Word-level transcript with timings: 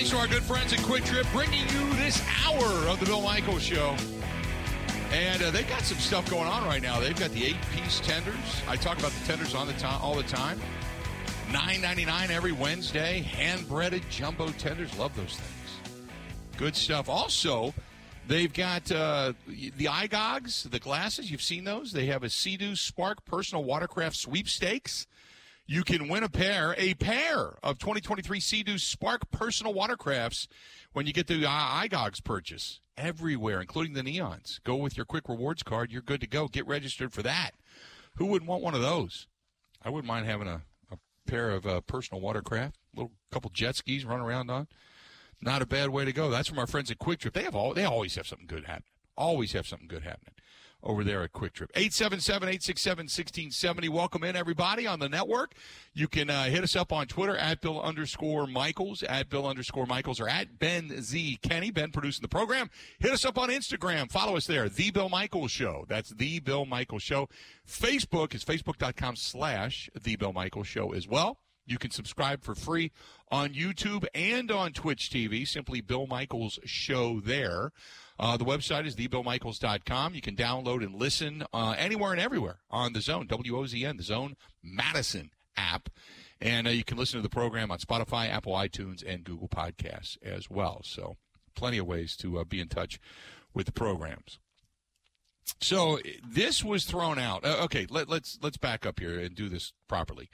Thanks 0.00 0.12
to 0.12 0.16
our 0.16 0.28
good 0.28 0.42
friends 0.42 0.72
at 0.72 0.78
Kwik 0.78 1.04
Trip 1.04 1.26
bringing 1.30 1.60
you 1.68 1.94
this 1.96 2.22
hour 2.42 2.64
of 2.88 2.98
the 3.00 3.04
Bill 3.04 3.20
Michael 3.20 3.58
Show. 3.58 3.94
And 5.12 5.42
uh, 5.42 5.50
they've 5.50 5.68
got 5.68 5.82
some 5.82 5.98
stuff 5.98 6.30
going 6.30 6.46
on 6.46 6.64
right 6.64 6.80
now. 6.80 6.98
They've 7.00 7.18
got 7.18 7.32
the 7.32 7.44
eight-piece 7.44 8.00
tenders. 8.00 8.34
I 8.66 8.76
talk 8.76 8.98
about 8.98 9.12
the 9.12 9.26
tenders 9.26 9.54
on 9.54 9.66
the 9.66 9.74
time 9.74 10.00
all 10.00 10.14
the 10.14 10.22
time. 10.22 10.58
Nine 11.52 11.82
ninety 11.82 12.06
nine 12.06 12.30
every 12.30 12.52
Wednesday. 12.52 13.20
Hand 13.20 13.68
breaded 13.68 14.02
jumbo 14.08 14.48
tenders. 14.52 14.98
Love 14.98 15.14
those 15.16 15.36
things. 15.36 16.00
Good 16.56 16.76
stuff. 16.76 17.10
Also, 17.10 17.74
they've 18.26 18.54
got 18.54 18.90
uh, 18.90 19.34
the 19.46 19.84
iGogs, 19.84 20.70
the 20.70 20.78
glasses. 20.78 21.30
You've 21.30 21.42
seen 21.42 21.64
those. 21.64 21.92
They 21.92 22.06
have 22.06 22.22
a 22.22 22.30
Sea-Doo 22.30 22.74
Spark 22.74 23.26
personal 23.26 23.64
watercraft 23.64 24.16
sweepstakes. 24.16 25.06
You 25.70 25.84
can 25.84 26.08
win 26.08 26.24
a 26.24 26.28
pair, 26.28 26.74
a 26.76 26.94
pair 26.94 27.56
of 27.62 27.78
2023 27.78 28.40
Sea-Doo 28.40 28.76
Spark 28.76 29.30
personal 29.30 29.72
watercrafts 29.72 30.48
when 30.94 31.06
you 31.06 31.12
get 31.12 31.28
the 31.28 31.44
iGogs 31.44 32.24
purchase 32.24 32.80
everywhere, 32.96 33.60
including 33.60 33.94
the 33.94 34.02
neons. 34.02 34.60
Go 34.64 34.74
with 34.74 34.96
your 34.96 35.06
Kwik 35.06 35.28
Rewards 35.28 35.62
card. 35.62 35.92
You're 35.92 36.02
good 36.02 36.20
to 36.22 36.26
go. 36.26 36.48
Get 36.48 36.66
registered 36.66 37.12
for 37.12 37.22
that. 37.22 37.52
Who 38.16 38.26
wouldn't 38.26 38.50
want 38.50 38.64
one 38.64 38.74
of 38.74 38.80
those? 38.80 39.28
I 39.80 39.90
wouldn't 39.90 40.08
mind 40.08 40.26
having 40.26 40.48
a, 40.48 40.62
a 40.90 40.96
pair 41.28 41.50
of 41.50 41.64
uh, 41.64 41.82
personal 41.82 42.20
watercraft, 42.20 42.74
little 42.92 43.12
couple 43.30 43.52
jet 43.54 43.76
skis 43.76 44.04
run 44.04 44.18
around 44.18 44.50
on. 44.50 44.66
Not 45.40 45.62
a 45.62 45.66
bad 45.66 45.90
way 45.90 46.04
to 46.04 46.12
go. 46.12 46.30
That's 46.30 46.48
from 46.48 46.58
our 46.58 46.66
friends 46.66 46.90
at 46.90 46.98
Kwik 46.98 47.20
Trip. 47.20 47.32
They 47.32 47.44
have 47.44 47.54
all. 47.54 47.74
They 47.74 47.84
always 47.84 48.16
have 48.16 48.26
something 48.26 48.48
good 48.48 48.64
happening. 48.64 48.90
Always 49.16 49.52
have 49.52 49.68
something 49.68 49.86
good 49.86 50.02
happening 50.02 50.34
over 50.82 51.04
there 51.04 51.22
at 51.22 51.32
Kwik 51.32 51.52
Trip. 51.52 51.72
877-867-1670. 51.74 53.88
Welcome 53.88 54.24
in, 54.24 54.36
everybody, 54.36 54.86
on 54.86 54.98
the 54.98 55.08
network. 55.08 55.54
You 55.92 56.08
can 56.08 56.30
uh, 56.30 56.44
hit 56.44 56.62
us 56.62 56.76
up 56.76 56.92
on 56.92 57.06
Twitter 57.06 57.36
at 57.36 57.60
Bill 57.60 57.80
underscore 57.80 58.46
Michaels, 58.46 59.02
at 59.02 59.28
Bill 59.28 59.46
underscore 59.46 59.86
Michaels, 59.86 60.20
or 60.20 60.28
at 60.28 60.58
Ben 60.58 61.02
Z. 61.02 61.38
Kenny, 61.42 61.70
Ben 61.70 61.90
producing 61.90 62.22
the 62.22 62.28
program. 62.28 62.70
Hit 62.98 63.12
us 63.12 63.24
up 63.24 63.38
on 63.38 63.50
Instagram. 63.50 64.10
Follow 64.10 64.36
us 64.36 64.46
there, 64.46 64.68
The 64.68 64.90
Bill 64.90 65.08
Michaels 65.08 65.50
Show. 65.50 65.84
That's 65.88 66.10
The 66.10 66.40
Bill 66.40 66.66
Michaels 66.66 67.02
Show. 67.02 67.28
Facebook 67.68 68.34
is 68.34 68.44
facebook.com 68.44 69.16
slash 69.16 69.90
The 70.00 70.16
Bill 70.16 70.32
Michaels 70.32 70.66
Show 70.66 70.92
as 70.92 71.06
well. 71.06 71.38
You 71.66 71.78
can 71.78 71.92
subscribe 71.92 72.42
for 72.42 72.56
free 72.56 72.90
on 73.30 73.50
YouTube 73.50 74.04
and 74.12 74.50
on 74.50 74.72
Twitch 74.72 75.08
TV. 75.08 75.46
Simply 75.46 75.80
Bill 75.80 76.08
Michaels 76.08 76.58
Show 76.64 77.20
there. 77.20 77.70
Uh, 78.20 78.36
the 78.36 78.44
website 78.44 78.86
is 78.86 78.96
thebillmichaels.com. 78.96 80.14
You 80.14 80.20
can 80.20 80.36
download 80.36 80.84
and 80.84 80.94
listen 80.94 81.42
uh, 81.54 81.74
anywhere 81.78 82.12
and 82.12 82.20
everywhere 82.20 82.58
on 82.70 82.92
the 82.92 83.00
Zone, 83.00 83.26
WOZN, 83.26 83.96
the 83.96 84.02
Zone 84.02 84.36
Madison 84.62 85.30
app. 85.56 85.88
And 86.38 86.66
uh, 86.66 86.70
you 86.70 86.84
can 86.84 86.98
listen 86.98 87.18
to 87.18 87.22
the 87.22 87.30
program 87.30 87.70
on 87.70 87.78
Spotify, 87.78 88.28
Apple 88.28 88.52
iTunes, 88.52 89.02
and 89.06 89.24
Google 89.24 89.48
Podcasts 89.48 90.18
as 90.22 90.50
well. 90.50 90.82
So, 90.84 91.16
plenty 91.54 91.78
of 91.78 91.86
ways 91.86 92.14
to 92.18 92.38
uh, 92.38 92.44
be 92.44 92.60
in 92.60 92.68
touch 92.68 93.00
with 93.54 93.64
the 93.64 93.72
programs. 93.72 94.38
So 95.60 95.98
this 96.26 96.62
was 96.62 96.84
thrown 96.84 97.18
out. 97.18 97.44
Uh, 97.44 97.56
okay, 97.64 97.86
let, 97.90 98.08
let's 98.08 98.38
let's 98.42 98.56
back 98.56 98.86
up 98.86 99.00
here 99.00 99.18
and 99.18 99.34
do 99.34 99.48
this 99.48 99.72
properly. 99.88 100.30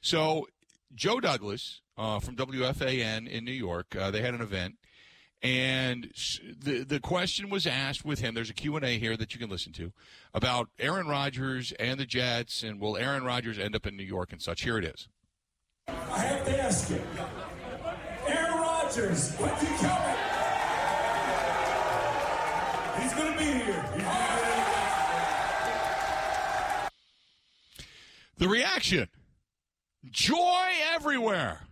So 0.00 0.48
Joe 0.94 1.20
Douglas 1.20 1.80
uh, 1.96 2.18
from 2.18 2.36
WFAN 2.36 3.28
in 3.28 3.44
New 3.44 3.52
York, 3.52 3.94
uh, 3.94 4.10
they 4.10 4.22
had 4.22 4.34
an 4.34 4.40
event, 4.40 4.76
and 5.42 6.10
the 6.62 6.84
the 6.84 7.00
question 7.00 7.48
was 7.48 7.66
asked 7.66 8.04
with 8.04 8.18
him. 8.18 8.34
There's 8.34 8.50
a 8.50 8.54
Q 8.54 8.76
and 8.76 8.84
A 8.84 8.98
here 8.98 9.16
that 9.16 9.34
you 9.34 9.40
can 9.40 9.48
listen 9.48 9.72
to 9.74 9.92
about 10.34 10.68
Aaron 10.78 11.06
Rodgers 11.06 11.72
and 11.78 11.98
the 11.98 12.06
Jets, 12.06 12.62
and 12.62 12.80
will 12.80 12.96
Aaron 12.96 13.22
Rodgers 13.22 13.58
end 13.58 13.76
up 13.76 13.86
in 13.86 13.96
New 13.96 14.04
York 14.04 14.32
and 14.32 14.42
such. 14.42 14.62
Here 14.62 14.78
it 14.78 14.84
is. 14.84 15.08
I 15.86 16.18
have 16.18 16.44
to 16.44 16.60
ask 16.60 16.90
you, 16.90 17.00
Aaron 18.26 18.58
Rodgers, 18.58 19.34
when's 19.36 19.60
he 19.60 19.66
coming? 19.76 20.16
He's 23.00 23.14
going 23.14 23.32
to 23.32 23.38
be 23.38 23.44
here. 23.44 23.82
He's 23.94 24.02
gonna 24.02 24.36
be 24.36 24.50
here. 24.50 24.78
The 28.38 28.48
reaction, 28.48 29.08
joy 30.10 30.66
everywhere. 30.94 31.67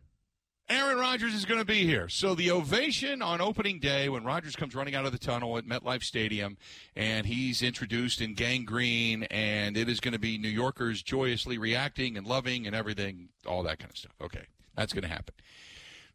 Aaron 0.69 0.99
Rodgers 0.99 1.33
is 1.33 1.45
going 1.45 1.61
to 1.61 1.65
be 1.65 1.85
here. 1.85 2.09
So 2.09 2.35
the 2.35 2.51
ovation 2.51 3.23
on 3.23 3.41
opening 3.41 3.79
day 3.79 4.09
when 4.09 4.25
Rodgers 4.25 4.57
comes 4.57 4.75
running 4.75 4.97
out 4.97 5.07
of 5.07 5.13
the 5.13 5.19
tunnel 5.19 5.57
at 5.59 5.65
MetLife 5.65 6.03
Stadium 6.03 6.57
and 6.97 7.25
he's 7.25 7.63
introduced 7.63 8.21
in 8.21 8.35
gang 8.35 8.65
green 8.65 9.23
and 9.25 9.77
it 9.77 9.89
is 9.89 10.01
going 10.01 10.13
to 10.13 10.19
be 10.19 10.39
New 10.39 10.49
Yorkers 10.49 11.03
joyously 11.03 11.57
reacting 11.57 12.17
and 12.17 12.27
loving 12.27 12.67
and 12.67 12.75
everything, 12.75 13.29
all 13.47 13.63
that 13.63 13.79
kind 13.79 13.93
of 13.93 13.97
stuff. 13.97 14.15
Okay, 14.21 14.47
that's 14.75 14.93
going 14.93 15.03
to 15.03 15.09
happen. 15.09 15.35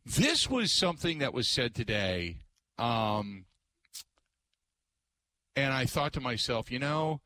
This 0.05 0.49
was 0.49 0.73
something 0.73 1.19
that 1.19 1.33
was 1.33 1.47
said 1.47 1.73
today. 1.73 2.41
Um, 2.77 3.45
and 5.55 5.73
I 5.73 5.85
thought 5.85 6.11
to 6.13 6.21
myself, 6.21 6.69
you 6.69 6.79
know, 6.79 7.21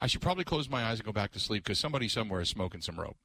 I 0.00 0.06
should 0.06 0.22
probably 0.22 0.44
close 0.44 0.70
my 0.70 0.84
eyes 0.84 0.98
and 0.98 1.04
go 1.04 1.12
back 1.12 1.32
to 1.32 1.40
sleep 1.40 1.64
because 1.64 1.78
somebody 1.78 2.08
somewhere 2.08 2.40
is 2.40 2.48
smoking 2.48 2.80
some 2.80 2.98
rope. 2.98 3.18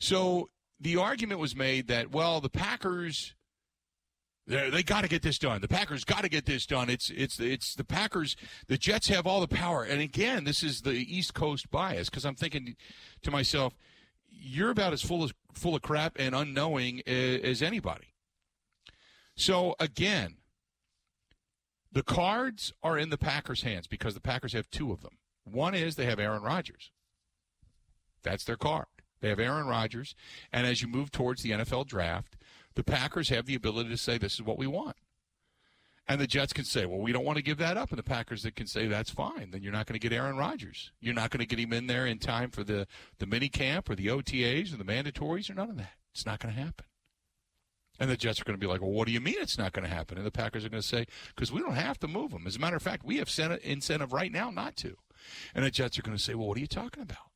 So 0.00 0.48
the 0.80 0.96
argument 0.96 1.40
was 1.40 1.54
made 1.54 1.88
that 1.88 2.10
well, 2.10 2.40
the 2.40 2.48
Packers 2.48 3.34
they, 4.50 4.82
got 4.82 5.02
to 5.02 5.08
get 5.08 5.22
this 5.22 5.38
done. 5.38 5.60
The 5.60 5.68
Packers 5.68 6.04
got 6.04 6.22
to 6.22 6.28
get 6.28 6.44
this 6.44 6.66
done. 6.66 6.90
It's 6.90 7.10
it's 7.10 7.38
it's 7.38 7.74
the 7.74 7.84
Packers. 7.84 8.36
The 8.66 8.76
Jets 8.76 9.06
have 9.08 9.26
all 9.26 9.40
the 9.40 9.46
power. 9.46 9.84
And 9.84 10.00
again, 10.00 10.42
this 10.42 10.64
is 10.64 10.82
the 10.82 10.92
East 10.92 11.34
Coast 11.34 11.70
bias 11.70 12.10
because 12.10 12.24
I'm 12.24 12.34
thinking 12.34 12.74
to 13.22 13.30
myself, 13.30 13.76
you're 14.28 14.70
about 14.70 14.92
as 14.92 15.02
full 15.02 15.22
as 15.22 15.32
full 15.52 15.76
of 15.76 15.82
crap 15.82 16.16
and 16.18 16.34
unknowing 16.34 17.00
as 17.06 17.62
anybody. 17.62 18.14
So 19.36 19.76
again, 19.78 20.36
the 21.92 22.02
cards 22.02 22.72
are 22.82 22.98
in 22.98 23.10
the 23.10 23.18
Packers' 23.18 23.62
hands 23.62 23.86
because 23.86 24.14
the 24.14 24.20
Packers 24.20 24.52
have 24.52 24.70
two 24.70 24.90
of 24.90 25.00
them. 25.00 25.18
One 25.44 25.74
is 25.74 25.94
they 25.94 26.06
have 26.06 26.18
Aaron 26.18 26.42
Rodgers. 26.42 26.90
That's 28.22 28.44
their 28.44 28.56
card. 28.56 28.86
They 29.20 29.28
have 29.28 29.40
Aaron 29.40 29.66
Rodgers. 29.66 30.14
And 30.52 30.66
as 30.66 30.82
you 30.82 30.88
move 30.88 31.10
towards 31.10 31.42
the 31.42 31.50
NFL 31.50 31.86
draft, 31.86 32.36
the 32.74 32.84
Packers 32.84 33.28
have 33.28 33.46
the 33.46 33.54
ability 33.54 33.90
to 33.90 33.96
say, 33.96 34.18
this 34.18 34.34
is 34.34 34.42
what 34.42 34.58
we 34.58 34.66
want. 34.66 34.96
And 36.08 36.20
the 36.20 36.26
Jets 36.26 36.52
can 36.52 36.64
say, 36.64 36.86
well, 36.86 36.98
we 36.98 37.12
don't 37.12 37.24
want 37.24 37.36
to 37.36 37.42
give 37.42 37.58
that 37.58 37.76
up. 37.76 37.90
And 37.90 37.98
the 37.98 38.02
Packers 38.02 38.42
that 38.42 38.56
can 38.56 38.66
say, 38.66 38.88
that's 38.88 39.10
fine. 39.10 39.50
Then 39.52 39.62
you're 39.62 39.72
not 39.72 39.86
going 39.86 39.98
to 39.98 40.08
get 40.08 40.16
Aaron 40.16 40.36
Rodgers. 40.36 40.90
You're 41.00 41.14
not 41.14 41.30
going 41.30 41.38
to 41.38 41.46
get 41.46 41.60
him 41.60 41.72
in 41.72 41.86
there 41.86 42.04
in 42.06 42.18
time 42.18 42.50
for 42.50 42.64
the, 42.64 42.88
the 43.18 43.26
mini 43.26 43.48
camp 43.48 43.88
or 43.88 43.94
the 43.94 44.08
OTAs 44.08 44.74
or 44.74 44.76
the 44.76 44.84
mandatories 44.84 45.48
or 45.48 45.54
none 45.54 45.70
of 45.70 45.76
that. 45.76 45.92
It's 46.12 46.26
not 46.26 46.40
going 46.40 46.52
to 46.52 46.60
happen. 46.60 46.86
And 48.00 48.10
the 48.10 48.16
Jets 48.16 48.40
are 48.40 48.44
going 48.44 48.58
to 48.58 48.60
be 48.60 48.66
like, 48.66 48.80
well, 48.80 48.90
what 48.90 49.06
do 49.06 49.12
you 49.12 49.20
mean 49.20 49.36
it's 49.38 49.58
not 49.58 49.72
going 49.72 49.86
to 49.86 49.94
happen? 49.94 50.16
And 50.16 50.26
the 50.26 50.32
Packers 50.32 50.64
are 50.64 50.70
going 50.70 50.82
to 50.82 50.88
say, 50.88 51.06
because 51.28 51.52
we 51.52 51.60
don't 51.60 51.74
have 51.74 52.00
to 52.00 52.08
move 52.08 52.32
him. 52.32 52.46
As 52.46 52.56
a 52.56 52.58
matter 52.58 52.76
of 52.76 52.82
fact, 52.82 53.04
we 53.04 53.18
have 53.18 53.30
incentive 53.62 54.12
right 54.12 54.32
now 54.32 54.50
not 54.50 54.74
to. 54.76 54.96
And 55.54 55.64
the 55.64 55.70
Jets 55.70 55.98
are 55.98 56.02
going 56.02 56.16
to 56.16 56.22
say, 56.22 56.34
well, 56.34 56.48
what 56.48 56.56
are 56.56 56.60
you 56.60 56.66
talking 56.66 57.02
about? 57.02 57.29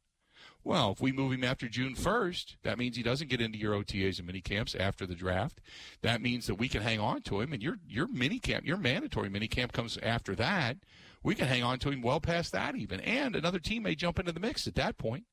Well, 0.66 0.92
if 0.92 1.00
we 1.00 1.12
move 1.12 1.32
him 1.32 1.44
after 1.44 1.68
June 1.68 1.94
1st, 1.94 2.56
that 2.62 2.78
means 2.78 2.96
he 2.96 3.02
doesn't 3.02 3.28
get 3.28 3.42
into 3.42 3.58
your 3.58 3.74
OTAs 3.74 4.16
and 4.18 4.26
mini 4.26 4.40
camps 4.40 4.74
after 4.74 5.06
the 5.06 5.14
draft. 5.14 5.60
That 6.00 6.22
means 6.22 6.46
that 6.46 6.54
we 6.54 6.68
can 6.68 6.80
hang 6.80 6.98
on 6.98 7.20
to 7.22 7.42
him, 7.42 7.52
and 7.52 7.62
your 7.62 7.76
your 7.86 8.08
mini 8.08 8.38
camp, 8.38 8.64
your 8.64 8.78
mandatory 8.78 9.28
mini 9.28 9.46
camp 9.46 9.72
comes 9.72 9.98
after 10.02 10.34
that. 10.36 10.78
We 11.22 11.34
can 11.34 11.48
hang 11.48 11.62
on 11.62 11.78
to 11.80 11.90
him 11.90 12.00
well 12.00 12.20
past 12.20 12.52
that 12.52 12.76
even, 12.76 13.00
and 13.00 13.36
another 13.36 13.58
team 13.58 13.82
may 13.82 13.94
jump 13.94 14.18
into 14.18 14.32
the 14.32 14.40
mix 14.40 14.66
at 14.66 14.74
that 14.76 14.96
point 14.96 15.24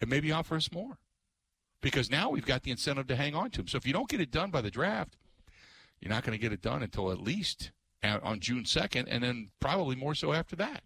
and 0.00 0.08
maybe 0.08 0.32
offer 0.32 0.56
us 0.56 0.72
more 0.72 0.98
because 1.82 2.10
now 2.10 2.30
we've 2.30 2.46
got 2.46 2.62
the 2.62 2.70
incentive 2.70 3.06
to 3.08 3.16
hang 3.16 3.34
on 3.34 3.50
to 3.50 3.60
him. 3.60 3.68
So 3.68 3.76
if 3.76 3.86
you 3.86 3.92
don't 3.92 4.08
get 4.08 4.20
it 4.20 4.30
done 4.30 4.50
by 4.50 4.60
the 4.60 4.70
draft, 4.70 5.16
you're 6.00 6.10
not 6.10 6.24
going 6.24 6.36
to 6.36 6.42
get 6.42 6.52
it 6.52 6.62
done 6.62 6.82
until 6.82 7.10
at 7.10 7.20
least 7.20 7.72
uh, 8.02 8.18
on 8.22 8.40
June 8.40 8.64
2nd, 8.64 9.06
and 9.08 9.22
then 9.22 9.50
probably 9.60 9.96
more 9.96 10.14
so 10.14 10.32
after 10.32 10.56
that. 10.56 10.82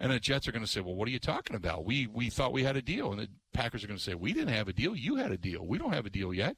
And 0.00 0.10
the 0.10 0.18
Jets 0.18 0.48
are 0.48 0.52
going 0.52 0.64
to 0.64 0.70
say, 0.70 0.80
well, 0.80 0.94
what 0.94 1.06
are 1.06 1.10
you 1.10 1.18
talking 1.18 1.54
about? 1.54 1.84
We, 1.84 2.06
we 2.06 2.30
thought 2.30 2.54
we 2.54 2.64
had 2.64 2.76
a 2.76 2.82
deal. 2.82 3.12
And 3.12 3.20
the 3.20 3.28
Packers 3.52 3.84
are 3.84 3.86
going 3.86 3.98
to 3.98 4.02
say, 4.02 4.14
we 4.14 4.32
didn't 4.32 4.54
have 4.54 4.66
a 4.66 4.72
deal. 4.72 4.96
You 4.96 5.16
had 5.16 5.30
a 5.30 5.36
deal. 5.36 5.66
We 5.66 5.76
don't 5.76 5.92
have 5.92 6.06
a 6.06 6.10
deal 6.10 6.32
yet. 6.32 6.56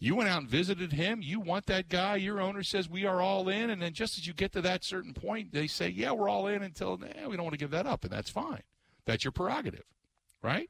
You 0.00 0.16
went 0.16 0.28
out 0.28 0.42
and 0.42 0.50
visited 0.50 0.92
him. 0.92 1.20
You 1.22 1.38
want 1.38 1.66
that 1.66 1.88
guy. 1.88 2.16
Your 2.16 2.40
owner 2.40 2.64
says 2.64 2.90
we 2.90 3.06
are 3.06 3.22
all 3.22 3.48
in. 3.48 3.70
And 3.70 3.80
then 3.80 3.92
just 3.92 4.18
as 4.18 4.26
you 4.26 4.34
get 4.34 4.52
to 4.52 4.60
that 4.62 4.82
certain 4.82 5.14
point, 5.14 5.52
they 5.52 5.68
say, 5.68 5.88
yeah, 5.88 6.10
we're 6.10 6.28
all 6.28 6.48
in 6.48 6.62
until 6.62 7.00
eh, 7.04 7.26
we 7.26 7.36
don't 7.36 7.44
want 7.44 7.52
to 7.54 7.58
give 7.58 7.70
that 7.70 7.86
up. 7.86 8.02
And 8.02 8.12
that's 8.12 8.28
fine. 8.28 8.62
That's 9.06 9.22
your 9.22 9.32
prerogative, 9.32 9.84
right? 10.42 10.68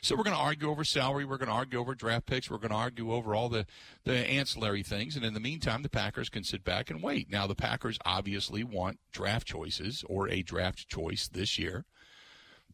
So 0.00 0.16
we're 0.16 0.24
going 0.24 0.36
to 0.36 0.42
argue 0.42 0.70
over 0.70 0.84
salary. 0.84 1.24
We're 1.24 1.38
going 1.38 1.48
to 1.48 1.54
argue 1.54 1.78
over 1.78 1.94
draft 1.94 2.26
picks. 2.26 2.50
We're 2.50 2.58
going 2.58 2.70
to 2.70 2.76
argue 2.76 3.12
over 3.12 3.34
all 3.34 3.48
the, 3.48 3.66
the 4.04 4.14
ancillary 4.14 4.82
things. 4.82 5.16
And 5.16 5.24
in 5.24 5.34
the 5.34 5.40
meantime, 5.40 5.82
the 5.82 5.88
Packers 5.88 6.28
can 6.28 6.44
sit 6.44 6.64
back 6.64 6.90
and 6.90 7.02
wait. 7.02 7.30
Now, 7.30 7.46
the 7.46 7.54
Packers 7.54 7.98
obviously 8.04 8.64
want 8.64 8.98
draft 9.12 9.46
choices 9.46 10.04
or 10.08 10.28
a 10.28 10.42
draft 10.42 10.88
choice 10.88 11.28
this 11.28 11.58
year. 11.58 11.84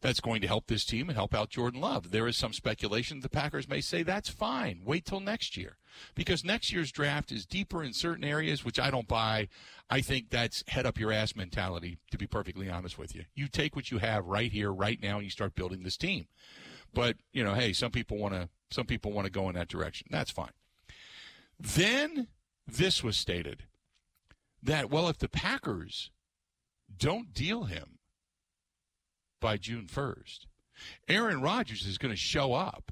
That's 0.01 0.19
going 0.19 0.41
to 0.41 0.47
help 0.47 0.67
this 0.67 0.83
team 0.83 1.07
and 1.07 1.15
help 1.15 1.33
out 1.33 1.49
Jordan 1.49 1.79
Love. 1.79 2.11
There 2.11 2.27
is 2.27 2.35
some 2.35 2.51
speculation 2.51 3.21
the 3.21 3.29
Packers 3.29 3.69
may 3.69 3.79
say 3.79 4.03
that's 4.03 4.27
fine. 4.27 4.81
Wait 4.83 5.05
till 5.05 5.21
next 5.21 5.55
year. 5.55 5.77
Because 6.13 6.43
next 6.43 6.73
year's 6.73 6.91
draft 6.91 7.31
is 7.31 7.45
deeper 7.45 7.81
in 7.81 7.93
certain 7.93 8.25
areas, 8.25 8.65
which 8.65 8.79
I 8.79 8.91
don't 8.91 9.07
buy. 9.07 9.47
I 9.89 10.01
think 10.01 10.29
that's 10.29 10.63
head 10.67 10.85
up 10.85 10.99
your 10.99 11.13
ass 11.13 11.37
mentality, 11.37 11.99
to 12.11 12.17
be 12.17 12.27
perfectly 12.27 12.69
honest 12.69 12.97
with 12.97 13.15
you. 13.15 13.23
You 13.33 13.47
take 13.47 13.77
what 13.77 13.91
you 13.91 13.99
have 13.99 14.25
right 14.25 14.51
here, 14.51 14.73
right 14.73 15.01
now, 15.01 15.15
and 15.15 15.23
you 15.23 15.29
start 15.29 15.55
building 15.55 15.83
this 15.83 15.95
team. 15.95 16.27
But 16.93 17.17
you 17.31 17.43
know, 17.43 17.53
hey, 17.53 17.73
some 17.73 17.91
people 17.91 18.17
want 18.17 18.33
to 18.33 18.49
some 18.71 18.85
people 18.85 19.11
want 19.11 19.25
to 19.25 19.31
go 19.31 19.49
in 19.49 19.55
that 19.55 19.67
direction. 19.67 20.07
That's 20.09 20.31
fine. 20.31 20.51
Then 21.59 22.27
this 22.67 23.03
was 23.03 23.17
stated 23.17 23.63
that 24.61 24.89
well, 24.89 25.09
if 25.09 25.17
the 25.17 25.29
Packers 25.29 26.11
don't 26.95 27.33
deal 27.33 27.63
him 27.63 27.99
by 29.39 29.57
June 29.57 29.87
first, 29.87 30.47
Aaron 31.07 31.41
Rodgers 31.41 31.85
is 31.85 31.97
going 31.97 32.13
to 32.13 32.17
show 32.17 32.53
up 32.53 32.91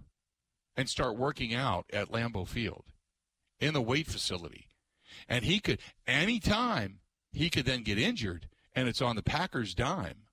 and 0.76 0.90
start 0.90 1.18
working 1.18 1.54
out 1.54 1.86
at 1.92 2.12
Lambeau 2.12 2.48
Field 2.48 2.86
in 3.60 3.74
the 3.74 3.82
weight 3.82 4.08
facility. 4.08 4.68
And 5.28 5.46
he 5.46 5.60
could, 5.60 5.80
anytime, 6.08 7.00
he 7.32 7.50
could 7.50 7.66
then 7.66 7.84
get 7.84 7.98
injured, 7.98 8.48
and 8.74 8.88
it's 8.88 9.02
on 9.02 9.16
the 9.16 9.24
Packers' 9.24 9.76
dime. 9.76 10.24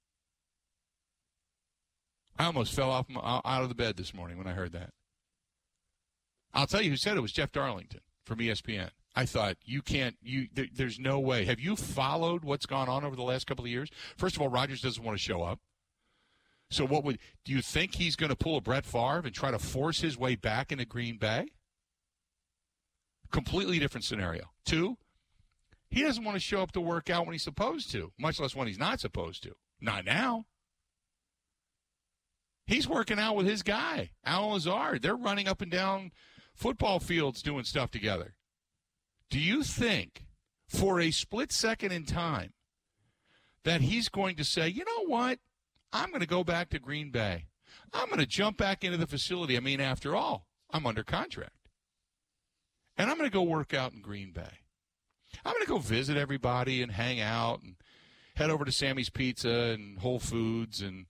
I 2.39 2.45
almost 2.45 2.75
fell 2.75 2.91
off 2.91 3.07
out 3.17 3.63
of 3.63 3.69
the 3.69 3.75
bed 3.75 3.97
this 3.97 4.15
morning 4.15 4.39
when 4.39 4.47
I 4.47 4.53
heard 4.53 4.73
that. 4.73 4.91
I'll 6.55 6.67
tell 6.67 6.81
you 6.81 6.91
who 6.91 6.97
said 6.97 7.17
it 7.17 7.21
was 7.21 7.33
Jeff 7.33 7.53
Darlington 7.53 8.01
from 8.25 8.39
ESPN. 8.39 8.91
I 9.15 9.27
thought 9.27 9.57
you 9.65 9.83
can't. 9.83 10.17
You 10.23 10.47
there, 10.53 10.67
there's 10.73 10.99
no 10.99 11.19
way. 11.19 11.45
Have 11.45 11.59
you 11.59 11.75
followed 11.75 12.45
what's 12.45 12.67
gone 12.67 12.89
on 12.89 13.05
over 13.05 13.17
the 13.17 13.23
last 13.23 13.47
couple 13.47 13.65
of 13.65 13.71
years? 13.71 13.91
First 14.17 14.37
of 14.37 14.43
all, 14.43 14.49
Rodgers 14.49 14.81
doesn't 14.81 15.03
want 15.03 15.19
to 15.19 15.23
show 15.23 15.43
up. 15.43 15.59
So 16.71 16.85
what 16.87 17.03
would 17.05 17.19
do 17.45 17.53
you 17.53 17.63
think 17.63 17.95
he's 17.95 18.15
going 18.15 18.31
to 18.31 18.37
pull 18.37 18.57
a 18.57 18.61
Brett 18.61 18.85
Favre 18.85 19.23
and 19.25 19.35
try 19.35 19.51
to 19.51 19.59
force 19.59 20.01
his 20.01 20.17
way 20.17 20.37
back 20.37 20.71
into 20.71 20.85
Green 20.85 21.17
Bay? 21.17 21.49
Completely 23.33 23.79
different 23.79 24.05
scenario. 24.05 24.51
Two, 24.65 24.99
he 25.91 26.03
doesn't 26.03 26.25
want 26.25 26.37
to 26.37 26.41
show 26.41 26.63
up 26.63 26.73
to 26.73 26.81
work 26.81 27.11
out 27.11 27.27
when 27.27 27.33
he's 27.33 27.43
supposed 27.43 27.91
to, 27.93 28.13
much 28.19 28.39
less 28.39 28.55
when 28.55 28.69
he's 28.69 28.79
not 28.79 29.01
supposed 29.01 29.43
to. 29.43 29.55
Not 29.81 30.05
now. 30.05 30.47
He's 32.69 32.87
working 32.87 33.19
out 33.19 33.35
with 33.35 33.47
his 33.47 33.63
guy, 33.63 34.11
Al 34.27 34.51
Lazard. 34.51 35.01
They're 35.01 35.17
running 35.17 35.49
up 35.49 35.63
and 35.63 35.71
down 35.71 36.13
football 36.55 37.01
fields 37.01 37.41
doing 37.41 37.65
stuff 37.65 37.91
together. 37.91 38.35
Do 39.31 39.41
you 39.41 39.63
think, 39.63 40.27
for 40.69 41.01
a 41.01 41.11
split 41.11 41.51
second 41.51 41.93
in 41.93 42.05
time, 42.05 42.53
that 43.65 43.81
he's 43.81 44.11
going 44.11 44.37
to 44.37 44.45
say, 44.45 44.69
you 44.69 44.85
know 44.85 45.07
what? 45.07 45.39
I'm 45.95 46.11
going 46.11 46.21
to 46.21 46.27
go 46.27 46.45
back 46.45 46.69
to 46.71 46.79
Green 46.79 47.11
Bay. 47.11 47.47
I'm 47.95 48.09
going 48.09 48.19
to 48.19 48.27
jump 48.27 48.59
back 48.59 48.85
into 48.85 48.99
the 48.99 49.07
facility. 49.07 49.57
I 49.57 49.61
mean, 49.61 49.81
after 49.81 50.15
all, 50.15 50.47
I'm 50.71 50.87
under 50.87 51.03
contract 51.03 51.71
and 52.99 53.11
I'm 53.11 53.17
going 53.17 53.31
to 53.31 53.35
go 53.35 53.43
work 53.43 53.73
out 53.73 53.95
in 53.95 54.03
Green 54.03 54.31
Bay. 54.31 54.61
I'm 55.43 55.55
going 55.55 55.65
to 55.65 55.73
go 55.73 55.79
visit 55.79 56.19
everybody 56.19 56.83
and 56.83 56.93
hang 56.93 57.19
out 57.19 57.63
and 57.63 57.77
head 58.37 58.51
over 58.51 58.67
to 58.67 58.73
Sammy's 58.73 59.09
Pizza 59.09 59.49
and 59.49 59.99
Whole 60.01 60.19
Foods 60.19 60.83
and 60.83 61.07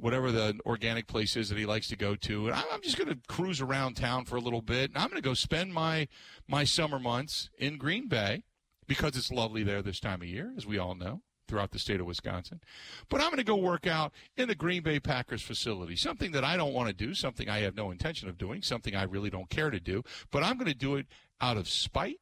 whatever 0.00 0.32
the 0.32 0.58
organic 0.66 1.06
place 1.06 1.36
is 1.36 1.48
that 1.48 1.58
he 1.58 1.66
likes 1.66 1.88
to 1.88 1.96
go 1.96 2.16
to. 2.16 2.48
And 2.48 2.56
I'm 2.56 2.82
just 2.82 2.96
going 2.96 3.08
to 3.08 3.18
cruise 3.28 3.60
around 3.60 3.96
town 3.96 4.24
for 4.24 4.36
a 4.36 4.40
little 4.40 4.62
bit. 4.62 4.90
And 4.90 4.98
I'm 4.98 5.08
going 5.08 5.22
to 5.22 5.28
go 5.28 5.34
spend 5.34 5.72
my 5.72 6.08
my 6.48 6.64
summer 6.64 6.98
months 6.98 7.50
in 7.58 7.76
Green 7.76 8.08
Bay 8.08 8.42
because 8.86 9.16
it's 9.16 9.30
lovely 9.30 9.62
there 9.62 9.82
this 9.82 10.00
time 10.00 10.22
of 10.22 10.28
year, 10.28 10.52
as 10.56 10.66
we 10.66 10.78
all 10.78 10.94
know 10.94 11.22
throughout 11.46 11.72
the 11.72 11.78
state 11.78 12.00
of 12.00 12.06
Wisconsin. 12.06 12.60
But 13.08 13.20
I'm 13.20 13.26
going 13.26 13.38
to 13.38 13.44
go 13.44 13.56
work 13.56 13.86
out 13.86 14.12
in 14.36 14.48
the 14.48 14.54
Green 14.54 14.82
Bay 14.82 15.00
Packers 15.00 15.42
facility, 15.42 15.96
something 15.96 16.30
that 16.30 16.44
I 16.44 16.56
don't 16.56 16.72
want 16.72 16.88
to 16.88 16.94
do, 16.94 17.12
something 17.12 17.48
I 17.48 17.58
have 17.60 17.76
no 17.76 17.90
intention 17.90 18.28
of 18.28 18.38
doing, 18.38 18.62
something 18.62 18.94
I 18.94 19.02
really 19.02 19.30
don't 19.30 19.50
care 19.50 19.68
to 19.68 19.80
do, 19.80 20.04
but 20.30 20.44
I'm 20.44 20.56
going 20.56 20.70
to 20.70 20.78
do 20.78 20.94
it 20.94 21.06
out 21.40 21.56
of 21.56 21.68
spite. 21.68 22.20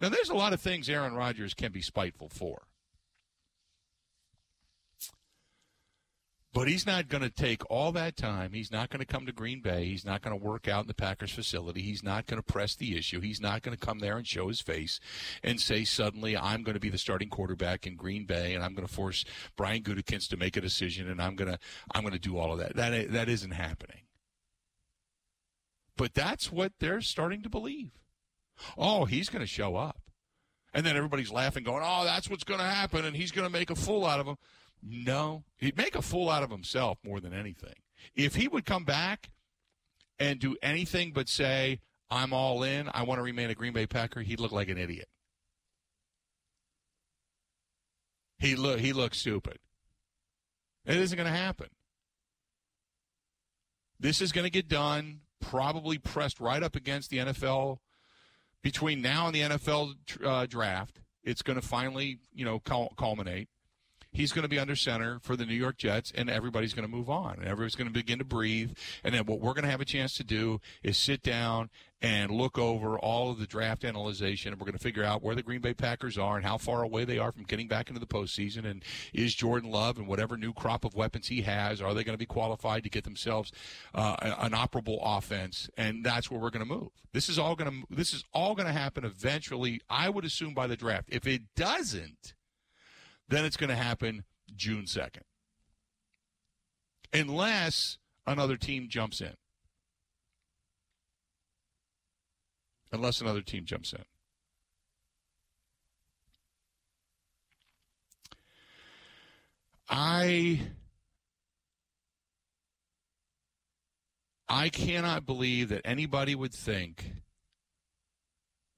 Now, 0.00 0.10
there's 0.10 0.28
a 0.28 0.34
lot 0.34 0.52
of 0.52 0.60
things 0.60 0.88
Aaron 0.88 1.14
Rodgers 1.14 1.54
can 1.54 1.72
be 1.72 1.82
spiteful 1.82 2.28
for. 2.28 2.66
But 6.56 6.68
he's 6.68 6.86
not 6.86 7.10
going 7.10 7.22
to 7.22 7.28
take 7.28 7.70
all 7.70 7.92
that 7.92 8.16
time. 8.16 8.52
He's 8.54 8.72
not 8.72 8.88
going 8.88 9.00
to 9.00 9.04
come 9.04 9.26
to 9.26 9.32
Green 9.32 9.60
Bay. 9.60 9.84
He's 9.84 10.06
not 10.06 10.22
going 10.22 10.34
to 10.34 10.42
work 10.42 10.66
out 10.66 10.84
in 10.84 10.88
the 10.88 10.94
Packers 10.94 11.30
facility. 11.30 11.82
He's 11.82 12.02
not 12.02 12.26
going 12.26 12.42
to 12.42 12.52
press 12.52 12.74
the 12.74 12.96
issue. 12.96 13.20
He's 13.20 13.42
not 13.42 13.60
going 13.60 13.76
to 13.76 13.86
come 13.86 13.98
there 13.98 14.16
and 14.16 14.26
show 14.26 14.48
his 14.48 14.62
face 14.62 14.98
and 15.42 15.60
say 15.60 15.84
suddenly 15.84 16.34
I'm 16.34 16.62
going 16.62 16.72
to 16.72 16.80
be 16.80 16.88
the 16.88 16.96
starting 16.96 17.28
quarterback 17.28 17.86
in 17.86 17.94
Green 17.94 18.24
Bay 18.24 18.54
and 18.54 18.64
I'm 18.64 18.72
going 18.72 18.88
to 18.88 18.92
force 18.92 19.26
Brian 19.54 19.82
Gutekunst 19.82 20.30
to 20.30 20.38
make 20.38 20.56
a 20.56 20.62
decision 20.62 21.10
and 21.10 21.20
I'm 21.20 21.36
going 21.36 21.52
to 21.52 21.58
I'm 21.94 22.00
going 22.00 22.14
to 22.14 22.18
do 22.18 22.38
all 22.38 22.54
of 22.54 22.58
that. 22.60 22.74
That 22.74 23.12
that 23.12 23.28
isn't 23.28 23.50
happening. 23.50 24.04
But 25.94 26.14
that's 26.14 26.50
what 26.50 26.72
they're 26.80 27.02
starting 27.02 27.42
to 27.42 27.50
believe. 27.50 27.90
Oh, 28.78 29.04
he's 29.04 29.28
going 29.28 29.42
to 29.42 29.46
show 29.46 29.76
up. 29.76 30.00
And 30.72 30.86
then 30.86 30.96
everybody's 30.96 31.30
laughing, 31.30 31.64
going, 31.64 31.82
oh, 31.84 32.04
that's 32.04 32.30
what's 32.30 32.44
going 32.44 32.60
to 32.60 32.66
happen, 32.66 33.04
and 33.06 33.16
he's 33.16 33.30
going 33.30 33.46
to 33.46 33.52
make 33.52 33.70
a 33.70 33.74
fool 33.74 34.04
out 34.04 34.20
of 34.20 34.26
him. 34.26 34.36
No, 34.82 35.44
he'd 35.56 35.76
make 35.76 35.94
a 35.94 36.02
fool 36.02 36.30
out 36.30 36.42
of 36.42 36.50
himself 36.50 36.98
more 37.04 37.20
than 37.20 37.32
anything. 37.32 37.74
If 38.14 38.34
he 38.34 38.48
would 38.48 38.64
come 38.64 38.84
back 38.84 39.30
and 40.18 40.38
do 40.38 40.56
anything 40.62 41.12
but 41.12 41.28
say, 41.28 41.80
I'm 42.10 42.32
all 42.32 42.62
in, 42.62 42.88
I 42.92 43.02
want 43.02 43.18
to 43.18 43.22
remain 43.22 43.50
a 43.50 43.54
Green 43.54 43.72
Bay 43.72 43.86
Packer, 43.86 44.20
he'd 44.20 44.40
look 44.40 44.52
like 44.52 44.68
an 44.68 44.78
idiot. 44.78 45.08
He 48.38 48.54
look 48.54 48.80
he 48.80 48.92
looks 48.92 49.18
stupid. 49.18 49.58
It 50.84 50.96
isn't 50.96 51.16
going 51.16 51.30
to 51.30 51.36
happen. 51.36 51.68
This 53.98 54.20
is 54.20 54.30
going 54.30 54.44
to 54.44 54.50
get 54.50 54.68
done, 54.68 55.20
probably 55.40 55.98
pressed 55.98 56.38
right 56.38 56.62
up 56.62 56.76
against 56.76 57.10
the 57.10 57.16
NFL 57.18 57.78
between 58.62 59.00
now 59.00 59.26
and 59.26 59.34
the 59.34 59.40
NFL 59.40 59.94
uh, 60.24 60.46
draft. 60.46 61.00
It's 61.24 61.42
going 61.42 61.58
to 61.58 61.66
finally, 61.66 62.18
you 62.32 62.44
know, 62.44 62.60
culminate 62.60 63.48
he's 64.16 64.32
going 64.32 64.42
to 64.44 64.48
be 64.48 64.58
under 64.58 64.74
center 64.74 65.18
for 65.20 65.36
the 65.36 65.44
New 65.44 65.54
York 65.54 65.76
Jets, 65.76 66.10
and 66.14 66.30
everybody's 66.30 66.72
going 66.72 66.88
to 66.88 66.94
move 66.94 67.10
on, 67.10 67.34
and 67.34 67.44
everybody's 67.44 67.74
going 67.74 67.86
to 67.86 67.92
begin 67.92 68.18
to 68.18 68.24
breathe. 68.24 68.72
And 69.04 69.14
then 69.14 69.26
what 69.26 69.40
we're 69.40 69.52
going 69.52 69.64
to 69.64 69.70
have 69.70 69.82
a 69.82 69.86
chance 69.86 70.14
to 70.14 70.24
do 70.24 70.60
is 70.82 70.96
sit 70.96 71.22
down 71.22 71.68
and 72.00 72.30
look 72.30 72.58
over 72.58 72.98
all 72.98 73.30
of 73.30 73.38
the 73.38 73.46
draft 73.46 73.84
analysis, 73.84 74.44
and 74.46 74.54
we're 74.54 74.64
going 74.64 74.72
to 74.72 74.82
figure 74.82 75.04
out 75.04 75.22
where 75.22 75.34
the 75.34 75.42
Green 75.42 75.60
Bay 75.60 75.74
Packers 75.74 76.16
are 76.16 76.36
and 76.36 76.46
how 76.46 76.56
far 76.56 76.82
away 76.82 77.04
they 77.04 77.18
are 77.18 77.30
from 77.30 77.44
getting 77.44 77.68
back 77.68 77.88
into 77.88 78.00
the 78.00 78.06
postseason. 78.06 78.64
And 78.64 78.82
is 79.12 79.34
Jordan 79.34 79.70
Love 79.70 79.98
and 79.98 80.06
whatever 80.06 80.36
new 80.36 80.52
crop 80.52 80.84
of 80.84 80.94
weapons 80.94 81.28
he 81.28 81.42
has, 81.42 81.82
are 81.82 81.92
they 81.92 82.04
going 82.04 82.14
to 82.14 82.18
be 82.18 82.26
qualified 82.26 82.84
to 82.84 82.90
get 82.90 83.04
themselves 83.04 83.52
uh, 83.94 84.16
an 84.20 84.52
operable 84.52 84.98
offense? 85.02 85.68
And 85.76 86.04
that's 86.04 86.30
where 86.30 86.40
we're 86.40 86.50
going 86.50 86.66
to 86.66 86.74
move. 86.74 86.88
This 87.12 87.28
is 87.28 87.38
all 87.38 87.54
going 87.54 87.70
to 87.70 87.94
this 87.94 88.12
is 88.12 88.24
all 88.32 88.54
going 88.54 88.66
to 88.66 88.72
happen 88.72 89.04
eventually. 89.04 89.80
I 89.88 90.08
would 90.10 90.24
assume 90.24 90.54
by 90.54 90.66
the 90.66 90.76
draft. 90.76 91.08
If 91.10 91.26
it 91.26 91.42
doesn't 91.54 92.34
then 93.28 93.44
it's 93.44 93.56
going 93.56 93.70
to 93.70 93.76
happen 93.76 94.24
June 94.54 94.84
2nd. 94.84 95.22
Unless 97.12 97.98
another 98.26 98.56
team 98.56 98.88
jumps 98.88 99.20
in. 99.20 99.34
Unless 102.92 103.20
another 103.20 103.42
team 103.42 103.64
jumps 103.64 103.92
in. 103.92 104.04
I 109.88 110.60
I 114.48 114.68
cannot 114.68 115.26
believe 115.26 115.68
that 115.68 115.82
anybody 115.84 116.34
would 116.34 116.52
think 116.52 117.12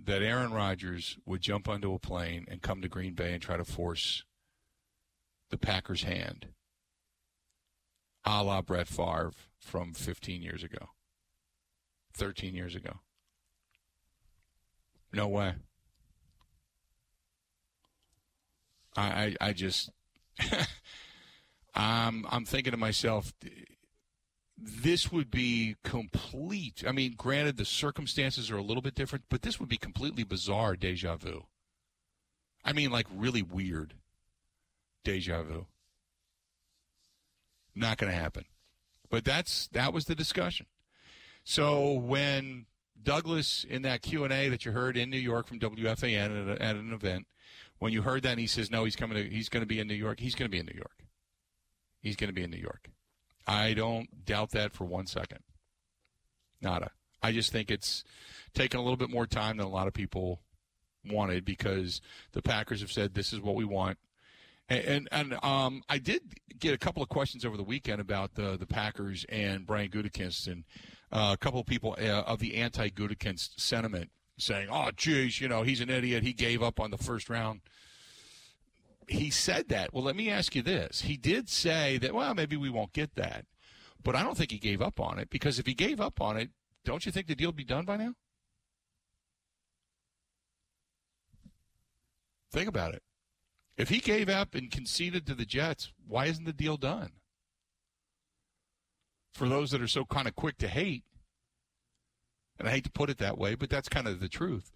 that 0.01 0.23
Aaron 0.23 0.53
Rodgers 0.53 1.19
would 1.27 1.41
jump 1.41 1.69
onto 1.69 1.93
a 1.93 1.99
plane 1.99 2.47
and 2.49 2.63
come 2.63 2.81
to 2.83 2.89
Green 2.89 3.15
Bay 3.15 3.33
and 3.33 3.43
try 3.43 3.57
to 3.57 3.65
force 3.65 4.25
the 5.51 5.59
Packers' 5.59 6.03
hand, 6.03 6.49
a 8.25 8.43
la 8.43 8.63
Brett 8.63 8.89
Favre 8.89 9.33
from 9.59 9.95
15 9.95 10.43
years 10.43 10.63
ago, 10.63 10.91
13 12.15 12.55
years 12.55 12.75
ago. 12.75 13.01
No 15.13 15.29
way. 15.29 15.55
I, 18.97 19.37
I, 19.41 19.49
I 19.49 19.53
just, 19.53 19.91
I'm, 21.75 22.27
I'm 22.29 22.45
thinking 22.45 22.73
to 22.73 22.77
myself, 22.77 23.33
this 24.57 25.13
would 25.13 25.31
be 25.31 25.77
complete. 25.85 26.83
I 26.87 26.93
mean, 26.93 27.15
granted, 27.17 27.57
the 27.57 27.65
circumstances 27.65 28.51
are 28.51 28.57
a 28.57 28.63
little 28.63 28.83
bit 28.83 28.95
different, 28.95 29.25
but 29.31 29.43
this 29.43 29.61
would 29.61 29.69
be 29.69 29.77
completely 29.77 30.25
bizarre 30.25 30.77
deja 30.77 31.17
vu. 31.17 31.47
I 32.65 32.73
mean, 32.73 32.91
like 32.91 33.07
really 33.15 33.43
weird 33.43 33.95
deja 35.05 35.43
vu. 35.43 35.67
Not 37.75 37.99
going 37.99 38.13
to 38.13 38.19
happen. 38.19 38.45
But 39.11 39.25
that's 39.25 39.69
that 39.69 39.93
was 39.93 40.05
the 40.05 40.15
discussion. 40.15 40.67
So 41.45 41.93
when 41.93 42.67
Douglas 43.03 43.65
in 43.69 43.83
that 43.83 44.03
Q 44.03 44.25
and 44.25 44.33
A 44.33 44.49
that 44.49 44.65
you 44.65 44.73
heard 44.73 44.97
in 44.97 45.11
New 45.11 45.19
York 45.19 45.47
from 45.47 45.59
WFAN 45.61 46.51
at, 46.51 46.61
a, 46.61 46.63
at 46.63 46.77
an 46.77 46.93
event, 46.93 47.27
when 47.79 47.93
you 47.93 48.03
heard 48.03 48.23
that, 48.25 48.33
and 48.33 48.41
he 48.41 48.47
says 48.47 48.71
no, 48.71 48.85
he's 48.85 48.97
coming. 48.97 49.17
To, 49.17 49.31
he's 49.31 49.49
going 49.49 49.63
to 49.63 49.67
be 49.67 49.81
in 49.81 49.87
New 49.87 49.95
York. 49.95 50.21
He's 50.21 50.35
going 50.35 50.49
to 50.49 50.51
be 50.51 50.59
in 50.59 50.67
New 50.67 50.77
York. 50.77 51.05
He's 52.01 52.17
going 52.17 52.29
to 52.29 52.35
be 52.35 52.43
in 52.43 52.51
New 52.51 52.59
York. 52.59 52.91
I 53.47 53.73
don't 53.73 54.25
doubt 54.27 54.51
that 54.51 54.73
for 54.73 54.85
one 54.85 55.07
second. 55.07 55.41
Nada. 56.61 56.91
I 57.23 57.33
just 57.33 57.51
think 57.51 57.71
it's 57.71 58.05
taken 58.55 58.79
a 58.79 58.83
little 58.83 58.97
bit 58.97 59.11
more 59.11 59.27
time 59.27 59.57
than 59.57 59.67
a 59.67 59.71
lot 59.71 59.89
of 59.89 59.95
people 59.95 60.43
wanted 61.05 61.45
because 61.45 62.01
the 62.33 62.43
Packers 62.43 62.81
have 62.81 62.93
said 62.93 63.15
this 63.15 63.33
is 63.33 63.41
what 63.41 63.55
we 63.55 63.65
want 63.65 63.99
And 64.69 65.09
and 65.11 65.39
um, 65.43 65.83
I 65.89 65.99
did 65.99 66.23
get 66.59 66.75
a 66.75 66.79
couple 66.79 67.03
of 67.03 67.09
questions 67.09 67.45
over 67.45 67.57
the 67.57 67.63
weekend 67.63 68.01
about 68.01 68.35
the 68.35 68.57
the 68.59 68.67
Packers 68.67 69.25
and 69.31 69.67
Brian 69.67 69.89
Gutekunst, 69.89 70.47
and 70.47 70.65
uh, 71.11 71.31
a 71.33 71.37
couple 71.39 71.61
of 71.61 71.67
people 71.67 71.97
uh, 71.99 72.23
of 72.23 72.39
the 72.39 72.57
anti 72.57 72.91
Gutekunst 72.91 73.59
sentiment 73.59 74.11
saying, 74.37 74.69
"Oh, 74.71 74.91
geez, 74.95 75.41
you 75.41 75.49
know, 75.49 75.63
he's 75.63 75.81
an 75.81 75.89
idiot. 75.89 76.23
He 76.23 76.35
gave 76.35 76.63
up 76.63 76.81
on 76.81 76.91
the 76.91 76.99
first 76.99 77.31
round." 77.31 77.61
He 79.09 79.31
said 79.31 79.71
that. 79.71 79.95
Well, 79.95 80.05
let 80.05 80.17
me 80.17 80.29
ask 80.29 80.55
you 80.55 80.61
this: 80.61 81.01
He 81.01 81.17
did 81.17 81.49
say 81.49 81.97
that. 81.99 82.15
Well, 82.15 82.35
maybe 82.35 82.57
we 82.57 82.69
won't 82.69 82.93
get 82.93 83.15
that, 83.15 83.47
but 84.05 84.15
I 84.15 84.23
don't 84.23 84.37
think 84.37 84.51
he 84.51 84.59
gave 84.59 84.83
up 84.83 85.01
on 85.01 85.19
it 85.19 85.31
because 85.31 85.59
if 85.59 85.65
he 85.65 85.73
gave 85.73 85.99
up 85.99 86.21
on 86.21 86.37
it, 86.37 86.51
don't 86.85 87.07
you 87.07 87.13
think 87.13 87.27
the 87.27 87.35
deal 87.35 87.49
would 87.49 87.57
be 87.57 87.65
done 87.65 87.87
by 87.87 87.97
now? 87.97 88.13
Think 92.53 92.69
about 92.69 92.93
it. 92.95 93.03
If 93.79 93.91
he 93.91 94.01
gave 94.01 94.29
up 94.29 94.57
and 94.57 94.73
conceded 94.73 95.25
to 95.27 95.35
the 95.35 95.47
Jets, 95.47 95.93
why 96.07 96.27
isn't 96.27 96.45
the 96.45 96.53
deal 96.53 96.77
done? 96.77 97.13
For 99.33 99.49
those 99.49 99.71
that 99.71 99.81
are 99.81 99.89
so 99.89 100.05
kind 100.05 100.27
of 100.27 100.35
quick 100.35 100.59
to 100.59 100.69
hate, 100.69 101.05
and 102.59 102.67
I 102.67 102.73
hate 102.73 102.85
to 102.85 102.91
put 102.91 103.09
it 103.09 103.19
that 103.19 103.39
way, 103.39 103.55
but 103.55 103.71
that's 103.71 103.89
kind 103.89 104.09
of 104.09 104.19
the 104.19 104.29
truth. 104.29 104.73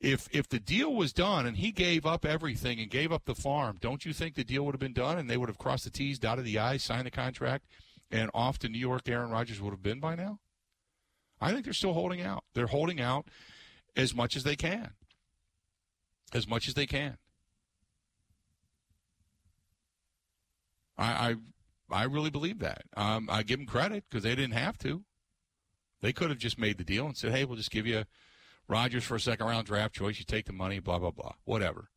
If 0.00 0.28
if 0.32 0.48
the 0.48 0.58
deal 0.58 0.92
was 0.92 1.14
done 1.14 1.46
and 1.46 1.56
he 1.56 1.72
gave 1.72 2.04
up 2.04 2.26
everything 2.26 2.78
and 2.78 2.90
gave 2.90 3.10
up 3.10 3.24
the 3.24 3.34
farm, 3.34 3.78
don't 3.80 4.04
you 4.04 4.12
think 4.12 4.34
the 4.34 4.44
deal 4.44 4.64
would 4.66 4.74
have 4.74 4.80
been 4.80 4.92
done 4.92 5.16
and 5.16 5.30
they 5.30 5.38
would 5.38 5.48
have 5.48 5.58
crossed 5.58 5.84
the 5.84 5.90
T's, 5.90 6.18
dotted 6.18 6.44
the 6.44 6.58
I's, 6.58 6.82
signed 6.82 7.06
the 7.06 7.10
contract, 7.10 7.64
and 8.10 8.30
off 8.34 8.58
to 8.58 8.68
New 8.68 8.78
York 8.78 9.08
Aaron 9.08 9.30
Rodgers 9.30 9.62
would 9.62 9.70
have 9.70 9.82
been 9.82 10.00
by 10.00 10.14
now? 10.14 10.40
I 11.40 11.52
think 11.52 11.64
they're 11.64 11.72
still 11.72 11.94
holding 11.94 12.20
out. 12.20 12.44
They're 12.52 12.66
holding 12.66 13.00
out 13.00 13.28
as 13.96 14.14
much 14.14 14.36
as 14.36 14.44
they 14.44 14.56
can. 14.56 14.90
As 16.34 16.46
much 16.46 16.68
as 16.68 16.74
they 16.74 16.86
can. 16.86 17.16
I, 20.98 21.36
I, 21.90 22.00
I 22.02 22.04
really 22.04 22.30
believe 22.30 22.58
that. 22.60 22.82
Um, 22.96 23.28
I 23.30 23.42
give 23.42 23.58
them 23.58 23.66
credit 23.66 24.04
because 24.08 24.24
they 24.24 24.34
didn't 24.34 24.54
have 24.54 24.78
to. 24.78 25.04
They 26.00 26.12
could 26.12 26.30
have 26.30 26.38
just 26.38 26.58
made 26.58 26.78
the 26.78 26.84
deal 26.84 27.06
and 27.06 27.16
said, 27.16 27.32
"Hey, 27.32 27.44
we'll 27.44 27.56
just 27.56 27.70
give 27.70 27.86
you 27.86 28.04
Rodgers 28.68 29.04
for 29.04 29.14
a 29.14 29.20
second 29.20 29.46
round 29.46 29.66
draft 29.66 29.94
choice. 29.94 30.18
You 30.18 30.24
take 30.24 30.46
the 30.46 30.52
money, 30.52 30.80
blah 30.80 30.98
blah 30.98 31.12
blah, 31.12 31.34
whatever." 31.44 31.88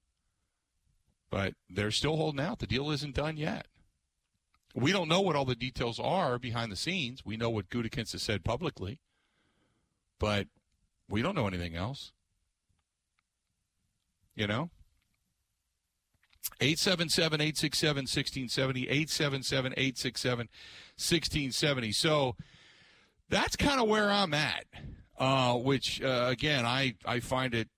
But 1.32 1.56
they're 1.70 1.92
still 1.92 2.16
holding 2.16 2.40
out. 2.40 2.60
The 2.60 2.68
deal 2.68 2.92
isn't 2.92 3.16
done 3.16 3.36
yet. 3.36 3.68
We 4.76 4.92
don't 4.92 5.08
know 5.08 5.22
what 5.22 5.36
all 5.36 5.46
the 5.46 5.56
details 5.56 6.00
are 6.00 6.38
behind 6.38 6.72
the 6.72 6.76
scenes. 6.76 7.26
We 7.26 7.38
know 7.38 7.50
what 7.50 7.70
Gutekunst 7.70 8.12
has 8.12 8.22
said 8.22 8.44
publicly, 8.44 9.00
but 10.20 10.48
we 11.10 11.22
don't 11.22 11.36
know 11.36 11.48
anything 11.48 11.76
else. 11.76 12.12
You 14.36 14.48
know? 14.48 14.70
877 16.62 17.42
867 17.42 18.02
1670. 18.04 18.82
877 18.84 19.74
867 19.74 20.38
1670. 20.98 21.92
So 21.92 22.36
that's 23.30 23.56
kind 23.56 23.82
of 23.82 23.88
where 23.88 24.10
I'm 24.10 24.34
at, 24.34 24.66
uh, 25.18 25.56
which, 25.56 26.02
uh, 26.02 26.28
again, 26.30 26.66
I, 26.66 26.96
I 27.06 27.20
find 27.20 27.54
it 27.54 27.70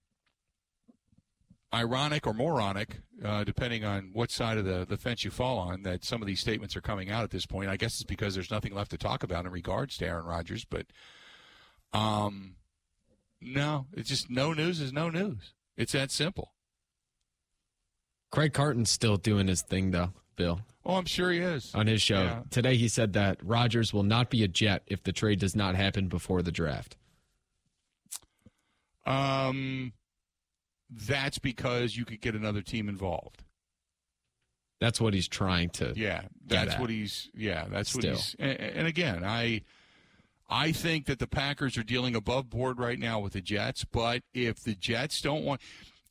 ironic 1.74 2.26
or 2.28 2.34
moronic, 2.34 3.00
uh, 3.24 3.44
depending 3.44 3.84
on 3.84 4.12
what 4.14 4.32
side 4.32 4.58
of 4.58 4.66
the, 4.66 4.86
the 4.88 4.98
fence 4.98 5.24
you 5.24 5.32
fall 5.32 5.58
on, 5.58 5.84
that 5.84 6.04
some 6.04 6.22
of 6.22 6.28
these 6.28 6.40
statements 6.40 6.76
are 6.76 6.82
coming 6.82 7.10
out 7.10 7.24
at 7.24 7.32
this 7.32 7.46
point. 7.46 7.70
I 7.70 7.78
guess 7.78 7.96
it's 7.96 8.04
because 8.04 8.36
there's 8.36 8.52
nothing 8.52 8.74
left 8.74 8.92
to 8.92 8.98
talk 8.98 9.24
about 9.24 9.46
in 9.46 9.52
regards 9.52 9.98
to 9.98 10.08
Aaron 10.08 10.26
Rodgers, 10.26 10.66
but 10.66 10.86
um, 11.94 12.56
no, 13.42 13.88
it's 13.94 14.10
just 14.10 14.30
no 14.30 14.54
news 14.54 14.80
is 14.80 14.94
no 14.94 15.10
news. 15.10 15.54
It's 15.76 15.94
that 15.94 16.12
simple. 16.12 16.54
Craig 18.32 18.54
Carton's 18.54 18.90
still 18.90 19.18
doing 19.18 19.48
his 19.48 19.62
thing, 19.62 19.92
though, 19.92 20.14
Bill. 20.36 20.62
Oh, 20.86 20.96
I'm 20.96 21.06
sure 21.06 21.32
he 21.32 21.40
is. 21.40 21.74
On 21.76 21.88
his 21.88 22.02
show. 22.02 22.22
Yeah. 22.22 22.42
Today, 22.50 22.78
he 22.78 22.88
said 22.88 23.14
that 23.14 23.40
Rodgers 23.44 23.94
will 23.94 24.04
not 24.04 24.30
be 24.30 24.44
a 24.44 24.48
Jet 24.48 24.84
if 24.88 25.04
the 25.04 25.12
trade 25.12 25.40
does 25.40 25.56
not 25.56 25.76
happen 25.76 26.08
before 26.08 26.42
the 26.42 26.52
draft. 26.52 26.96
Um, 29.06 29.94
that's 30.90 31.40
because 31.40 31.96
you 31.96 32.06
could 32.06 32.22
get 32.22 32.36
another 32.36 32.62
team 32.62 32.90
involved. 32.90 33.44
That's 34.80 35.02
what 35.02 35.14
he's 35.14 35.28
trying 35.28 35.70
to. 35.72 35.94
Yeah, 35.96 36.22
that's 36.46 36.76
at. 36.76 36.80
what 36.80 36.90
he's. 36.90 37.30
Yeah, 37.34 37.66
that's 37.70 37.90
Still. 37.90 38.12
what 38.12 38.18
he's. 38.18 38.36
And, 38.38 38.60
and 38.60 38.88
again, 38.88 39.24
I, 39.24 39.64
I 40.50 40.72
think 40.72 41.06
that 41.08 41.20
the 41.20 41.28
Packers 41.28 41.78
are 41.78 41.84
dealing 41.84 42.16
above 42.16 42.50
board 42.50 42.80
right 42.80 43.00
now 43.00 43.20
with 43.20 43.34
the 43.34 43.42
Jets. 43.42 43.86
But 43.86 44.22
if 44.34 44.64
the 44.64 44.76
Jets 44.76 45.20
don't 45.20 45.44
want, 45.44 45.62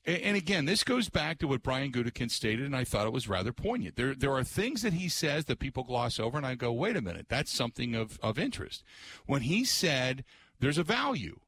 and, 0.06 0.36
again, 0.36 0.64
this 0.64 0.84
goes 0.84 1.08
back 1.08 1.38
to 1.38 1.48
what 1.48 1.62
Brian 1.62 1.90
Gutekunst 1.90 2.30
stated, 2.30 2.64
and 2.64 2.76
I 2.76 2.84
thought 2.84 3.06
it 3.06 3.12
was 3.12 3.28
rather 3.28 3.52
poignant. 3.52 3.96
There, 3.96 4.14
there 4.14 4.32
are 4.32 4.44
things 4.44 4.82
that 4.82 4.92
he 4.92 5.08
says 5.08 5.46
that 5.46 5.58
people 5.58 5.84
gloss 5.84 6.20
over, 6.20 6.36
and 6.36 6.46
I 6.46 6.54
go, 6.54 6.72
wait 6.72 6.96
a 6.96 7.02
minute, 7.02 7.26
that's 7.28 7.52
something 7.52 7.94
of 7.94 8.18
of 8.22 8.38
interest. 8.38 8.84
When 9.26 9.42
he 9.42 9.64
said 9.64 10.24
there's 10.60 10.78
a 10.78 10.84
value 10.84 11.40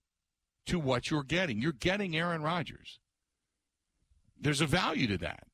to 0.66 0.78
what 0.78 1.10
you're 1.10 1.22
getting, 1.22 1.62
you're 1.62 1.72
getting 1.72 2.16
Aaron 2.16 2.42
Rodgers. 2.42 2.98
There's 4.40 4.60
a 4.60 4.66
value 4.66 5.06
to 5.08 5.18
that. 5.18 5.44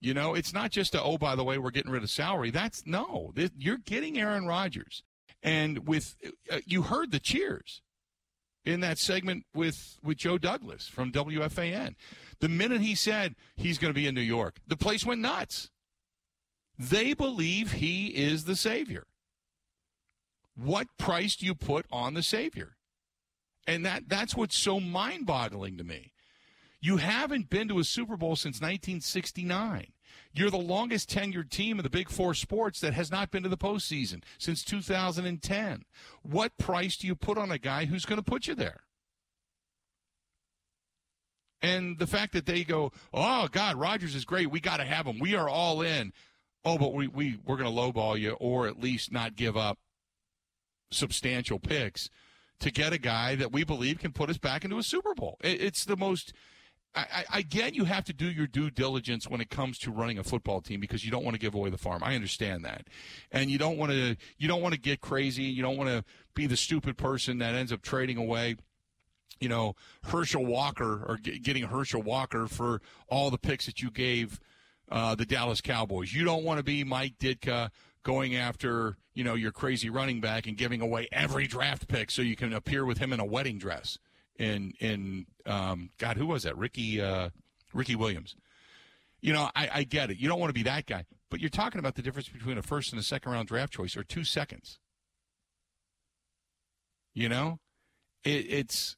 You 0.00 0.14
know, 0.14 0.34
it's 0.34 0.52
not 0.52 0.70
just 0.70 0.94
a, 0.94 1.02
oh, 1.02 1.16
by 1.16 1.36
the 1.36 1.44
way, 1.44 1.58
we're 1.58 1.70
getting 1.70 1.92
rid 1.92 2.02
of 2.02 2.10
salary. 2.10 2.50
That's 2.50 2.84
no, 2.86 3.32
you're 3.56 3.78
getting 3.78 4.18
Aaron 4.18 4.46
Rodgers. 4.46 5.02
And 5.42 5.86
with, 5.86 6.16
uh, 6.50 6.58
you 6.66 6.82
heard 6.82 7.12
the 7.12 7.20
cheers 7.20 7.82
in 8.66 8.80
that 8.80 8.98
segment 8.98 9.46
with, 9.54 9.98
with 10.02 10.18
Joe 10.18 10.36
Douglas 10.36 10.88
from 10.88 11.12
WFAN. 11.12 11.94
The 12.40 12.48
minute 12.48 12.82
he 12.82 12.94
said 12.94 13.36
he's 13.54 13.78
going 13.78 13.94
to 13.94 13.98
be 13.98 14.06
in 14.06 14.14
New 14.14 14.20
York, 14.20 14.56
the 14.66 14.76
place 14.76 15.06
went 15.06 15.22
nuts. 15.22 15.70
They 16.78 17.14
believe 17.14 17.72
he 17.72 18.08
is 18.08 18.44
the 18.44 18.56
Savior. 18.56 19.06
What 20.54 20.88
price 20.98 21.36
do 21.36 21.46
you 21.46 21.54
put 21.54 21.86
on 21.90 22.14
the 22.14 22.22
Savior? 22.22 22.76
And 23.66 23.86
that, 23.86 24.08
that's 24.08 24.36
what's 24.36 24.58
so 24.58 24.80
mind 24.80 25.26
boggling 25.26 25.78
to 25.78 25.84
me. 25.84 26.12
You 26.80 26.98
haven't 26.98 27.48
been 27.48 27.68
to 27.68 27.78
a 27.78 27.84
Super 27.84 28.16
Bowl 28.16 28.36
since 28.36 28.56
1969. 28.56 29.92
You're 30.36 30.50
the 30.50 30.58
longest 30.58 31.08
tenured 31.08 31.48
team 31.48 31.78
in 31.78 31.82
the 31.82 31.88
Big 31.88 32.10
Four 32.10 32.34
sports 32.34 32.80
that 32.80 32.92
has 32.92 33.10
not 33.10 33.30
been 33.30 33.42
to 33.44 33.48
the 33.48 33.56
postseason 33.56 34.22
since 34.36 34.62
2010. 34.62 35.84
What 36.22 36.58
price 36.58 36.98
do 36.98 37.06
you 37.06 37.14
put 37.14 37.38
on 37.38 37.50
a 37.50 37.58
guy 37.58 37.86
who's 37.86 38.04
going 38.04 38.22
to 38.22 38.30
put 38.30 38.46
you 38.46 38.54
there? 38.54 38.80
And 41.62 41.98
the 41.98 42.06
fact 42.06 42.34
that 42.34 42.44
they 42.44 42.64
go, 42.64 42.92
oh, 43.14 43.48
God, 43.50 43.76
Rodgers 43.76 44.14
is 44.14 44.26
great. 44.26 44.50
We 44.50 44.60
got 44.60 44.76
to 44.76 44.84
have 44.84 45.06
him. 45.06 45.18
We 45.18 45.34
are 45.34 45.48
all 45.48 45.80
in. 45.80 46.12
Oh, 46.66 46.76
but 46.76 46.92
we, 46.92 47.08
we, 47.08 47.38
we're 47.46 47.56
going 47.56 47.74
to 47.74 47.80
lowball 47.80 48.20
you 48.20 48.32
or 48.32 48.66
at 48.66 48.78
least 48.78 49.10
not 49.10 49.36
give 49.36 49.56
up 49.56 49.78
substantial 50.90 51.58
picks 51.58 52.10
to 52.60 52.70
get 52.70 52.92
a 52.92 52.98
guy 52.98 53.36
that 53.36 53.52
we 53.52 53.64
believe 53.64 54.00
can 54.00 54.12
put 54.12 54.28
us 54.28 54.36
back 54.36 54.64
into 54.64 54.76
a 54.78 54.82
Super 54.82 55.14
Bowl. 55.14 55.38
It, 55.40 55.62
it's 55.62 55.86
the 55.86 55.96
most. 55.96 56.34
I, 56.96 57.24
I, 57.30 57.42
get 57.42 57.74
you 57.74 57.84
have 57.84 58.04
to 58.04 58.14
do 58.14 58.30
your 58.30 58.46
due 58.46 58.70
diligence 58.70 59.28
when 59.28 59.42
it 59.42 59.50
comes 59.50 59.78
to 59.80 59.90
running 59.90 60.18
a 60.18 60.24
football 60.24 60.62
team 60.62 60.80
because 60.80 61.04
you 61.04 61.10
don't 61.10 61.24
want 61.24 61.34
to 61.34 61.38
give 61.38 61.54
away 61.54 61.68
the 61.68 61.76
farm. 61.76 62.02
I 62.02 62.14
understand 62.14 62.64
that, 62.64 62.88
and 63.30 63.50
you 63.50 63.58
don't 63.58 63.76
want 63.76 63.92
to 63.92 64.16
you 64.38 64.48
don't 64.48 64.62
want 64.62 64.74
to 64.74 64.80
get 64.80 65.02
crazy. 65.02 65.42
You 65.42 65.62
don't 65.62 65.76
want 65.76 65.90
to 65.90 66.04
be 66.34 66.46
the 66.46 66.56
stupid 66.56 66.96
person 66.96 67.38
that 67.38 67.54
ends 67.54 67.72
up 67.72 67.82
trading 67.82 68.16
away. 68.16 68.56
You 69.40 69.50
know 69.50 69.76
Herschel 70.04 70.46
Walker 70.46 71.04
or 71.06 71.18
g- 71.18 71.38
getting 71.38 71.64
Herschel 71.64 72.02
Walker 72.02 72.46
for 72.46 72.80
all 73.08 73.30
the 73.30 73.38
picks 73.38 73.66
that 73.66 73.82
you 73.82 73.90
gave 73.90 74.40
uh, 74.90 75.14
the 75.14 75.26
Dallas 75.26 75.60
Cowboys. 75.60 76.14
You 76.14 76.24
don't 76.24 76.44
want 76.44 76.58
to 76.58 76.64
be 76.64 76.82
Mike 76.82 77.18
Ditka 77.18 77.70
going 78.02 78.36
after 78.36 78.96
you 79.12 79.22
know 79.22 79.34
your 79.34 79.52
crazy 79.52 79.90
running 79.90 80.22
back 80.22 80.46
and 80.46 80.56
giving 80.56 80.80
away 80.80 81.08
every 81.12 81.46
draft 81.46 81.88
pick 81.88 82.10
so 82.10 82.22
you 82.22 82.36
can 82.36 82.54
appear 82.54 82.86
with 82.86 82.98
him 82.98 83.12
in 83.12 83.20
a 83.20 83.24
wedding 83.26 83.58
dress. 83.58 83.98
In 84.38 84.74
in 84.80 85.26
um, 85.46 85.90
God, 85.98 86.16
who 86.16 86.26
was 86.26 86.42
that? 86.42 86.56
Ricky 86.58 87.00
uh, 87.00 87.30
Ricky 87.72 87.96
Williams. 87.96 88.36
You 89.20 89.32
know, 89.32 89.50
I, 89.56 89.68
I 89.72 89.82
get 89.84 90.10
it. 90.10 90.18
You 90.18 90.28
don't 90.28 90.38
want 90.38 90.50
to 90.50 90.54
be 90.54 90.62
that 90.64 90.86
guy, 90.86 91.06
but 91.30 91.40
you're 91.40 91.48
talking 91.48 91.78
about 91.78 91.94
the 91.94 92.02
difference 92.02 92.28
between 92.28 92.58
a 92.58 92.62
first 92.62 92.92
and 92.92 93.00
a 93.00 93.02
second 93.02 93.32
round 93.32 93.48
draft 93.48 93.72
choice 93.72 93.96
or 93.96 94.04
two 94.04 94.24
seconds. 94.24 94.78
You 97.14 97.30
know, 97.30 97.60
it, 98.24 98.46
it's 98.50 98.96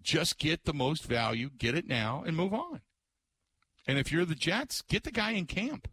just 0.00 0.38
get 0.38 0.64
the 0.64 0.72
most 0.72 1.04
value, 1.04 1.50
get 1.58 1.74
it 1.74 1.88
now, 1.88 2.22
and 2.24 2.36
move 2.36 2.54
on. 2.54 2.80
And 3.86 3.98
if 3.98 4.12
you're 4.12 4.24
the 4.24 4.34
Jets, 4.34 4.82
get 4.82 5.04
the 5.04 5.10
guy 5.10 5.32
in 5.32 5.46
camp. 5.46 5.88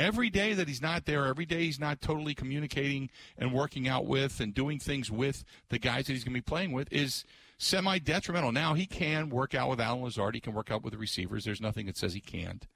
Every 0.00 0.30
day 0.30 0.54
that 0.54 0.66
he's 0.66 0.80
not 0.80 1.04
there, 1.04 1.26
every 1.26 1.44
day 1.44 1.64
he's 1.66 1.78
not 1.78 2.00
totally 2.00 2.34
communicating 2.34 3.10
and 3.36 3.52
working 3.52 3.86
out 3.86 4.06
with 4.06 4.40
and 4.40 4.54
doing 4.54 4.78
things 4.78 5.10
with 5.10 5.44
the 5.68 5.78
guys 5.78 6.06
that 6.06 6.14
he's 6.14 6.24
going 6.24 6.32
to 6.32 6.38
be 6.38 6.40
playing 6.40 6.72
with 6.72 6.90
is 6.90 7.26
semi 7.58 7.98
detrimental. 7.98 8.50
Now, 8.50 8.72
he 8.72 8.86
can 8.86 9.28
work 9.28 9.54
out 9.54 9.68
with 9.68 9.78
Allen 9.78 10.02
Lazard, 10.02 10.34
he 10.34 10.40
can 10.40 10.54
work 10.54 10.70
out 10.70 10.82
with 10.82 10.94
the 10.94 10.98
receivers. 10.98 11.44
There's 11.44 11.60
nothing 11.60 11.84
that 11.84 11.98
says 11.98 12.14
he 12.14 12.20
can't. 12.20 12.66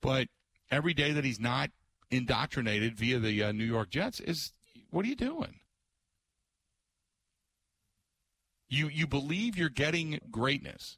But 0.00 0.28
every 0.70 0.94
day 0.94 1.12
that 1.12 1.26
he's 1.26 1.38
not 1.38 1.72
indoctrinated 2.10 2.96
via 2.96 3.18
the 3.18 3.42
uh, 3.42 3.52
New 3.52 3.64
York 3.64 3.90
Jets 3.90 4.20
is 4.20 4.52
what 4.88 5.04
are 5.04 5.08
you 5.08 5.14
doing? 5.14 5.60
You 8.70 8.88
you 8.88 9.06
believe 9.06 9.58
you're 9.58 9.68
getting 9.68 10.20
greatness. 10.30 10.96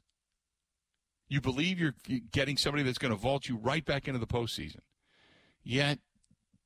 You 1.27 1.41
believe 1.41 1.79
you're 1.79 1.95
getting 2.31 2.55
somebody 2.55 2.83
that's 2.83 2.97
going 2.97 3.13
to 3.13 3.19
vault 3.19 3.49
you 3.49 3.57
right 3.57 3.83
back 3.83 4.07
into 4.07 4.21
the 4.21 4.25
postseason. 4.25 4.79
Yet 5.69 5.99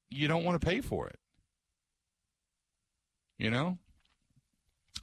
you 0.09 0.29
don't 0.29 0.45
want 0.45 0.61
to 0.61 0.65
pay 0.65 0.79
for 0.79 1.09
it. 1.09 1.19
You 3.37 3.51
know? 3.51 3.77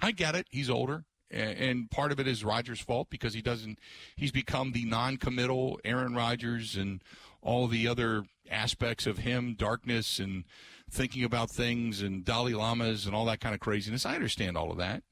I 0.01 0.13
get 0.13 0.35
it. 0.35 0.47
He's 0.49 0.71
older. 0.71 1.05
And 1.31 1.91
part 1.91 2.11
of 2.11 2.19
it 2.19 2.27
is 2.27 2.43
Rodgers' 2.43 2.81
fault 2.81 3.09
because 3.11 3.35
he 3.35 3.43
doesn't. 3.43 3.79
He's 4.17 4.33
become 4.33 4.73
the 4.73 4.87
non-committal 4.87 5.81
Aaron 5.85 6.15
Rodgers 6.15 6.77
and 6.77 7.03
all 7.43 7.69
the 7.69 7.87
other 7.87 8.25
aspects 8.51 9.07
of 9.07 9.19
him, 9.19 9.55
darkness 9.55 10.19
and 10.19 10.45
thinking 10.91 11.23
about 11.23 11.51
things 11.51 12.01
and 12.01 12.25
Dalai 12.25 12.55
Lamas 12.55 13.05
and 13.05 13.15
all 13.15 13.27
that 13.27 13.41
kind 13.41 13.55
of 13.55 13.61
craziness. 13.61 14.07
I 14.07 14.15
understand 14.15 14.57
all 14.57 14.71
of 14.71 14.79
that 14.79 15.03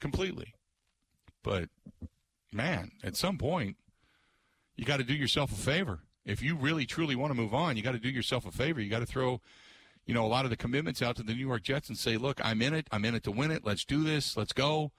completely. 0.00 0.52
But 1.42 1.70
man, 2.52 2.90
at 3.02 3.16
some 3.16 3.38
point, 3.38 3.78
you 4.76 4.84
got 4.84 4.98
to 4.98 5.04
do 5.04 5.14
yourself 5.14 5.50
a 5.50 5.54
favor. 5.54 6.00
If 6.24 6.42
you 6.42 6.56
really 6.56 6.86
truly 6.86 7.16
want 7.16 7.30
to 7.30 7.34
move 7.34 7.54
on, 7.54 7.76
you 7.76 7.82
got 7.82 7.92
to 7.92 7.98
do 7.98 8.08
yourself 8.08 8.46
a 8.46 8.52
favor. 8.52 8.80
You 8.80 8.88
got 8.90 9.00
to 9.00 9.06
throw, 9.06 9.40
you 10.06 10.14
know, 10.14 10.24
a 10.24 10.28
lot 10.28 10.44
of 10.44 10.50
the 10.50 10.56
commitments 10.56 11.02
out 11.02 11.16
to 11.16 11.22
the 11.22 11.34
New 11.34 11.46
York 11.46 11.62
Jets 11.62 11.88
and 11.88 11.98
say, 11.98 12.16
"Look, 12.16 12.40
I'm 12.44 12.62
in 12.62 12.74
it. 12.74 12.86
I'm 12.92 13.04
in 13.04 13.14
it 13.14 13.24
to 13.24 13.30
win 13.30 13.50
it. 13.50 13.64
Let's 13.64 13.84
do 13.84 14.04
this. 14.04 14.36
Let's 14.36 14.52
go." 14.52 14.92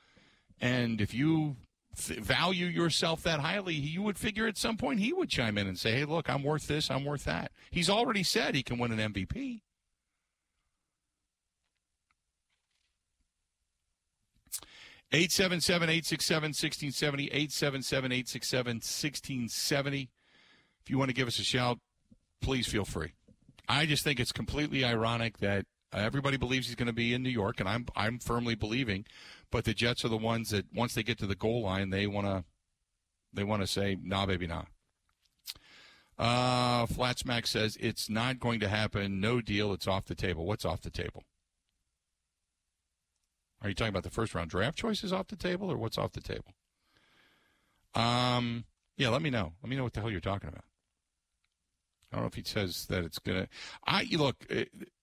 And 0.59 0.99
if 0.99 1.13
you 1.13 1.55
th- 1.97 2.19
value 2.19 2.65
yourself 2.65 3.23
that 3.23 3.39
highly, 3.39 3.73
you 3.73 4.01
would 4.01 4.17
figure 4.17 4.47
at 4.47 4.57
some 4.57 4.77
point 4.77 4.99
he 4.99 5.13
would 5.13 5.29
chime 5.29 5.57
in 5.57 5.67
and 5.67 5.79
say, 5.79 5.93
"Hey, 5.93 6.05
look, 6.05 6.29
I'm 6.29 6.43
worth 6.43 6.67
this. 6.67 6.91
I'm 6.91 7.05
worth 7.05 7.23
that." 7.23 7.51
He's 7.71 7.89
already 7.89 8.23
said 8.23 8.55
he 8.55 8.63
can 8.63 8.77
win 8.77 8.91
an 8.91 9.13
MVP. 9.13 9.61
Eight 15.15 15.31
seven 15.31 15.61
seven 15.61 15.89
eight 15.89 16.05
six 16.05 16.25
seven 16.25 16.53
sixteen 16.53 16.91
seventy 16.91 17.27
eight 17.31 17.51
seven 17.51 17.83
seven 17.83 18.11
eight 18.11 18.27
six 18.27 18.47
seven 18.47 18.81
sixteen 18.81 19.47
seventy. 19.47 20.09
If 20.85 20.89
you 20.89 20.97
want 20.97 21.09
to 21.09 21.15
give 21.15 21.27
us 21.27 21.39
a 21.39 21.43
shout, 21.43 21.79
please 22.41 22.67
feel 22.67 22.85
free. 22.85 23.13
I 23.67 23.85
just 23.85 24.03
think 24.03 24.19
it's 24.19 24.31
completely 24.31 24.83
ironic 24.83 25.37
that 25.37 25.65
everybody 25.93 26.37
believes 26.37 26.67
he's 26.67 26.75
going 26.75 26.87
to 26.87 26.93
be 26.93 27.13
in 27.13 27.23
New 27.23 27.29
York, 27.29 27.59
and 27.59 27.69
I'm 27.69 27.85
I'm 27.95 28.19
firmly 28.19 28.55
believing 28.55 29.05
but 29.53 29.65
the 29.65 29.75
Jets 29.75 30.03
are 30.03 30.09
the 30.09 30.17
ones 30.17 30.49
that 30.49 30.65
once 30.73 30.95
they 30.95 31.03
get 31.03 31.19
to 31.19 31.27
the 31.27 31.35
goal 31.35 31.61
line, 31.61 31.91
they 31.91 32.07
want 32.07 32.25
to 32.25 32.43
they 33.31 33.43
want 33.43 33.61
to 33.61 33.67
say, 33.67 33.95
"Nah, 34.01 34.25
baby, 34.25 34.47
nah." 34.47 34.63
Uh, 36.17 36.87
Flatsmack 36.87 37.45
says 37.45 37.77
it's 37.79 38.09
not 38.09 38.39
going 38.39 38.59
to 38.61 38.67
happen. 38.67 39.19
No 39.19 39.41
deal. 39.41 39.71
It's 39.71 39.87
off 39.87 40.05
the 40.05 40.15
table. 40.15 40.47
What's 40.47 40.65
off 40.65 40.81
the 40.81 40.89
table? 40.89 41.23
Are 43.61 43.69
you 43.69 43.75
talking 43.75 43.89
about 43.89 44.03
the 44.03 44.09
first 44.09 44.33
round 44.33 44.49
draft 44.49 44.75
choices 44.75 45.13
off 45.13 45.27
the 45.27 45.35
table, 45.35 45.71
or 45.71 45.77
what's 45.77 45.99
off 45.99 46.13
the 46.13 46.21
table? 46.21 46.55
Um, 47.93 48.65
yeah. 48.97 49.09
Let 49.09 49.21
me 49.21 49.29
know. 49.29 49.53
Let 49.61 49.69
me 49.69 49.75
know 49.75 49.83
what 49.83 49.93
the 49.93 50.01
hell 50.01 50.09
you're 50.09 50.19
talking 50.19 50.49
about. 50.49 50.63
I 52.13 52.17
don't 52.17 52.25
know 52.25 52.27
if 52.27 52.35
he 52.35 52.43
says 52.43 52.85
that 52.87 53.03
it's 53.03 53.17
gonna. 53.17 53.47
I 53.87 54.07
look 54.11 54.45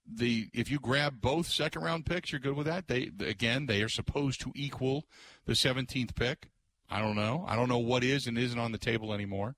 the 0.07 0.49
if 0.55 0.71
you 0.71 0.79
grab 0.79 1.21
both 1.21 1.49
second 1.49 1.83
round 1.83 2.07
picks, 2.07 2.31
you're 2.31 2.41
good 2.41 2.57
with 2.57 2.67
that. 2.67 2.87
They 2.87 3.11
again, 3.21 3.67
they 3.67 3.83
are 3.83 3.89
supposed 3.89 4.41
to 4.43 4.53
equal 4.55 5.07
the 5.45 5.55
17th 5.55 6.15
pick. 6.15 6.49
I 6.89 7.01
don't 7.01 7.17
know. 7.17 7.45
I 7.49 7.57
don't 7.57 7.69
know 7.69 7.79
what 7.79 8.05
is 8.05 8.27
and 8.27 8.39
isn't 8.39 8.59
on 8.59 8.73
the 8.73 8.79
table 8.79 9.13
anymore. 9.13 9.57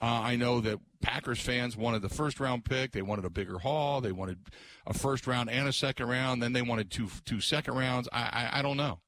Uh, 0.00 0.20
I 0.22 0.36
know 0.36 0.60
that 0.60 0.78
Packers 1.02 1.40
fans 1.40 1.76
wanted 1.76 2.02
the 2.02 2.08
first 2.08 2.40
round 2.40 2.64
pick. 2.64 2.92
They 2.92 3.02
wanted 3.02 3.26
a 3.26 3.30
bigger 3.30 3.58
haul. 3.58 4.00
They 4.00 4.12
wanted 4.12 4.38
a 4.86 4.94
first 4.94 5.26
round 5.26 5.50
and 5.50 5.68
a 5.68 5.72
second 5.72 6.08
round. 6.08 6.42
Then 6.42 6.54
they 6.54 6.62
wanted 6.62 6.90
two 6.90 7.10
two 7.26 7.40
second 7.40 7.74
rounds. 7.74 8.08
I 8.10 8.22
I, 8.52 8.58
I 8.58 8.62
don't 8.62 8.78
know. 8.78 9.00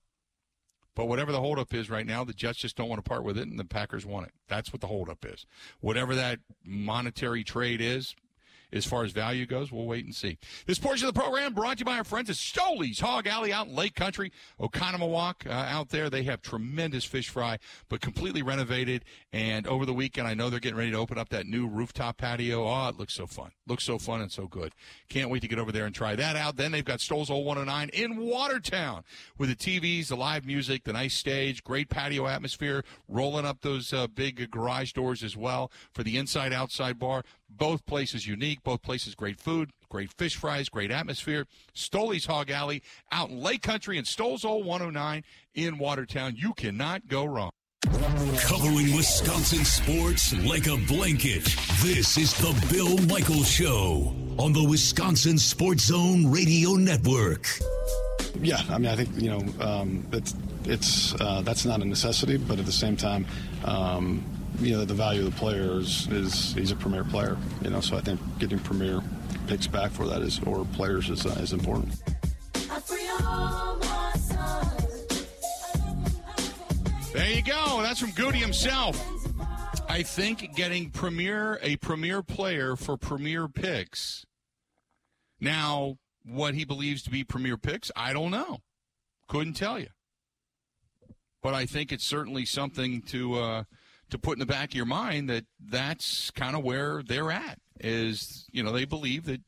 But 1.01 1.09
whatever 1.09 1.33
the 1.33 1.41
holdup 1.41 1.73
is 1.73 1.89
right 1.89 2.05
now, 2.05 2.25
the 2.25 2.35
Jets 2.35 2.59
just 2.59 2.77
don't 2.77 2.91
want 2.91 3.03
to 3.03 3.09
part 3.09 3.25
with 3.25 3.39
it, 3.39 3.49
and 3.49 3.59
the 3.59 3.65
Packers 3.65 4.05
want 4.05 4.27
it. 4.27 4.35
That's 4.49 4.71
what 4.71 4.83
the 4.83 4.87
holdup 4.87 5.25
is. 5.25 5.47
Whatever 5.81 6.15
that 6.15 6.41
monetary 6.63 7.43
trade 7.43 7.81
is, 7.81 8.15
as 8.73 8.87
far 8.87 9.05
as 9.05 9.13
value 9.13 9.47
goes, 9.47 9.73
we'll 9.73 9.87
wait 9.87 10.05
and 10.05 10.15
see. 10.15 10.39
This 10.67 10.79
portion 10.79 11.09
of 11.09 11.15
the 11.15 11.21
program 11.21 11.55
brought 11.55 11.79
to 11.79 11.81
you 11.81 11.85
by 11.85 11.99
our 11.99 12.05
friends 12.05 12.31
at 12.31 12.37
Stoley's 12.37 13.01
Hog 13.01 13.27
Alley 13.27 13.53
out 13.53 13.67
in 13.67 13.75
Lake 13.75 13.95
Country, 13.95 14.33
Oconomowoc 14.61 15.47
uh, 15.47 15.51
out 15.51 15.91
there. 15.91 16.11
They 16.11 16.23
have 16.25 16.43
tremendous 16.43 17.05
fish 17.05 17.29
fry, 17.29 17.59
but 17.89 18.01
completely 18.01 18.43
renovated. 18.43 19.05
And 19.33 19.67
over 19.67 19.87
the 19.87 19.95
weekend, 19.95 20.27
I 20.27 20.35
know 20.35 20.51
they're 20.51 20.61
getting 20.61 20.79
ready 20.79 20.91
to 20.93 20.99
open 20.99 21.19
up 21.19 21.29
that 21.31 21.47
new 21.47 21.67
rooftop 21.67 22.19
patio. 22.19 22.67
Oh, 22.67 22.89
it 22.89 22.99
looks 22.99 23.15
so 23.15 23.27
fun. 23.27 23.51
Looks 23.67 23.85
so 23.85 23.99
fun 23.99 24.21
and 24.21 24.33
so 24.33 24.47
good. 24.47 24.73
Can't 25.09 25.31
wait 25.31 25.43
to 25.43 25.49
get 25.49 25.59
over 25.59 25.73
there 25.73 25.87
and 25.87 25.95
try 25.95 26.17
that 26.17 26.37
out. 26.37 26.57
Then 26.57 26.73
they've 26.73 26.85
got 26.85 27.01
Stoll's 27.01 27.31
Old 27.31 27.47
109 27.47 27.91
in 27.91 28.17
Watertown 28.17 29.05
with 29.39 29.49
the 29.49 29.57
TVs, 29.57 30.09
the 30.09 30.17
live 30.17 30.45
music, 30.45 30.85
the 30.85 30.93
nice 30.93 31.15
stage, 31.15 31.63
great 31.65 31.89
patio 31.89 32.27
atmosphere, 32.27 32.85
rolling 33.09 33.47
up 33.47 33.61
those 33.61 33.93
uh, 33.93 34.07
big 34.07 34.51
garage 34.51 34.93
doors 34.93 35.23
as 35.23 35.37
well 35.37 35.71
for 35.93 36.03
the 36.03 36.17
inside 36.17 36.53
outside 36.53 36.99
bar. 36.99 37.25
Both 37.51 37.85
places 37.87 38.27
unique, 38.27 38.63
both 38.63 38.83
places 38.83 39.15
great 39.15 39.39
food, 39.41 39.71
great 39.89 40.13
fish 40.13 40.37
fries, 40.37 40.69
great 40.69 40.91
atmosphere. 40.91 41.47
Stoley's 41.75 42.27
Hog 42.27 42.51
Alley 42.51 42.83
out 43.13 43.31
in 43.31 43.41
Lake 43.41 43.63
Country 43.63 43.99
and 43.99 44.07
Stoll's 44.07 44.45
Old 44.45 44.65
109 44.65 45.25
in 45.55 45.79
Watertown. 45.79 46.35
You 46.37 46.55
cannot 46.55 47.09
go 47.09 47.25
wrong. 47.25 47.51
Covering 47.83 48.95
Wisconsin 48.95 49.65
sports 49.65 50.35
like 50.45 50.67
a 50.67 50.77
blanket. 50.87 51.45
This 51.83 52.19
is 52.19 52.35
the 52.35 52.55
Bill 52.71 52.99
Michaels 53.07 53.49
Show 53.51 54.15
on 54.39 54.53
the 54.53 54.63
Wisconsin 54.63 55.39
Sports 55.39 55.85
Zone 55.85 56.31
Radio 56.31 56.75
Network. 56.75 57.47
Yeah, 58.41 58.63
I 58.71 58.79
mean, 58.79 58.91
I 58.91 58.97
think 58.97 59.11
you 59.17 59.31
know 59.31 59.45
um, 59.61 60.07
it's 60.13 60.35
it's 60.65 61.15
uh, 61.21 61.43
that's 61.43 61.65
not 61.65 61.81
a 61.81 61.85
necessity, 61.85 62.37
but 62.37 62.59
at 62.59 62.67
the 62.67 62.73
same 62.73 62.97
time, 62.97 63.27
um, 63.65 64.25
you 64.59 64.77
know, 64.77 64.85
the 64.85 64.95
value 64.95 65.27
of 65.27 65.33
the 65.33 65.39
player 65.39 65.79
is, 65.79 66.07
is 66.09 66.55
he's 66.55 66.71
a 66.71 66.77
premier 66.77 67.05
player. 67.05 67.37
You 67.63 67.71
know, 67.71 67.81
so 67.81 67.97
I 67.97 68.01
think 68.01 68.21
getting 68.39 68.59
premier 68.59 69.01
picks 69.47 69.67
back 69.67 69.91
for 69.91 70.07
that 70.07 70.23
is 70.23 70.41
or 70.47 70.65
players 70.65 71.11
is 71.11 71.27
uh, 71.27 71.31
is 71.41 71.53
important. 71.53 71.95
There 77.13 77.31
you 77.31 77.43
go. 77.43 77.83
That's 77.83 78.01
from 78.01 78.13
Goody 78.13 78.39
himself. 78.39 78.97
I 79.89 80.03
think 80.03 80.55
getting 80.55 80.91
premier 80.91 81.59
a 81.63 81.77
premier 81.77 82.23
player 82.23 82.77
for 82.77 82.97
premier 82.97 83.49
picks. 83.49 84.25
Now, 85.41 85.97
what 86.25 86.55
he 86.55 86.65
believes 86.65 87.03
to 87.03 87.11
be 87.11 87.25
premier 87.25 87.57
picks, 87.57 87.91
I 87.97 88.13
don't 88.13 88.31
know. 88.31 88.59
Couldn't 89.27 89.55
tell 89.55 89.79
you. 89.79 89.89
But 91.43 91.55
I 91.55 91.67
think 91.67 91.91
it's 91.91 92.05
certainly 92.05 92.45
something 92.45 93.03
to 93.03 93.35
uh, 93.39 93.65
to 94.11 94.19
put 94.19 94.35
in 94.35 94.39
the 94.41 94.47
back 94.47 94.71
of 94.71 94.75
your 94.75 94.87
mind 94.87 95.29
that 95.29 95.45
that's 95.65 96.31
kind 96.31 96.57
of 96.57 96.63
where 96.63 97.03
they're 97.03 97.31
at. 97.31 97.59
Is 97.83 98.47
you 98.53 98.63
know 98.63 98.73
they 98.73 98.85
believe 98.85 99.25
that 99.25 99.41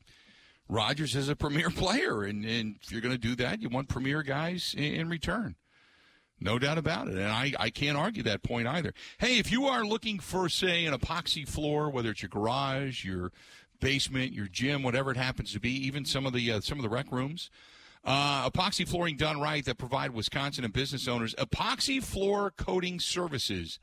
Rodgers 0.67 1.15
is 1.15 1.29
a 1.29 1.35
premier 1.35 1.69
player, 1.75 2.23
and, 2.23 2.43
and 2.45 2.77
if 2.81 2.91
you're 2.91 3.01
going 3.01 3.13
to 3.13 3.19
do 3.19 3.35
that, 3.35 3.61
you 3.61 3.69
want 3.69 3.89
premier 3.89 4.23
guys 4.23 4.73
in, 4.77 4.95
in 4.95 5.09
return. 5.09 5.55
No 6.39 6.59
doubt 6.59 6.77
about 6.77 7.07
it. 7.07 7.13
And 7.13 7.27
I, 7.27 7.53
I 7.57 7.69
can't 7.69 7.97
argue 7.97 8.23
that 8.23 8.43
point 8.43 8.67
either. 8.67 8.93
Hey, 9.17 9.37
if 9.37 9.51
you 9.51 9.65
are 9.65 9.85
looking 9.85 10.19
for, 10.19 10.49
say, 10.49 10.85
an 10.85 10.93
epoxy 10.93 11.47
floor, 11.47 11.89
whether 11.89 12.09
it's 12.09 12.21
your 12.21 12.29
garage, 12.29 13.05
your 13.05 13.31
basement, 13.79 14.33
your 14.33 14.47
gym, 14.47 14.83
whatever 14.83 15.11
it 15.11 15.17
happens 15.17 15.53
to 15.53 15.59
be, 15.59 15.71
even 15.85 16.03
some 16.03 16.25
of 16.25 16.33
the 16.33 16.51
uh, 16.51 16.59
some 16.59 16.77
of 16.77 16.83
the 16.83 16.89
rec 16.89 17.11
rooms, 17.11 17.49
uh, 18.03 18.49
epoxy 18.49 18.87
flooring 18.87 19.15
done 19.15 19.39
right 19.39 19.63
that 19.65 19.77
provide 19.77 20.11
Wisconsin 20.11 20.65
and 20.65 20.73
business 20.73 21.07
owners 21.07 21.33
epoxy 21.35 22.03
floor 22.03 22.51
coating 22.51 22.99
services 22.99 23.79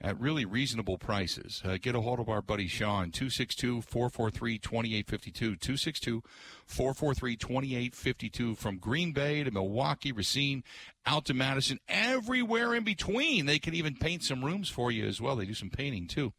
at 0.00 0.18
really 0.20 0.44
reasonable 0.44 0.98
prices. 0.98 1.62
Uh, 1.64 1.78
get 1.80 1.94
a 1.94 2.00
hold 2.00 2.18
of 2.20 2.28
our 2.28 2.42
buddy 2.42 2.68
Sean, 2.68 3.10
262 3.10 3.80
443 3.82 4.58
2852. 4.58 5.56
262 5.56 6.22
443 6.66 7.36
2852. 7.36 8.54
From 8.54 8.76
Green 8.78 9.12
Bay 9.12 9.42
to 9.42 9.50
Milwaukee, 9.50 10.12
Racine, 10.12 10.62
out 11.06 11.24
to 11.26 11.34
Madison, 11.34 11.80
everywhere 11.88 12.72
in 12.74 12.84
between. 12.84 13.46
They 13.46 13.58
can 13.58 13.74
even 13.74 13.96
paint 13.96 14.22
some 14.22 14.44
rooms 14.44 14.68
for 14.68 14.92
you 14.92 15.06
as 15.06 15.20
well. 15.20 15.34
They 15.36 15.46
do 15.46 15.54
some 15.54 15.70
painting 15.70 16.06
too. 16.06 16.32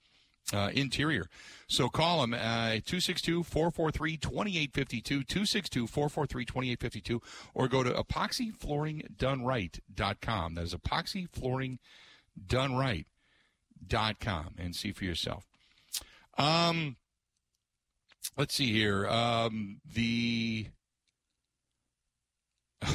Uh, 0.53 0.69
interior. 0.73 1.27
So 1.67 1.89
call 1.89 2.21
them 2.21 2.33
uh, 2.33 2.79
262 2.85 3.43
443 3.43 4.15
2852, 4.15 5.25
262 5.25 5.87
443 5.87 6.45
2852, 6.45 7.21
or 7.53 7.67
go 7.67 7.83
to 7.83 7.91
epoxyflooringdoneright.com. 7.91 10.55
That 10.55 10.63
is 10.63 10.73
epoxyflooringdoneright.com 10.73 13.05
com 14.19 14.55
and 14.57 14.75
see 14.75 14.91
for 14.91 15.05
yourself. 15.05 15.45
Um, 16.37 16.97
let's 18.37 18.53
see 18.53 18.71
here. 18.71 19.07
Um, 19.07 19.81
the 19.85 20.67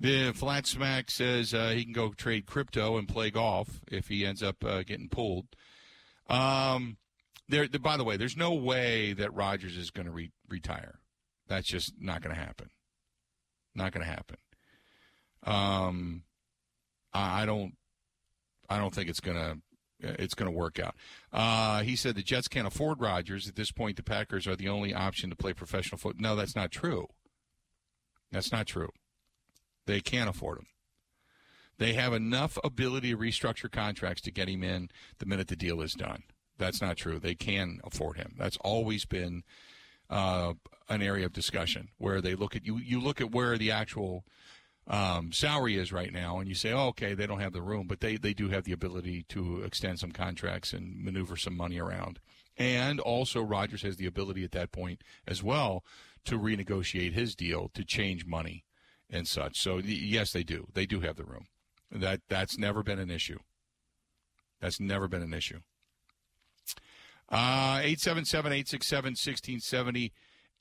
the 0.00 0.32
flat 0.32 0.66
smack 0.66 1.10
says 1.10 1.52
uh, 1.52 1.70
he 1.70 1.84
can 1.84 1.92
go 1.92 2.10
trade 2.10 2.46
crypto 2.46 2.96
and 2.96 3.08
play 3.08 3.30
golf 3.30 3.80
if 3.90 4.08
he 4.08 4.24
ends 4.24 4.42
up 4.42 4.64
uh, 4.64 4.82
getting 4.82 5.08
pulled. 5.08 5.46
Um, 6.28 6.96
there. 7.48 7.68
By 7.68 7.96
the 7.96 8.04
way, 8.04 8.16
there's 8.16 8.36
no 8.36 8.54
way 8.54 9.12
that 9.12 9.34
Rodgers 9.34 9.76
is 9.76 9.90
going 9.90 10.06
to 10.06 10.12
re- 10.12 10.32
retire. 10.48 11.00
That's 11.46 11.68
just 11.68 11.92
not 12.00 12.22
going 12.22 12.34
to 12.34 12.40
happen. 12.40 12.70
Not 13.74 13.92
going 13.92 14.06
to 14.06 14.10
happen. 14.10 14.36
Um, 15.42 16.22
I 17.12 17.44
don't 17.44 17.74
I 18.68 18.78
don't 18.78 18.94
think 18.94 19.08
it's 19.08 19.20
going 19.20 19.36
to 19.36 19.58
it's 20.00 20.34
going 20.34 20.50
to 20.50 20.56
work 20.56 20.78
out. 20.78 20.94
Uh, 21.32 21.82
he 21.82 21.96
said 21.96 22.14
the 22.14 22.22
Jets 22.22 22.48
can't 22.48 22.66
afford 22.66 23.00
Rodgers 23.00 23.48
at 23.48 23.56
this 23.56 23.70
point. 23.70 23.96
The 23.96 24.02
Packers 24.02 24.46
are 24.46 24.56
the 24.56 24.68
only 24.68 24.92
option 24.92 25.30
to 25.30 25.36
play 25.36 25.52
professional 25.52 25.98
football. 25.98 26.22
No, 26.22 26.36
that's 26.36 26.56
not 26.56 26.70
true. 26.70 27.06
That's 28.32 28.52
not 28.52 28.66
true. 28.66 28.90
They 29.86 30.00
can't 30.00 30.28
afford 30.28 30.58
him. 30.58 30.66
They 31.78 31.94
have 31.94 32.12
enough 32.12 32.58
ability 32.62 33.10
to 33.10 33.18
restructure 33.18 33.70
contracts 33.70 34.22
to 34.22 34.30
get 34.30 34.48
him 34.48 34.62
in 34.62 34.90
the 35.18 35.26
minute 35.26 35.48
the 35.48 35.56
deal 35.56 35.80
is 35.80 35.92
done. 35.92 36.22
That's 36.58 36.80
not 36.80 36.96
true. 36.96 37.18
They 37.18 37.34
can 37.34 37.80
afford 37.84 38.16
him. 38.16 38.34
That's 38.38 38.56
always 38.58 39.04
been 39.04 39.42
uh, 40.08 40.54
an 40.88 41.02
area 41.02 41.26
of 41.26 41.32
discussion 41.32 41.88
where 41.98 42.20
they 42.20 42.34
look 42.34 42.54
at 42.54 42.64
you. 42.64 42.78
You 42.78 43.00
look 43.00 43.20
at 43.20 43.32
where 43.32 43.58
the 43.58 43.72
actual 43.72 44.24
um, 44.86 45.32
salary 45.32 45.78
is 45.78 45.92
right 45.92 46.12
now, 46.12 46.38
and 46.38 46.48
you 46.48 46.54
say, 46.54 46.72
oh, 46.72 46.88
okay, 46.88 47.14
they 47.14 47.26
don't 47.26 47.40
have 47.40 47.52
the 47.52 47.62
room, 47.62 47.86
but 47.86 48.00
they, 48.00 48.16
they 48.16 48.34
do 48.34 48.50
have 48.50 48.64
the 48.64 48.72
ability 48.72 49.24
to 49.30 49.62
extend 49.62 49.98
some 49.98 50.12
contracts 50.12 50.72
and 50.72 51.02
maneuver 51.02 51.36
some 51.36 51.56
money 51.56 51.78
around. 51.78 52.20
And 52.56 53.00
also, 53.00 53.42
Rodgers 53.42 53.82
has 53.82 53.96
the 53.96 54.06
ability 54.06 54.44
at 54.44 54.52
that 54.52 54.72
point 54.72 55.02
as 55.26 55.42
well 55.42 55.84
to 56.26 56.38
renegotiate 56.38 57.12
his 57.12 57.34
deal 57.34 57.70
to 57.74 57.84
change 57.84 58.26
money 58.26 58.64
and 59.10 59.26
such. 59.26 59.60
So 59.60 59.78
yes, 59.78 60.32
they 60.32 60.42
do. 60.42 60.68
They 60.72 60.86
do 60.86 61.00
have 61.00 61.16
the 61.16 61.24
room. 61.24 61.46
That 61.90 62.20
that's 62.28 62.58
never 62.58 62.82
been 62.82 62.98
an 62.98 63.10
issue. 63.10 63.38
That's 64.60 64.80
never 64.80 65.08
been 65.08 65.22
an 65.22 65.34
issue. 65.34 65.60
Uh, 67.30 67.80
877 67.82 68.52
867 68.52 69.10
1670. 69.10 70.12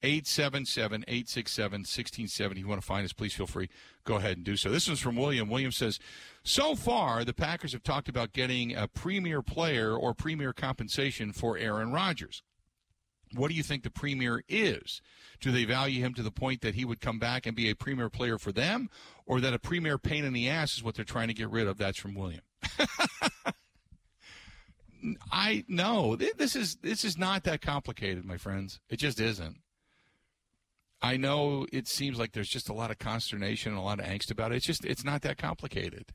877 0.03 1.05
867 1.07 1.79
1670. 1.79 2.59
You 2.59 2.67
want 2.67 2.81
to 2.81 2.85
find 2.85 3.05
us, 3.05 3.13
please 3.13 3.33
feel 3.33 3.47
free. 3.47 3.69
Go 4.03 4.15
ahead 4.15 4.37
and 4.37 4.45
do 4.45 4.57
so. 4.57 4.69
This 4.69 4.87
is 4.87 4.99
from 4.99 5.15
William. 5.15 5.49
William 5.49 5.71
says 5.71 5.99
So 6.43 6.75
far, 6.75 7.23
the 7.23 7.33
Packers 7.33 7.71
have 7.71 7.83
talked 7.83 8.09
about 8.09 8.33
getting 8.33 8.75
a 8.75 8.87
premier 8.87 9.41
player 9.41 9.95
or 9.95 10.13
premier 10.13 10.51
compensation 10.53 11.31
for 11.31 11.57
Aaron 11.57 11.91
Rodgers. 11.91 12.43
What 13.33 13.47
do 13.49 13.55
you 13.55 13.63
think 13.63 13.83
the 13.83 13.89
premier 13.89 14.43
is? 14.47 15.01
Do 15.39 15.51
they 15.51 15.65
value 15.65 16.03
him 16.03 16.13
to 16.15 16.21
the 16.21 16.31
point 16.31 16.61
that 16.61 16.75
he 16.75 16.85
would 16.85 17.01
come 17.01 17.17
back 17.17 17.45
and 17.45 17.55
be 17.55 17.69
a 17.69 17.75
premier 17.75 18.09
player 18.09 18.37
for 18.37 18.51
them, 18.51 18.89
or 19.25 19.41
that 19.41 19.53
a 19.53 19.59
premier 19.59 19.97
pain 19.97 20.23
in 20.23 20.33
the 20.33 20.49
ass 20.49 20.75
is 20.75 20.83
what 20.83 20.95
they're 20.95 21.05
trying 21.05 21.29
to 21.29 21.33
get 21.33 21.49
rid 21.49 21.67
of? 21.67 21.77
That's 21.77 21.97
from 21.97 22.13
William. 22.13 22.41
I 25.31 25.65
know 25.67 26.15
this 26.15 26.55
is 26.55 26.75
this 26.75 27.03
is 27.03 27.17
not 27.17 27.43
that 27.43 27.61
complicated, 27.61 28.23
my 28.23 28.37
friends. 28.37 28.79
It 28.89 28.97
just 28.97 29.19
isn't. 29.19 29.57
I 31.03 31.17
know 31.17 31.67
it 31.73 31.89
seems 31.89 32.17
like 32.17 32.31
there's 32.31 32.47
just 32.47 32.69
a 32.69 32.73
lot 32.73 32.89
of 32.89 32.97
consternation 32.97 33.73
and 33.73 33.79
a 33.79 33.83
lot 33.83 33.99
of 33.99 34.05
angst 34.05 34.31
about 34.31 34.53
it. 34.53 34.55
It's 34.55 34.65
just 34.65 34.85
it's 34.85 35.03
not 35.03 35.21
that 35.23 35.37
complicated. 35.37 36.13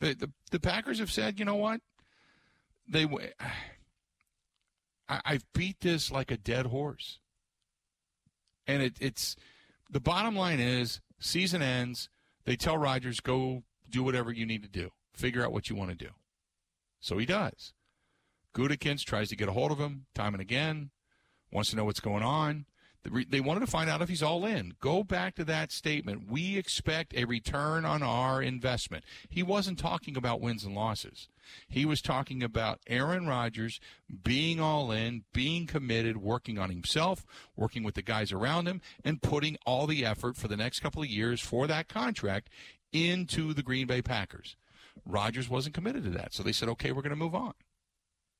The 0.00 0.14
the, 0.14 0.32
the 0.50 0.60
Packers 0.60 0.98
have 0.98 1.12
said, 1.12 1.38
you 1.38 1.44
know 1.44 1.56
what? 1.56 1.82
They 2.88 3.04
I, 5.08 5.20
I've 5.24 5.44
beat 5.52 5.80
this 5.80 6.10
like 6.10 6.30
a 6.30 6.38
dead 6.38 6.66
horse. 6.66 7.20
And 8.66 8.82
it, 8.82 8.96
it's 8.98 9.36
the 9.90 10.00
bottom 10.00 10.34
line 10.34 10.58
is 10.58 11.00
season 11.20 11.60
ends. 11.60 12.08
They 12.44 12.56
tell 12.56 12.78
Rodgers, 12.78 13.20
go 13.20 13.62
do 13.90 14.02
whatever 14.02 14.32
you 14.32 14.46
need 14.46 14.62
to 14.62 14.68
do. 14.68 14.90
Figure 15.12 15.44
out 15.44 15.52
what 15.52 15.68
you 15.68 15.76
want 15.76 15.90
to 15.90 15.96
do. 15.96 16.10
So 16.98 17.18
he 17.18 17.26
does. 17.26 17.74
Gutekunst 18.54 19.04
tries 19.04 19.28
to 19.28 19.36
get 19.36 19.48
a 19.48 19.52
hold 19.52 19.70
of 19.70 19.78
him 19.78 20.06
time 20.14 20.34
and 20.34 20.40
again, 20.40 20.90
wants 21.52 21.70
to 21.70 21.76
know 21.76 21.84
what's 21.84 22.00
going 22.00 22.22
on. 22.22 22.64
They 23.28 23.40
wanted 23.40 23.60
to 23.60 23.66
find 23.66 23.88
out 23.88 24.02
if 24.02 24.08
he's 24.08 24.22
all 24.22 24.44
in. 24.44 24.74
Go 24.80 25.04
back 25.04 25.34
to 25.36 25.44
that 25.44 25.72
statement. 25.72 26.30
We 26.30 26.56
expect 26.56 27.14
a 27.14 27.24
return 27.24 27.84
on 27.84 28.02
our 28.02 28.42
investment. 28.42 29.04
He 29.28 29.42
wasn't 29.42 29.78
talking 29.78 30.16
about 30.16 30.40
wins 30.40 30.64
and 30.64 30.74
losses. 30.74 31.28
He 31.68 31.84
was 31.84 32.02
talking 32.02 32.42
about 32.42 32.80
Aaron 32.86 33.26
Rodgers 33.26 33.80
being 34.22 34.60
all 34.60 34.90
in, 34.90 35.24
being 35.32 35.66
committed, 35.66 36.16
working 36.16 36.58
on 36.58 36.70
himself, 36.70 37.24
working 37.54 37.82
with 37.82 37.94
the 37.94 38.02
guys 38.02 38.32
around 38.32 38.66
him, 38.66 38.80
and 39.04 39.22
putting 39.22 39.56
all 39.64 39.86
the 39.86 40.04
effort 40.04 40.36
for 40.36 40.48
the 40.48 40.56
next 40.56 40.80
couple 40.80 41.02
of 41.02 41.08
years 41.08 41.40
for 41.40 41.66
that 41.66 41.88
contract 41.88 42.50
into 42.92 43.52
the 43.52 43.62
Green 43.62 43.86
Bay 43.86 44.02
Packers. 44.02 44.56
Rodgers 45.04 45.48
wasn't 45.48 45.74
committed 45.74 46.04
to 46.04 46.10
that. 46.10 46.34
So 46.34 46.42
they 46.42 46.52
said, 46.52 46.68
okay, 46.70 46.92
we're 46.92 47.02
going 47.02 47.10
to 47.10 47.16
move 47.16 47.34
on. 47.34 47.54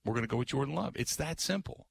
We're 0.04 0.14
going 0.14 0.24
to 0.24 0.28
go 0.28 0.38
with 0.38 0.48
Jordan 0.48 0.74
Love. 0.74 0.94
It's 0.96 1.16
that 1.16 1.40
simple 1.40 1.86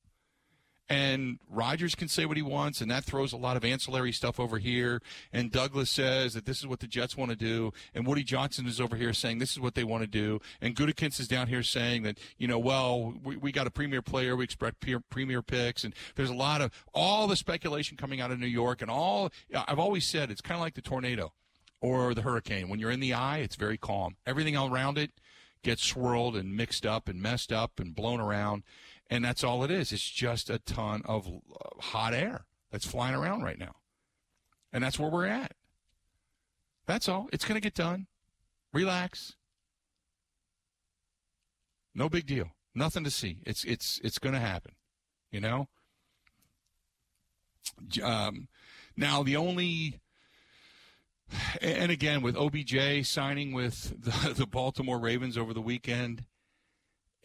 and 0.90 1.40
Rodgers 1.50 1.96
can 1.96 2.08
say 2.08 2.26
what 2.26 2.38
he 2.38 2.44
wants, 2.44 2.82
and 2.82 2.92
that 2.92 3.04
throws 3.04 3.34
a 3.34 3.38
lot 3.38 3.58
of 3.58 3.66
ancillary 3.66 4.12
stuff 4.12 4.40
over 4.40 4.60
here. 4.60 5.02
And 5.34 5.52
Douglas 5.52 5.90
says 5.90 6.34
that 6.34 6.46
this 6.46 6.60
is 6.60 6.68
what 6.68 6.80
the 6.80 6.88
Jets 6.88 7.18
want 7.18 7.32
to 7.32 7.38
do, 7.38 7.72
and 7.94 8.06
Woody 8.06 8.24
Johnson 8.24 8.68
is 8.68 8.80
over 8.80 8.96
here 8.96 9.14
saying 9.14 9.40
this 9.40 9.52
is 9.52 9.60
what 9.60 9.76
they 9.76 9.84
want 9.84 10.04
to 10.04 10.08
do, 10.08 10.40
and 10.62 10.76
Gutekunst 10.76 11.20
is 11.20 11.28
down 11.28 11.48
here 11.48 11.64
saying 11.64 12.04
that 12.04 12.18
you 12.38 12.48
know, 12.48 12.60
well, 12.60 13.14
we, 13.24 13.38
we 13.38 13.52
got 13.52 13.68
a 13.68 13.72
premier 13.72 14.02
player, 14.02 14.36
we 14.36 14.44
expect 14.44 14.86
premier 15.10 15.42
picks, 15.42 15.84
and 15.84 15.94
there's 16.16 16.30
a 16.30 16.36
lot 16.36 16.62
of 16.62 16.72
all 16.94 17.28
the 17.28 17.36
speculation 17.36 17.98
coming 17.98 18.22
out 18.22 18.32
of 18.32 18.40
New 18.40 18.46
York, 18.46 18.82
and 18.82 18.92
all 18.92 19.32
I've 19.54 19.80
always 19.80 20.06
said 20.06 20.30
it's 20.32 20.42
kind 20.42 20.58
of 20.58 20.62
like 20.62 20.76
the 20.76 20.82
tornado 20.82 21.34
or 21.82 22.14
the 22.14 22.22
hurricane. 22.22 22.70
When 22.70 22.80
you're 22.80 22.92
in 22.92 23.00
the 23.00 23.14
eye, 23.14 23.40
it's 23.40 23.56
very 23.56 23.78
calm. 23.78 24.16
Everything 24.26 24.56
around 24.56 24.98
it 24.98 25.12
gets 25.64 25.84
swirled 25.84 26.36
and 26.36 26.56
mixed 26.56 26.86
up 26.86 27.10
and 27.10 27.22
messed 27.22 27.52
up 27.52 27.80
and 27.80 27.96
blown 27.96 28.20
around 28.20 28.64
and 29.10 29.24
that's 29.24 29.44
all 29.44 29.64
it 29.64 29.72
is. 29.72 29.92
It's 29.92 30.10
just 30.10 30.50
a 30.50 30.60
ton 30.60 31.02
of 31.06 31.28
uh, 31.28 31.82
hot 31.82 32.14
air 32.14 32.46
that's 32.72 32.86
flying 32.86 33.16
around 33.16 33.44
right 33.44 33.60
now. 33.60 33.76
And 34.74 34.84
that's 34.84 35.00
where 35.00 35.10
we're 35.10 35.28
at. 35.28 35.54
That's 36.86 37.08
all. 37.08 37.30
It's 37.32 37.46
going 37.46 37.56
to 37.56 37.62
get 37.62 37.74
done. 37.74 38.08
Relax. 38.74 39.36
No 41.94 42.10
big 42.10 42.26
deal. 42.26 42.52
Nothing 42.74 43.04
to 43.06 43.12
see. 43.12 43.40
It's 43.46 43.64
it's 43.64 44.02
it's 44.04 44.20
going 44.20 44.34
to 44.34 44.42
happen. 44.42 44.74
You 45.32 45.40
know. 45.40 45.68
Um, 48.04 48.48
now 48.98 49.24
the 49.24 49.38
only, 49.38 50.00
and 51.62 51.92
again 51.92 52.22
with 52.22 52.36
OBJ 52.36 53.06
signing 53.06 53.54
with 53.54 53.96
the, 54.04 54.34
the 54.38 54.46
Baltimore 54.46 55.00
Ravens 55.00 55.38
over 55.38 55.54
the 55.54 55.62
weekend, 55.62 56.26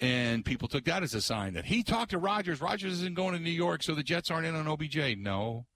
and 0.00 0.44
people 0.44 0.66
took 0.66 0.84
that 0.84 1.02
as 1.02 1.14
a 1.14 1.20
sign 1.20 1.52
that 1.54 1.66
he 1.66 1.82
talked 1.82 2.10
to 2.10 2.18
Rodgers. 2.18 2.60
Rodgers 2.60 2.94
isn't 2.94 3.14
going 3.14 3.34
to 3.34 3.40
New 3.40 3.50
York, 3.50 3.82
so 3.82 3.94
the 3.94 4.02
Jets 4.02 4.30
aren't 4.30 4.46
in 4.46 4.54
on 4.54 4.66
OBJ. 4.66 5.16
No. 5.18 5.66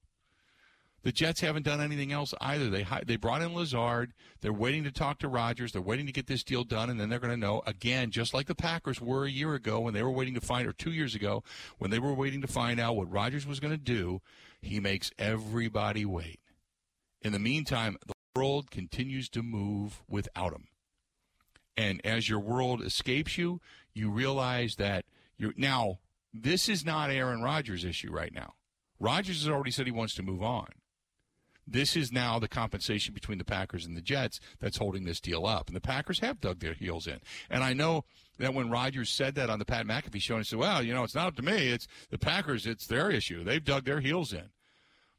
The 1.02 1.12
Jets 1.12 1.42
haven't 1.42 1.64
done 1.66 1.82
anything 1.82 2.12
else 2.12 2.32
either. 2.40 2.70
They 2.70 2.86
they 3.04 3.16
brought 3.16 3.42
in 3.42 3.54
Lazard. 3.54 4.14
They're 4.40 4.54
waiting 4.54 4.84
to 4.84 4.90
talk 4.90 5.18
to 5.18 5.28
Rodgers. 5.28 5.72
They're 5.72 5.82
waiting 5.82 6.06
to 6.06 6.12
get 6.12 6.26
this 6.26 6.42
deal 6.42 6.64
done, 6.64 6.88
and 6.88 6.98
then 6.98 7.10
they're 7.10 7.18
going 7.18 7.30
to 7.30 7.36
know 7.36 7.62
again, 7.66 8.10
just 8.10 8.32
like 8.32 8.46
the 8.46 8.54
Packers 8.54 9.02
were 9.02 9.26
a 9.26 9.30
year 9.30 9.54
ago 9.54 9.80
when 9.80 9.92
they 9.92 10.02
were 10.02 10.10
waiting 10.10 10.32
to 10.32 10.40
find, 10.40 10.66
or 10.66 10.72
two 10.72 10.92
years 10.92 11.14
ago 11.14 11.44
when 11.76 11.90
they 11.90 11.98
were 11.98 12.14
waiting 12.14 12.40
to 12.40 12.46
find 12.46 12.80
out 12.80 12.96
what 12.96 13.12
Rodgers 13.12 13.46
was 13.46 13.60
going 13.60 13.72
to 13.72 13.76
do. 13.76 14.22
He 14.62 14.80
makes 14.80 15.10
everybody 15.18 16.06
wait. 16.06 16.40
In 17.20 17.32
the 17.32 17.38
meantime, 17.38 17.98
the 18.06 18.14
world 18.34 18.70
continues 18.70 19.28
to 19.30 19.42
move 19.42 20.02
without 20.08 20.54
him. 20.54 20.68
And 21.76 22.00
as 22.04 22.28
your 22.28 22.40
world 22.40 22.82
escapes 22.82 23.36
you, 23.36 23.60
you 23.94 24.10
realize 24.10 24.76
that 24.76 25.04
you're 25.36 25.54
now 25.56 25.98
this 26.32 26.68
is 26.68 26.84
not 26.84 27.10
Aaron 27.10 27.42
Rodgers' 27.42 27.84
issue 27.84 28.10
right 28.10 28.34
now. 28.34 28.54
Rodgers 28.98 29.42
has 29.42 29.48
already 29.48 29.70
said 29.70 29.86
he 29.86 29.92
wants 29.92 30.14
to 30.16 30.22
move 30.22 30.42
on. 30.42 30.68
This 31.66 31.96
is 31.96 32.12
now 32.12 32.38
the 32.38 32.48
compensation 32.48 33.14
between 33.14 33.38
the 33.38 33.44
Packers 33.44 33.86
and 33.86 33.96
the 33.96 34.02
Jets 34.02 34.38
that's 34.60 34.76
holding 34.76 35.04
this 35.04 35.20
deal 35.20 35.46
up. 35.46 35.68
And 35.68 35.76
the 35.76 35.80
Packers 35.80 36.18
have 36.18 36.40
dug 36.40 36.58
their 36.58 36.74
heels 36.74 37.06
in. 37.06 37.20
And 37.48 37.64
I 37.64 37.72
know 37.72 38.04
that 38.38 38.52
when 38.52 38.70
Rodgers 38.70 39.08
said 39.08 39.34
that 39.36 39.48
on 39.48 39.58
the 39.58 39.64
Pat 39.64 39.86
McAfee 39.86 40.20
show, 40.20 40.36
he 40.36 40.44
said, 40.44 40.58
well, 40.58 40.82
you 40.82 40.92
know, 40.92 41.04
it's 41.04 41.14
not 41.14 41.28
up 41.28 41.36
to 41.36 41.42
me. 41.42 41.68
It's 41.68 41.86
the 42.10 42.18
Packers. 42.18 42.66
It's 42.66 42.86
their 42.86 43.10
issue. 43.10 43.44
They've 43.44 43.64
dug 43.64 43.84
their 43.84 44.00
heels 44.00 44.32
in. 44.32 44.50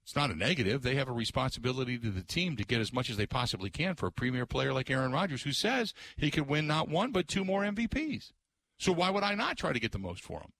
It's 0.04 0.16
not 0.16 0.30
a 0.30 0.36
negative. 0.36 0.84
They 0.84 0.96
have 0.96 1.10
a 1.10 1.14
responsibility 1.14 1.98
to 1.98 2.12
the 2.12 2.22
team 2.22 2.56
to 2.58 2.64
get 2.64 2.80
as 2.80 2.94
much 2.94 3.10
as 3.10 3.18
they 3.18 3.26
possibly 3.26 3.72
can 3.72 3.96
for 3.96 4.06
a 4.06 4.12
premier 4.12 4.46
player 4.46 4.72
like 4.72 4.92
Aaron 4.92 5.12
Rodgers, 5.12 5.42
who 5.42 5.52
says 5.52 5.96
he 6.16 6.30
could 6.30 6.48
win 6.48 6.68
not 6.68 6.90
one, 6.90 7.12
but 7.12 7.28
two 7.28 7.44
more 7.44 7.64
MVPs. 7.64 8.32
So 8.78 8.92
why 8.92 9.10
would 9.10 9.24
I 9.24 9.36
not 9.36 9.58
try 9.58 9.74
to 9.74 9.80
get 9.80 9.92
the 9.92 10.00
most 10.00 10.22
for 10.22 10.40
him? 10.40 10.52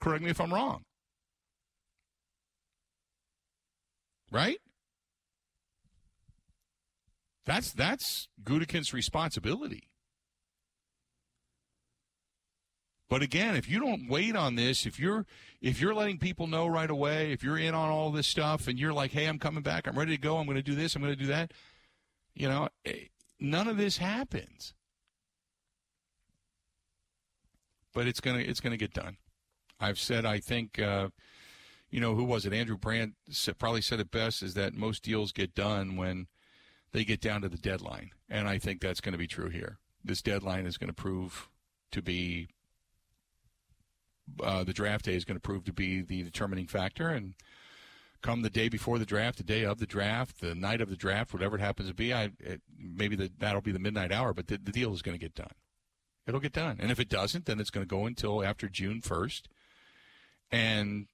Correct 0.00 0.22
me 0.22 0.30
if 0.30 0.40
I'm 0.40 0.52
wrong. 0.52 0.82
Right? 4.30 4.58
That's 7.44 7.72
that's 7.72 8.28
Gutekunst's 8.42 8.92
responsibility. 8.92 9.88
But 13.08 13.22
again, 13.22 13.54
if 13.54 13.68
you 13.68 13.78
don't 13.78 14.08
wait 14.08 14.34
on 14.34 14.56
this, 14.56 14.84
if 14.84 14.98
you're 14.98 15.26
if 15.60 15.80
you're 15.80 15.94
letting 15.94 16.18
people 16.18 16.48
know 16.48 16.66
right 16.66 16.90
away, 16.90 17.32
if 17.32 17.44
you're 17.44 17.58
in 17.58 17.72
on 17.72 17.88
all 17.88 18.10
this 18.10 18.26
stuff 18.26 18.66
and 18.66 18.78
you're 18.78 18.92
like, 18.92 19.12
"Hey, 19.12 19.26
I'm 19.26 19.38
coming 19.38 19.62
back. 19.62 19.86
I'm 19.86 19.96
ready 19.96 20.16
to 20.16 20.20
go. 20.20 20.38
I'm 20.38 20.46
going 20.46 20.56
to 20.56 20.62
do 20.62 20.74
this. 20.74 20.96
I'm 20.96 21.02
going 21.02 21.14
to 21.14 21.20
do 21.20 21.28
that." 21.28 21.52
You 22.34 22.48
know, 22.48 22.68
eh, 22.84 23.06
none 23.38 23.68
of 23.68 23.76
this 23.76 23.98
happens. 23.98 24.74
But 27.96 28.06
it's 28.06 28.20
gonna 28.20 28.40
it's 28.40 28.60
gonna 28.60 28.76
get 28.76 28.92
done. 28.92 29.16
I've 29.80 29.98
said 29.98 30.26
I 30.26 30.38
think 30.38 30.78
uh, 30.78 31.08
you 31.90 31.98
know 31.98 32.14
who 32.14 32.24
was 32.24 32.44
it? 32.44 32.52
Andrew 32.52 32.76
Brandt 32.76 33.14
probably 33.58 33.80
said 33.80 34.00
it 34.00 34.10
best 34.10 34.42
is 34.42 34.52
that 34.52 34.74
most 34.74 35.02
deals 35.02 35.32
get 35.32 35.54
done 35.54 35.96
when 35.96 36.26
they 36.92 37.04
get 37.04 37.22
down 37.22 37.40
to 37.40 37.48
the 37.48 37.56
deadline, 37.56 38.10
and 38.28 38.48
I 38.48 38.58
think 38.58 38.82
that's 38.82 39.00
going 39.00 39.12
to 39.12 39.18
be 39.18 39.26
true 39.26 39.48
here. 39.48 39.78
this 40.04 40.20
deadline 40.20 40.66
is 40.66 40.76
going 40.76 40.88
to 40.88 40.94
prove 40.94 41.48
to 41.90 42.02
be 42.02 42.48
uh, 44.42 44.62
the 44.62 44.74
draft 44.74 45.06
day 45.06 45.14
is 45.14 45.24
going 45.24 45.36
to 45.36 45.40
prove 45.40 45.64
to 45.64 45.72
be 45.72 46.02
the 46.02 46.22
determining 46.22 46.66
factor. 46.66 47.08
And 47.08 47.32
come 48.22 48.42
the 48.42 48.50
day 48.50 48.68
before 48.68 48.98
the 48.98 49.06
draft, 49.06 49.38
the 49.38 49.42
day 49.42 49.64
of 49.64 49.78
the 49.78 49.86
draft, 49.86 50.42
the 50.42 50.54
night 50.54 50.82
of 50.82 50.90
the 50.90 50.96
draft, 50.96 51.32
whatever 51.32 51.56
it 51.56 51.62
happens 51.62 51.88
to 51.88 51.94
be, 51.94 52.12
I 52.12 52.30
it, 52.40 52.60
maybe 52.78 53.16
the, 53.16 53.30
that'll 53.38 53.62
be 53.62 53.72
the 53.72 53.78
midnight 53.78 54.12
hour. 54.12 54.34
But 54.34 54.48
the, 54.48 54.58
the 54.58 54.72
deal 54.72 54.92
is 54.92 55.00
going 55.00 55.14
to 55.16 55.24
get 55.24 55.34
done. 55.34 55.52
It'll 56.26 56.40
get 56.40 56.52
done. 56.52 56.78
And 56.80 56.90
if 56.90 56.98
it 56.98 57.08
doesn't, 57.08 57.46
then 57.46 57.60
it's 57.60 57.70
going 57.70 57.86
to 57.86 57.88
go 57.88 58.06
until 58.06 58.44
after 58.44 58.68
June 58.68 59.00
first. 59.00 59.48
And 60.50 61.06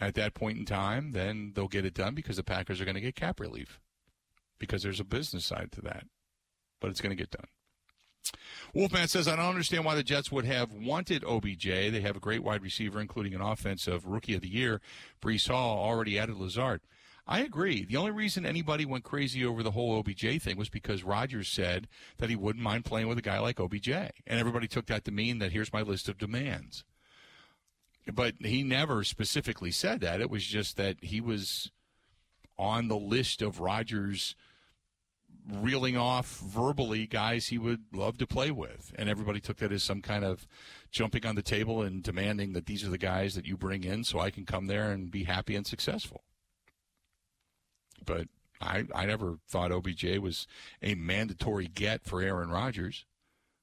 at 0.00 0.14
that 0.14 0.34
point 0.34 0.58
in 0.58 0.64
time, 0.64 1.12
then 1.12 1.52
they'll 1.54 1.68
get 1.68 1.84
it 1.84 1.94
done 1.94 2.14
because 2.14 2.36
the 2.36 2.42
Packers 2.42 2.80
are 2.80 2.84
going 2.84 2.96
to 2.96 3.00
get 3.00 3.14
cap 3.14 3.38
relief 3.38 3.80
because 4.58 4.82
there's 4.82 5.00
a 5.00 5.04
business 5.04 5.44
side 5.44 5.70
to 5.72 5.80
that. 5.82 6.06
But 6.80 6.90
it's 6.90 7.00
going 7.00 7.16
to 7.16 7.22
get 7.22 7.30
done. 7.30 7.46
Wolfman 8.74 9.08
says, 9.08 9.28
I 9.28 9.36
don't 9.36 9.44
understand 9.44 9.84
why 9.84 9.94
the 9.94 10.02
Jets 10.02 10.32
would 10.32 10.46
have 10.46 10.72
wanted 10.72 11.24
OBJ. 11.24 11.64
They 11.64 12.00
have 12.00 12.16
a 12.16 12.20
great 12.20 12.42
wide 12.42 12.62
receiver, 12.62 13.00
including 13.00 13.34
an 13.34 13.40
offensive 13.40 14.06
rookie 14.06 14.34
of 14.34 14.40
the 14.40 14.48
year. 14.48 14.80
Breece 15.22 15.48
Hall 15.48 15.78
already 15.78 16.18
added 16.18 16.36
Lazard. 16.36 16.80
I 17.26 17.40
agree. 17.40 17.84
The 17.84 17.96
only 17.96 18.10
reason 18.10 18.44
anybody 18.44 18.84
went 18.84 19.04
crazy 19.04 19.44
over 19.44 19.62
the 19.62 19.70
whole 19.70 19.98
OBJ 19.98 20.42
thing 20.42 20.58
was 20.58 20.68
because 20.68 21.04
Rodgers 21.04 21.48
said 21.48 21.88
that 22.18 22.28
he 22.28 22.36
wouldn't 22.36 22.62
mind 22.62 22.84
playing 22.84 23.08
with 23.08 23.16
a 23.16 23.22
guy 23.22 23.38
like 23.38 23.58
OBJ. 23.58 23.88
And 23.88 24.12
everybody 24.26 24.68
took 24.68 24.86
that 24.86 25.04
to 25.04 25.10
mean 25.10 25.38
that 25.38 25.52
here's 25.52 25.72
my 25.72 25.80
list 25.80 26.08
of 26.08 26.18
demands. 26.18 26.84
But 28.12 28.34
he 28.40 28.62
never 28.62 29.04
specifically 29.04 29.70
said 29.70 30.00
that. 30.00 30.20
It 30.20 30.28
was 30.28 30.44
just 30.44 30.76
that 30.76 31.02
he 31.02 31.22
was 31.22 31.70
on 32.58 32.88
the 32.88 32.96
list 32.96 33.40
of 33.40 33.58
Rodgers' 33.58 34.36
reeling 35.50 35.96
off 35.96 36.38
verbally 36.40 37.06
guys 37.06 37.46
he 37.46 37.56
would 37.56 37.84
love 37.94 38.18
to 38.18 38.26
play 38.26 38.50
with. 38.50 38.92
And 38.96 39.08
everybody 39.08 39.40
took 39.40 39.56
that 39.58 39.72
as 39.72 39.82
some 39.82 40.02
kind 40.02 40.24
of 40.24 40.46
jumping 40.90 41.24
on 41.24 41.36
the 41.36 41.42
table 41.42 41.80
and 41.80 42.02
demanding 42.02 42.52
that 42.52 42.66
these 42.66 42.84
are 42.84 42.90
the 42.90 42.98
guys 42.98 43.34
that 43.34 43.46
you 43.46 43.56
bring 43.56 43.82
in 43.82 44.04
so 44.04 44.20
I 44.20 44.28
can 44.28 44.44
come 44.44 44.66
there 44.66 44.90
and 44.90 45.10
be 45.10 45.24
happy 45.24 45.56
and 45.56 45.66
successful. 45.66 46.24
But 48.04 48.28
I, 48.60 48.84
I 48.94 49.06
never 49.06 49.38
thought 49.48 49.72
OBJ 49.72 50.18
was 50.18 50.46
a 50.82 50.94
mandatory 50.94 51.66
get 51.66 52.04
for 52.04 52.22
Aaron 52.22 52.50
Rodgers 52.50 53.04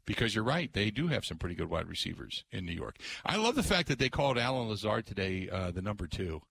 because 0.06 0.36
you're 0.36 0.44
right. 0.44 0.72
They 0.72 0.92
do 0.92 1.08
have 1.08 1.26
some 1.26 1.38
pretty 1.38 1.56
good 1.56 1.70
wide 1.70 1.88
receivers 1.88 2.44
in 2.52 2.66
New 2.66 2.74
York. 2.74 2.98
I 3.26 3.38
love 3.38 3.56
the 3.56 3.64
fact 3.64 3.88
that 3.88 4.00
they 4.00 4.10
called 4.10 4.38
Allen 4.38 4.70
Lazard 4.70 5.06
today 5.06 5.50
uh, 5.50 5.72
the 5.72 5.82
number 5.82 6.08
two. 6.08 6.42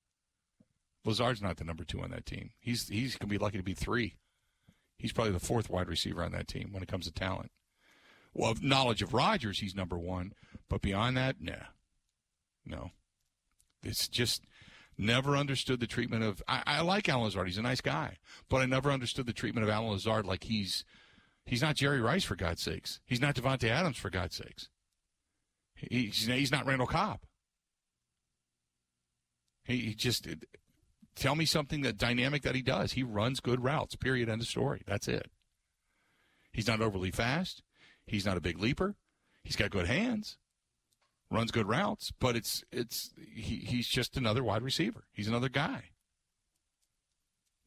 Lazard's 1.04 1.42
not 1.42 1.56
the 1.56 1.64
number 1.64 1.84
two 1.84 2.00
on 2.00 2.10
that 2.10 2.26
team. 2.26 2.50
He's 2.60 2.88
he's 2.88 3.16
gonna 3.16 3.30
be 3.30 3.38
lucky 3.38 3.56
to 3.58 3.64
be 3.64 3.74
three. 3.74 4.16
He's 4.98 5.12
probably 5.12 5.32
the 5.32 5.40
fourth 5.40 5.70
wide 5.70 5.88
receiver 5.88 6.22
on 6.22 6.32
that 6.32 6.48
team 6.48 6.68
when 6.72 6.82
it 6.82 6.88
comes 6.88 7.06
to 7.06 7.12
talent. 7.12 7.50
Well, 8.34 8.54
knowledge 8.60 9.02
of 9.02 9.14
Rodgers, 9.14 9.60
he's 9.60 9.74
number 9.74 9.98
one, 9.98 10.34
but 10.68 10.82
beyond 10.82 11.16
that, 11.16 11.36
nah, 11.40 11.54
no. 12.64 12.90
It's 13.82 14.08
just 14.08 14.42
never 15.00 15.36
understood 15.36 15.80
the 15.80 15.86
treatment 15.86 16.22
of. 16.22 16.42
I, 16.46 16.62
I 16.66 16.80
like 16.82 17.08
Allen 17.08 17.24
Lazard; 17.24 17.48
he's 17.48 17.58
a 17.58 17.62
nice 17.62 17.80
guy, 17.80 18.18
but 18.48 18.58
I 18.58 18.66
never 18.66 18.90
understood 18.90 19.26
the 19.26 19.32
treatment 19.32 19.64
of 19.64 19.70
Allen 19.70 19.90
Lazard 19.90 20.26
like 20.26 20.44
he's 20.44 20.84
he's 21.44 21.62
not 21.62 21.76
Jerry 21.76 22.00
Rice 22.00 22.24
for 22.24 22.36
God's 22.36 22.62
sakes. 22.62 23.00
He's 23.06 23.20
not 23.20 23.34
Davante 23.34 23.68
Adams 23.68 23.96
for 23.96 24.10
God's 24.10 24.36
sakes. 24.36 24.68
He's 25.74 26.26
he's 26.26 26.52
not 26.52 26.66
Randall 26.66 26.86
Cobb. 26.86 27.20
He, 29.64 29.78
he 29.78 29.94
just 29.94 30.26
Tell 31.20 31.34
me 31.34 31.44
something 31.44 31.82
that 31.82 31.98
dynamic 31.98 32.42
that 32.42 32.54
he 32.54 32.62
does. 32.62 32.92
He 32.92 33.02
runs 33.02 33.40
good 33.40 33.62
routes. 33.62 33.94
Period. 33.96 34.28
End 34.28 34.40
of 34.40 34.48
story. 34.48 34.80
That's 34.86 35.08
it. 35.08 35.30
He's 36.52 36.66
not 36.66 36.80
overly 36.80 37.10
fast. 37.10 37.62
He's 38.06 38.24
not 38.24 38.36
a 38.38 38.40
big 38.40 38.58
leaper. 38.58 38.96
He's 39.44 39.56
got 39.56 39.70
good 39.70 39.86
hands. 39.86 40.38
Runs 41.30 41.52
good 41.52 41.68
routes, 41.68 42.12
but 42.18 42.34
it's 42.34 42.64
it's 42.72 43.12
he, 43.32 43.56
he's 43.56 43.86
just 43.86 44.16
another 44.16 44.42
wide 44.42 44.62
receiver. 44.62 45.04
He's 45.12 45.28
another 45.28 45.48
guy. 45.48 45.90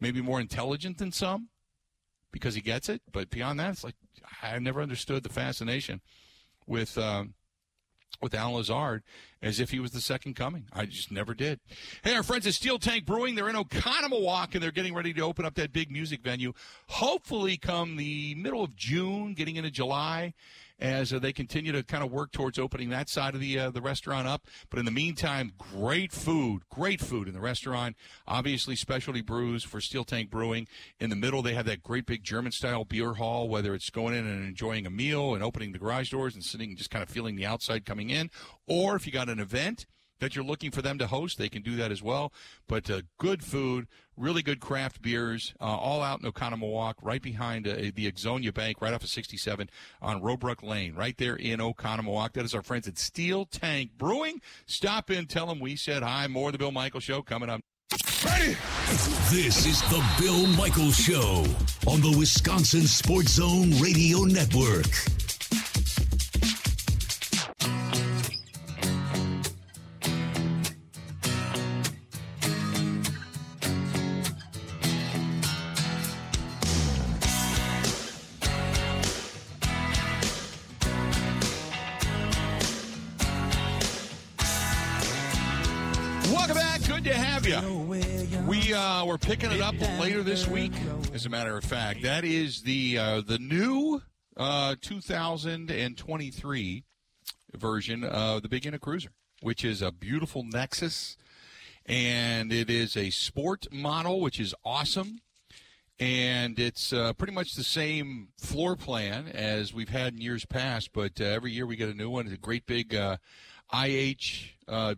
Maybe 0.02 0.22
more 0.22 0.42
intelligent 0.42 0.98
than 0.98 1.14
some 1.14 1.48
because 2.32 2.56
he 2.56 2.62
gets 2.62 2.90
it, 2.90 3.02
but 3.10 3.30
beyond 3.30 3.60
that, 3.62 3.72
it's 3.72 3.84
like 3.86 3.96
I 4.42 4.60
never 4.60 4.82
understood 4.82 5.24
the 5.24 5.30
fascination 5.30 6.02
with 6.68 6.98
um, 6.98 7.36
with 8.22 8.34
Al 8.34 8.54
Lazard 8.54 9.04
as 9.44 9.60
if 9.60 9.70
he 9.70 9.80
was 9.80 9.92
the 9.92 10.02
second 10.02 10.36
coming. 10.36 10.66
I 10.74 10.86
just 10.86 11.12
never 11.12 11.34
did. 11.34 11.60
Hey, 12.04 12.16
our 12.16 12.24
friends 12.24 12.48
at 12.48 12.54
Steel 12.54 12.80
Tank 12.80 13.06
Brewing, 13.06 13.36
they're 13.36 13.50
in 13.50 13.56
Oconomowoc, 13.56 14.54
and 14.54 14.64
they're 14.64 14.72
getting 14.72 14.94
ready 14.94 15.14
to 15.14 15.22
open 15.22 15.46
up 15.46 15.56
that 15.56 15.74
big 15.74 15.92
music 15.92 16.22
venue. 16.22 16.54
Hopefully, 16.88 17.58
come 17.58 17.98
the 17.98 18.34
middle 18.36 18.64
of 18.64 18.76
June, 18.76 19.34
getting 19.34 19.58
into 19.58 19.70
July, 19.70 20.34
as 20.80 21.14
uh, 21.14 21.20
they 21.20 21.32
continue 21.32 21.72
to 21.72 21.84
kind 21.84 22.04
of 22.04 22.12
work 22.12 22.32
towards 22.32 22.60
opening 22.60 22.90
that 22.90 23.10
side 23.10 23.36
of 23.36 23.40
the 23.40 23.58
uh, 23.58 23.70
the 23.72 23.82
restaurant 23.82 24.28
up. 24.28 24.48
But 24.70 24.80
in 24.80 24.86
the 24.86 24.92
meantime, 24.92 25.54
great 25.58 26.12
food, 26.12 26.64
great 26.70 27.00
food 27.00 27.28
in 27.28 27.34
the 27.34 27.40
restaurant. 27.40 27.96
Obviously, 28.28 28.76
specialty 28.76 29.22
brews 29.22 29.64
for 29.64 29.80
Steel 29.80 30.04
Tank 30.04 30.30
Brewing. 30.30 30.68
In 31.00 31.10
the 31.10 31.16
middle, 31.16 31.42
they 31.42 31.54
have 31.54 31.66
that 31.66 31.84
great 31.84 32.06
big 32.06 32.24
German 32.24 32.52
style 32.52 32.86
beer 32.86 33.14
hall. 33.14 33.48
Whether 33.48 33.74
it's 33.74 33.90
going 33.90 34.14
in 34.14 34.26
and 34.26 34.46
enjoying 34.46 34.86
a 34.86 34.90
meal 34.90 35.34
and 35.34 35.44
opening 35.44 35.72
the 35.72 35.80
garage 35.80 36.12
doors 36.12 36.36
and 36.36 36.44
sitting 36.44 36.70
and 36.70 36.78
just 36.78 36.90
kind 36.90 37.04
of 37.04 37.10
feeling 37.10 37.36
the 37.36 37.46
outside 37.46 37.86
coming 37.86 38.10
in, 38.10 38.30
or 38.68 38.96
if 38.96 39.06
you 39.06 39.14
got 39.14 39.30
an 39.30 39.33
event 39.40 39.86
that 40.20 40.36
you're 40.36 40.46
looking 40.46 40.72
for 40.72 40.82
them 40.82 40.98
to 40.98 41.08
host, 41.08 41.38
they 41.38 41.50
can 41.50 41.62
do 41.62 41.76
that 41.76 41.92
as 41.92 42.02
well. 42.02 42.32
But 42.68 42.90
uh, 42.90 43.02
good 43.18 43.44
food, 43.44 43.88
really 44.16 44.42
good 44.42 44.60
craft 44.60 45.02
beers, 45.02 45.54
uh, 45.60 45.66
all 45.66 46.02
out 46.02 46.22
in 46.22 46.32
Oconomowoc, 46.32 46.96
right 47.02 47.22
behind 47.22 47.68
uh, 47.68 47.74
the 47.94 48.10
Ixonia 48.12 48.54
Bank, 48.54 48.82
right 48.82 48.94
off 48.94 49.04
of 49.04 49.10
67 49.10 49.70
on 50.02 50.22
Robrook 50.22 50.64
Lane, 50.64 50.96
right 50.96 51.18
there 51.18 51.36
in 51.36 51.60
Oconomowoc. 51.60 52.34
That 52.34 52.46
is 52.46 52.56
our 52.56 52.64
friends 52.64 52.88
at 52.88 52.98
Steel 52.98 53.46
Tank 53.46 53.92
Brewing. 53.98 54.42
Stop 54.66 55.12
in, 55.12 55.26
tell 55.26 55.48
them 55.48 55.60
we 55.60 55.76
said 55.76 56.04
hi. 56.04 56.28
More 56.28 56.50
of 56.50 56.54
the 56.54 56.60
Bill 56.60 56.72
Michaels 56.72 57.04
Show 57.04 57.22
coming 57.22 57.50
up. 57.50 57.62
Ready? 58.26 58.56
This 59.30 59.66
is 59.66 59.82
the 59.84 60.04
Bill 60.20 60.48
Michaels 60.56 60.96
Show 60.96 61.46
on 61.86 62.00
the 62.00 62.16
Wisconsin 62.18 62.88
Sports 62.88 63.34
Zone 63.34 63.72
Radio 63.82 64.20
Network. 64.20 65.23
We're 89.14 89.18
picking 89.20 89.52
it 89.52 89.62
up 89.62 89.76
later 90.00 90.24
this 90.24 90.48
week. 90.48 90.72
As 91.14 91.28
a 91.28 91.30
matter 91.30 91.56
of 91.56 91.64
fact, 91.64 92.02
that 92.02 92.26
is 92.26 92.64
the 92.64 92.98
uh, 92.98 93.22
the 93.22 93.38
new 93.38 94.02
uh, 94.36 94.76
2023 94.82 96.84
version 97.56 98.04
of 98.04 98.42
the 98.42 98.50
Big 98.50 98.66
Inner 98.66 98.80
Cruiser, 98.80 99.12
which 99.44 99.64
is 99.64 99.84
a 99.84 99.92
beautiful 99.92 100.44
Nexus, 100.44 101.16
and 101.86 102.52
it 102.52 102.72
is 102.72 102.98
a 102.98 103.12
sport 103.12 103.68
model, 103.72 104.20
which 104.20 104.40
is 104.40 104.56
awesome. 104.66 105.20
And 106.00 106.58
it's 106.58 106.92
uh, 106.92 107.14
pretty 107.14 107.34
much 107.34 107.54
the 107.54 107.64
same 107.64 108.30
floor 108.40 108.76
plan 108.76 109.28
as 109.28 109.76
we've 109.76 109.90
had 109.90 110.14
in 110.14 110.22
years 110.22 110.44
past, 110.44 110.90
but 110.92 111.22
uh, 111.22 111.26
every 111.26 111.52
year 111.52 111.68
we 111.68 111.76
get 111.76 111.90
a 111.90 111.94
new 111.94 112.10
one. 112.10 112.26
It's 112.26 112.34
a 112.34 112.40
great 112.40 112.66
big 112.66 112.96
uh, 112.96 113.18
IH, 113.72 114.56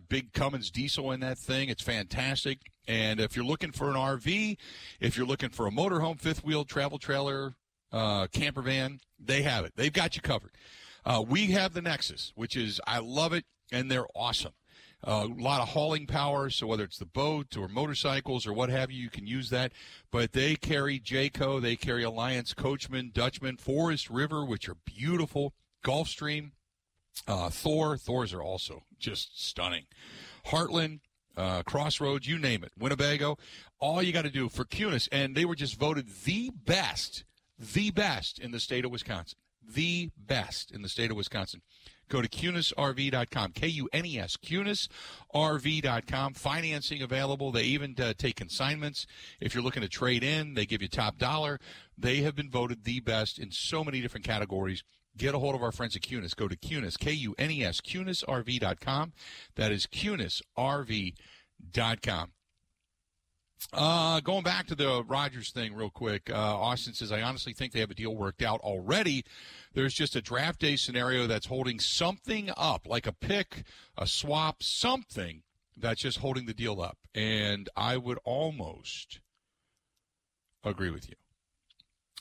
big 0.08 0.32
Cummins 0.32 0.70
diesel 0.70 1.12
in 1.12 1.20
that 1.20 1.36
thing. 1.36 1.68
It's 1.68 1.82
fantastic. 1.82 2.60
And 2.88 3.20
if 3.20 3.34
you're 3.36 3.44
looking 3.44 3.72
for 3.72 3.90
an 3.90 3.96
RV, 3.96 4.56
if 5.00 5.16
you're 5.16 5.26
looking 5.26 5.50
for 5.50 5.66
a 5.66 5.70
motorhome, 5.70 6.20
fifth 6.20 6.44
wheel, 6.44 6.64
travel 6.64 6.98
trailer, 6.98 7.54
uh, 7.92 8.26
camper 8.28 8.62
van, 8.62 9.00
they 9.18 9.42
have 9.42 9.64
it. 9.64 9.72
They've 9.76 9.92
got 9.92 10.16
you 10.16 10.22
covered. 10.22 10.52
Uh, 11.04 11.24
we 11.26 11.46
have 11.52 11.72
the 11.72 11.82
Nexus, 11.82 12.32
which 12.34 12.56
is, 12.56 12.80
I 12.86 12.98
love 12.98 13.32
it, 13.32 13.44
and 13.72 13.90
they're 13.90 14.06
awesome. 14.14 14.52
Uh, 15.06 15.28
a 15.30 15.42
lot 15.42 15.60
of 15.60 15.68
hauling 15.68 16.06
power, 16.06 16.50
so 16.50 16.66
whether 16.66 16.82
it's 16.82 16.98
the 16.98 17.06
boat 17.06 17.56
or 17.56 17.68
motorcycles 17.68 18.46
or 18.46 18.52
what 18.52 18.70
have 18.70 18.90
you, 18.90 19.00
you 19.02 19.10
can 19.10 19.26
use 19.26 19.50
that. 19.50 19.72
But 20.10 20.32
they 20.32 20.56
carry 20.56 20.98
Jayco, 20.98 21.60
they 21.60 21.76
carry 21.76 22.02
Alliance, 22.02 22.54
Coachmen, 22.54 23.10
Dutchman, 23.12 23.56
Forest 23.56 24.10
River, 24.10 24.44
which 24.44 24.68
are 24.68 24.76
beautiful, 24.84 25.54
Gulfstream, 25.84 26.52
uh, 27.28 27.50
Thor. 27.50 27.96
Thors 27.96 28.32
are 28.32 28.42
also 28.42 28.84
just 28.98 29.40
stunning. 29.40 29.84
Heartland, 30.46 31.00
uh, 31.36 31.62
Crossroads, 31.62 32.26
you 32.26 32.38
name 32.38 32.64
it, 32.64 32.72
Winnebago. 32.78 33.38
All 33.78 34.02
you 34.02 34.12
got 34.12 34.22
to 34.22 34.30
do 34.30 34.48
for 34.48 34.64
Kunes, 34.64 35.08
and 35.12 35.34
they 35.34 35.44
were 35.44 35.54
just 35.54 35.78
voted 35.78 36.08
the 36.24 36.50
best, 36.64 37.24
the 37.58 37.90
best 37.90 38.38
in 38.38 38.50
the 38.50 38.60
state 38.60 38.84
of 38.84 38.90
Wisconsin. 38.90 39.38
The 39.68 40.10
best 40.16 40.70
in 40.70 40.82
the 40.82 40.88
state 40.88 41.10
of 41.10 41.16
Wisconsin. 41.16 41.60
Go 42.08 42.22
to 42.22 42.28
KunesRV.com, 42.28 43.52
K 43.52 43.66
U 43.66 43.88
N 43.92 44.06
E 44.06 44.18
S, 44.18 44.36
KunesRV.com. 44.36 46.34
Financing 46.34 47.02
available. 47.02 47.50
They 47.50 47.64
even 47.64 47.96
uh, 47.98 48.12
take 48.16 48.36
consignments. 48.36 49.08
If 49.40 49.54
you're 49.54 49.64
looking 49.64 49.82
to 49.82 49.88
trade 49.88 50.22
in, 50.22 50.54
they 50.54 50.66
give 50.66 50.82
you 50.82 50.88
top 50.88 51.18
dollar. 51.18 51.58
They 51.98 52.18
have 52.18 52.36
been 52.36 52.50
voted 52.50 52.84
the 52.84 53.00
best 53.00 53.40
in 53.40 53.50
so 53.50 53.82
many 53.82 54.00
different 54.00 54.24
categories 54.24 54.84
get 55.16 55.34
a 55.34 55.38
hold 55.38 55.54
of 55.54 55.62
our 55.62 55.72
friends 55.72 55.96
at 55.96 56.02
Kunes. 56.02 56.34
Go 56.34 56.48
to 56.48 56.56
Kunes, 56.56 56.98
K 56.98 57.12
U 57.12 57.34
N 57.38 57.50
E 57.50 57.64
S, 57.64 57.80
KunesRV.com. 57.80 59.12
That 59.54 59.72
is 59.72 59.86
KunesRV.com. 59.86 62.32
Uh, 63.72 64.20
going 64.20 64.42
back 64.42 64.66
to 64.66 64.74
the 64.74 65.02
Rodgers 65.04 65.50
thing 65.50 65.74
real 65.74 65.90
quick, 65.90 66.30
uh, 66.30 66.34
Austin 66.34 66.92
says, 66.92 67.10
I 67.10 67.22
honestly 67.22 67.52
think 67.52 67.72
they 67.72 67.80
have 67.80 67.90
a 67.90 67.94
deal 67.94 68.14
worked 68.14 68.42
out 68.42 68.60
already. 68.60 69.24
There's 69.72 69.94
just 69.94 70.14
a 70.14 70.22
draft 70.22 70.60
day 70.60 70.76
scenario 70.76 71.26
that's 71.26 71.46
holding 71.46 71.80
something 71.80 72.50
up, 72.56 72.86
like 72.86 73.06
a 73.06 73.12
pick, 73.12 73.64
a 73.96 74.06
swap, 74.06 74.62
something 74.62 75.42
that's 75.76 76.02
just 76.02 76.18
holding 76.18 76.46
the 76.46 76.54
deal 76.54 76.80
up. 76.80 76.98
And 77.14 77.68
I 77.76 77.96
would 77.96 78.18
almost 78.24 79.20
agree 80.62 80.90
with 80.90 81.08
you. 81.08 81.16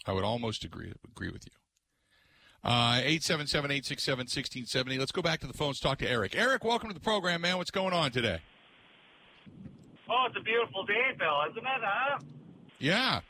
I 0.05 0.13
would 0.13 0.23
almost 0.23 0.63
agree 0.63 0.93
agree 1.05 1.31
with 1.31 1.45
you. 1.45 1.64
Uh, 2.65 2.97
877 3.05 3.69
867 3.69 4.17
1670. 4.25 4.97
Let's 4.97 5.11
go 5.11 5.21
back 5.21 5.39
to 5.41 5.47
the 5.47 5.53
phones, 5.53 5.79
talk 5.79 5.99
to 5.99 6.09
Eric. 6.09 6.33
Eric, 6.35 6.63
welcome 6.63 6.89
to 6.89 6.95
the 6.95 6.99
program, 6.99 7.41
man. 7.41 7.57
What's 7.57 7.69
going 7.69 7.93
on 7.93 8.09
today? 8.09 8.41
Oh, 10.09 10.25
it's 10.25 10.35
a 10.35 10.41
beautiful 10.41 10.83
day, 10.83 11.13
Bill, 11.13 11.45
isn't 11.51 11.61
it, 11.61 11.81
huh? 11.85 12.17
Yeah. 12.79 13.21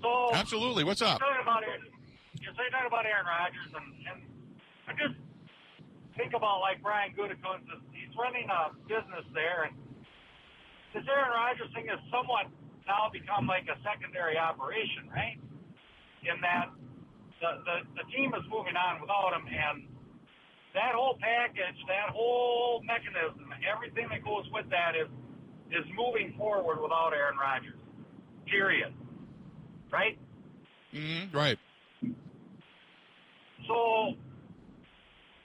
So, 0.00 0.32
Absolutely. 0.32 0.84
What's 0.84 1.02
up? 1.02 1.20
You're 1.20 1.28
talking 1.28 1.44
about 1.44 1.62
Aaron, 1.68 1.84
you're 2.40 2.56
saying 2.56 2.72
about 2.88 3.04
Aaron 3.04 3.28
Rodgers, 3.28 3.68
and, 3.76 3.88
and 4.08 4.18
I 4.88 4.92
just 4.96 5.20
think 6.16 6.32
about 6.32 6.64
like 6.64 6.80
Brian 6.80 7.12
Gutekunst. 7.12 7.68
He's 7.92 8.16
running 8.16 8.48
a 8.48 8.72
business 8.88 9.28
there, 9.36 9.68
and 9.68 9.76
this 10.96 11.04
Aaron 11.04 11.28
Rodgers 11.28 11.68
thing 11.76 11.92
has 11.92 12.00
somewhat 12.08 12.48
now 12.88 13.12
become 13.12 13.46
like 13.46 13.68
a 13.68 13.76
secondary 13.84 14.38
operation, 14.40 15.12
right? 15.12 15.36
In 16.24 16.40
that 16.40 16.72
the, 17.40 17.64
the, 17.64 17.76
the 17.96 18.04
team 18.12 18.36
is 18.36 18.44
moving 18.52 18.76
on 18.76 19.00
without 19.00 19.32
him, 19.32 19.48
and 19.48 19.88
that 20.74 20.94
whole 20.94 21.16
package, 21.18 21.74
that 21.88 22.10
whole 22.12 22.82
mechanism, 22.84 23.48
everything 23.64 24.08
that 24.10 24.22
goes 24.22 24.44
with 24.52 24.68
that 24.70 24.94
is 24.94 25.08
is 25.70 25.86
moving 25.94 26.34
forward 26.36 26.82
without 26.82 27.12
Aaron 27.14 27.38
Rodgers. 27.38 27.78
Period. 28.46 28.92
Right? 29.90 30.18
Mm-hmm. 30.92 31.36
Right. 31.36 31.58
So, 32.02 32.08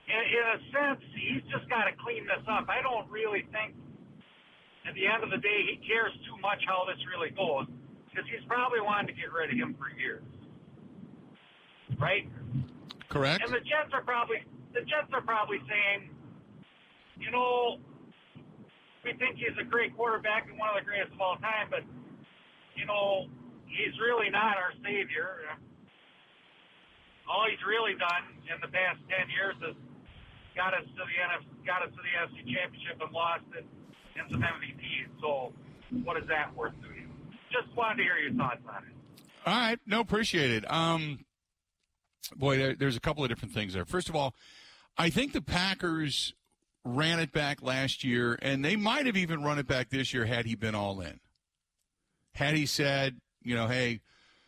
in, 0.10 0.22
in 0.26 0.46
a 0.50 0.58
sense, 0.74 1.02
he's 1.14 1.44
just 1.54 1.70
got 1.70 1.86
to 1.86 1.94
clean 2.02 2.26
this 2.26 2.42
up. 2.50 2.66
I 2.70 2.82
don't 2.82 3.06
really 3.10 3.46
think, 3.54 3.76
at 4.90 4.96
the 4.98 5.06
end 5.06 5.22
of 5.24 5.30
the 5.30 5.38
day, 5.38 5.62
he 5.70 5.78
cares 5.86 6.18
too 6.26 6.38
much 6.42 6.66
how 6.66 6.90
this 6.90 6.98
really 7.06 7.30
goes 7.30 7.70
because 8.10 8.26
he's 8.26 8.42
probably 8.50 8.82
wanted 8.82 9.14
to 9.14 9.14
get 9.14 9.30
rid 9.30 9.54
of 9.54 9.58
him 9.58 9.78
for 9.78 9.94
years. 9.94 10.26
Right? 12.00 12.28
Correct. 13.10 13.44
And 13.44 13.54
the 13.54 13.64
Jets 13.64 13.94
are 13.94 14.04
probably 14.04 14.44
the 14.74 14.82
Jets 14.82 15.08
are 15.14 15.22
probably 15.22 15.60
saying, 15.70 16.10
you 17.20 17.32
know, 17.32 17.80
we 19.04 19.14
think 19.16 19.38
he's 19.38 19.56
a 19.62 19.64
great 19.64 19.96
quarterback 19.96 20.50
and 20.50 20.58
one 20.60 20.70
of 20.74 20.76
the 20.76 20.86
greatest 20.86 21.14
of 21.14 21.22
all 21.22 21.38
time, 21.38 21.70
but 21.70 21.86
you 22.76 22.86
know, 22.86 23.30
he's 23.68 23.96
really 24.02 24.30
not 24.30 24.58
our 24.58 24.74
savior. 24.84 25.48
All 27.30 27.48
he's 27.50 27.62
really 27.66 27.96
done 27.96 28.36
in 28.50 28.58
the 28.62 28.68
past 28.68 29.00
ten 29.08 29.30
years 29.32 29.56
is 29.64 29.78
got 30.56 30.74
us 30.74 30.84
to 30.84 31.04
the 31.06 31.16
NFC, 31.16 31.46
got 31.66 31.82
us 31.84 31.92
to 31.94 32.02
the 32.02 32.14
NFC 32.16 32.38
Championship 32.52 32.98
and 33.00 33.12
lost 33.14 33.46
it 33.54 33.66
in 34.16 34.24
some 34.32 34.42
MVPs. 34.42 35.10
So, 35.22 35.54
what 36.04 36.18
is 36.18 36.28
that 36.28 36.56
worth 36.56 36.74
to 36.82 36.90
you? 36.90 37.08
Just 37.52 37.76
wanted 37.76 37.98
to 37.98 38.04
hear 38.04 38.18
your 38.18 38.34
thoughts 38.34 38.62
on 38.68 38.84
it. 38.84 38.96
All 39.46 39.54
right. 39.54 39.80
No, 39.86 40.00
appreciate 40.00 40.52
it. 40.52 40.72
Um, 40.72 41.20
boy, 42.36 42.58
there, 42.58 42.76
there's 42.76 42.96
a 42.96 43.02
couple 43.02 43.24
of 43.24 43.30
different 43.30 43.54
things 43.54 43.74
there. 43.74 43.86
First 43.86 44.10
of 44.10 44.16
all, 44.16 44.36
I 44.98 45.10
think 45.10 45.34
the 45.34 45.42
Packers 45.42 46.34
ran 46.84 47.20
it 47.20 47.32
back 47.32 47.62
last 47.62 48.04
year, 48.04 48.38
and 48.42 48.64
they 48.64 48.76
might 48.76 49.06
have 49.06 49.18
even 49.18 49.44
run 49.44 49.60
it 49.60 49.68
back 49.68 49.90
this 49.90 50.14
year 50.14 50.26
had 50.26 50.46
he 50.46 50.56
been 50.56 50.76
all 50.76 51.02
in. 51.02 51.20
Had 52.36 52.56
he 52.56 52.66
said, 52.66 53.18
you 53.42 53.56
know, 53.56 53.68
hey, 53.68 54.02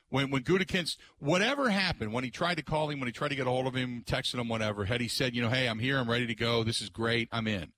when 0.09 0.29
when 0.29 0.43
Gutekunst, 0.43 0.97
whatever 1.19 1.69
happened, 1.69 2.13
when 2.13 2.23
he 2.23 2.29
tried 2.29 2.55
to 2.55 2.63
call 2.63 2.89
him, 2.89 2.99
when 2.99 3.07
he 3.07 3.13
tried 3.13 3.29
to 3.29 3.35
get 3.35 3.47
a 3.47 3.49
hold 3.49 3.67
of 3.67 3.73
him, 3.73 4.03
texted 4.05 4.35
him, 4.35 4.47
whatever, 4.47 4.85
had 4.85 5.01
he 5.01 5.07
said, 5.07 5.35
you 5.35 5.41
know, 5.41 5.49
hey, 5.49 5.67
I'm 5.67 5.79
here, 5.79 5.97
I'm 5.97 6.09
ready 6.09 6.27
to 6.27 6.35
go, 6.35 6.63
this 6.63 6.81
is 6.81 6.89
great, 6.89 7.27
I'm 7.31 7.47
in. 7.47 7.71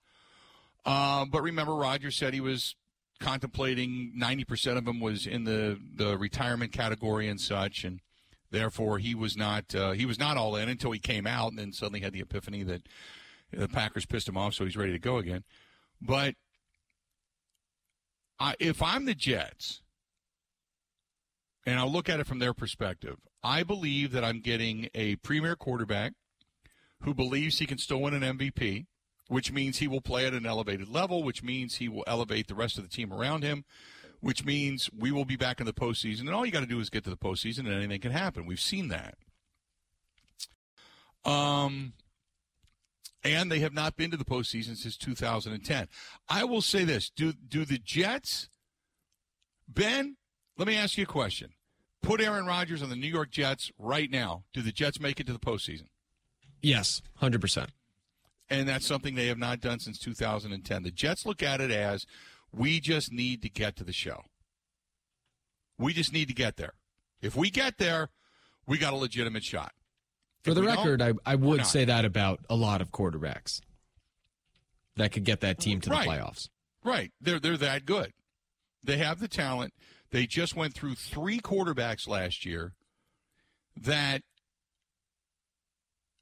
Um, 0.85 1.29
but 1.29 1.41
remember, 1.41 1.75
Rodgers 1.75 2.15
said 2.15 2.33
he 2.33 2.41
was 2.41 2.75
contemplating 3.19 4.13
90% 4.17 4.77
of 4.77 4.87
him 4.87 4.99
was 4.99 5.27
in 5.27 5.43
the, 5.43 5.77
the 5.95 6.17
retirement 6.17 6.71
category 6.71 7.27
and 7.27 7.39
such, 7.39 7.83
and 7.83 7.99
therefore 8.51 8.99
he 8.99 9.15
was 9.15 9.37
not 9.37 9.73
uh, 9.75 9.91
he 9.91 10.05
was 10.05 10.19
not 10.19 10.37
all 10.37 10.55
in 10.55 10.69
until 10.69 10.91
he 10.91 10.99
came 10.99 11.27
out, 11.27 11.49
and 11.49 11.59
then 11.59 11.71
suddenly 11.71 12.01
had 12.01 12.13
the 12.13 12.21
epiphany 12.21 12.63
that 12.63 12.83
the 13.51 13.67
Packers 13.67 14.05
pissed 14.05 14.27
him 14.27 14.37
off, 14.37 14.53
so 14.53 14.65
he's 14.65 14.77
ready 14.77 14.91
to 14.91 14.99
go 14.99 15.17
again. 15.17 15.43
But 16.01 16.35
I, 18.39 18.55
if 18.59 18.81
I'm 18.81 19.05
the 19.05 19.15
Jets, 19.15 19.81
and 21.65 21.79
I'll 21.79 21.91
look 21.91 22.09
at 22.09 22.19
it 22.19 22.27
from 22.27 22.39
their 22.39 22.53
perspective, 22.53 23.17
I 23.43 23.63
believe 23.63 24.11
that 24.11 24.23
I'm 24.23 24.41
getting 24.41 24.89
a 24.93 25.17
premier 25.17 25.55
quarterback 25.55 26.13
who 27.03 27.13
believes 27.13 27.59
he 27.59 27.65
can 27.65 27.77
still 27.77 28.01
win 28.01 28.13
an 28.13 28.37
MVP, 28.37 28.85
which 29.27 29.51
means 29.51 29.77
he 29.77 29.87
will 29.87 30.01
play 30.01 30.25
at 30.25 30.33
an 30.33 30.45
elevated 30.45 30.89
level, 30.89 31.23
which 31.23 31.43
means 31.43 31.75
he 31.75 31.89
will 31.89 32.03
elevate 32.07 32.47
the 32.47 32.55
rest 32.55 32.77
of 32.77 32.83
the 32.83 32.89
team 32.89 33.13
around 33.13 33.43
him, 33.43 33.65
which 34.21 34.43
means 34.43 34.89
we 34.97 35.11
will 35.11 35.25
be 35.25 35.35
back 35.35 35.59
in 35.59 35.65
the 35.65 35.73
postseason. 35.73 36.21
And 36.21 36.31
all 36.31 36.45
you 36.45 36.51
got 36.51 36.61
to 36.61 36.65
do 36.65 36.79
is 36.79 36.89
get 36.89 37.03
to 37.05 37.09
the 37.09 37.17
postseason, 37.17 37.59
and 37.59 37.69
anything 37.69 38.01
can 38.01 38.11
happen. 38.11 38.45
We've 38.45 38.59
seen 38.59 38.89
that. 38.89 39.15
Um, 41.25 41.93
and 43.23 43.51
they 43.51 43.59
have 43.59 43.73
not 43.73 43.95
been 43.95 44.11
to 44.11 44.17
the 44.17 44.25
postseason 44.25 44.77
since 44.77 44.97
2010. 44.97 45.87
I 46.27 46.43
will 46.43 46.61
say 46.61 46.83
this: 46.83 47.09
do 47.09 47.33
do 47.33 47.65
the 47.65 47.77
Jets, 47.77 48.49
Ben? 49.67 50.17
Let 50.57 50.67
me 50.67 50.75
ask 50.75 50.97
you 50.97 51.03
a 51.03 51.07
question. 51.07 51.51
Put 52.01 52.21
Aaron 52.21 52.45
Rodgers 52.45 52.81
on 52.81 52.89
the 52.89 52.95
New 52.95 53.07
York 53.07 53.29
Jets 53.29 53.71
right 53.77 54.09
now. 54.09 54.43
Do 54.53 54.61
the 54.61 54.71
Jets 54.71 54.99
make 54.99 55.19
it 55.19 55.27
to 55.27 55.33
the 55.33 55.39
postseason? 55.39 55.87
Yes, 56.61 57.01
hundred 57.15 57.41
percent. 57.41 57.71
And 58.49 58.67
that's 58.67 58.85
something 58.85 59.13
they 59.13 59.27
have 59.27 59.37
not 59.37 59.61
done 59.61 59.79
since 59.79 59.99
2010. 59.99 60.83
The 60.83 60.89
Jets 60.89 61.25
look 61.25 61.43
at 61.43 61.61
it 61.61 61.69
as 61.69 62.07
we 62.51 62.79
just 62.79 63.11
need 63.11 63.41
to 63.41 63.49
get 63.49 63.75
to 63.77 63.83
the 63.83 63.93
show. 63.93 64.23
We 65.77 65.93
just 65.93 66.13
need 66.13 66.27
to 66.27 66.33
get 66.33 66.57
there. 66.57 66.73
If 67.21 67.35
we 67.35 67.49
get 67.49 67.77
there, 67.77 68.09
we 68.65 68.77
got 68.77 68.93
a 68.93 68.97
legitimate 68.97 69.43
shot. 69.43 69.71
For 70.43 70.51
If 70.51 70.55
the 70.55 70.63
record, 70.63 71.01
I, 71.01 71.13
I 71.25 71.35
would 71.35 71.65
say 71.65 71.85
that 71.85 72.05
about 72.05 72.39
a 72.49 72.55
lot 72.55 72.81
of 72.81 72.91
quarterbacks 72.91 73.61
that 74.95 75.11
could 75.11 75.25
get 75.25 75.41
that 75.41 75.59
team 75.59 75.81
to 75.81 75.89
the 75.89 75.95
playoffs. 75.95 76.49
Right. 76.83 77.11
They're 77.19 77.39
they're 77.39 77.57
that 77.57 77.85
good. 77.85 78.13
They 78.83 78.97
have 78.97 79.19
the 79.19 79.27
talent. 79.27 79.73
They 80.11 80.25
just 80.25 80.55
went 80.55 80.73
through 80.73 80.95
three 80.95 81.39
quarterbacks 81.39 82.07
last 82.07 82.45
year 82.45 82.73
that 83.75 84.21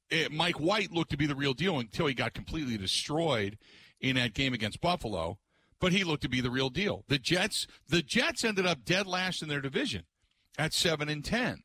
it, 0.09 0.31
Mike 0.31 0.59
White 0.59 0.91
looked 0.91 1.11
to 1.11 1.17
be 1.17 1.27
the 1.27 1.35
real 1.35 1.53
deal 1.53 1.79
until 1.79 2.07
he 2.07 2.13
got 2.13 2.33
completely 2.33 2.77
destroyed 2.77 3.57
in 3.99 4.15
that 4.15 4.33
game 4.33 4.53
against 4.53 4.81
Buffalo. 4.81 5.37
But 5.79 5.91
he 5.91 6.03
looked 6.03 6.23
to 6.23 6.29
be 6.29 6.41
the 6.41 6.49
real 6.49 6.69
deal. 6.69 7.03
The 7.07 7.19
Jets 7.19 7.67
the 7.87 8.01
Jets 8.01 8.43
ended 8.43 8.65
up 8.65 8.83
dead 8.83 9.05
last 9.05 9.41
in 9.41 9.49
their 9.49 9.61
division 9.61 10.03
at 10.57 10.73
seven 10.73 11.07
and 11.09 11.23
ten. 11.23 11.61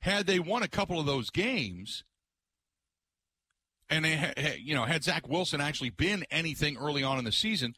Had 0.00 0.26
they 0.26 0.38
won 0.40 0.62
a 0.62 0.68
couple 0.68 0.98
of 0.98 1.06
those 1.06 1.30
games, 1.30 2.04
and 3.88 4.04
they 4.04 4.16
ha- 4.16 4.32
ha- 4.36 4.58
you 4.58 4.74
know 4.74 4.84
had 4.84 5.04
Zach 5.04 5.28
Wilson 5.28 5.60
actually 5.60 5.90
been 5.90 6.24
anything 6.30 6.76
early 6.76 7.02
on 7.02 7.18
in 7.18 7.24
the 7.24 7.32
season, 7.32 7.74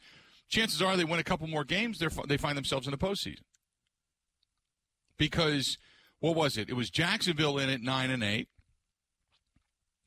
chances 0.48 0.80
are 0.80 0.96
they 0.96 1.04
win 1.04 1.20
a 1.20 1.24
couple 1.24 1.46
more 1.46 1.64
games, 1.64 1.98
they 1.98 2.08
they 2.26 2.38
find 2.38 2.56
themselves 2.56 2.86
in 2.86 2.90
the 2.90 2.98
postseason. 2.98 3.42
Because 5.18 5.78
what 6.20 6.34
was 6.34 6.56
it? 6.56 6.68
It 6.70 6.74
was 6.74 6.90
Jacksonville 6.90 7.58
in 7.58 7.68
at 7.68 7.82
nine 7.82 8.10
and 8.10 8.24
eight. 8.24 8.48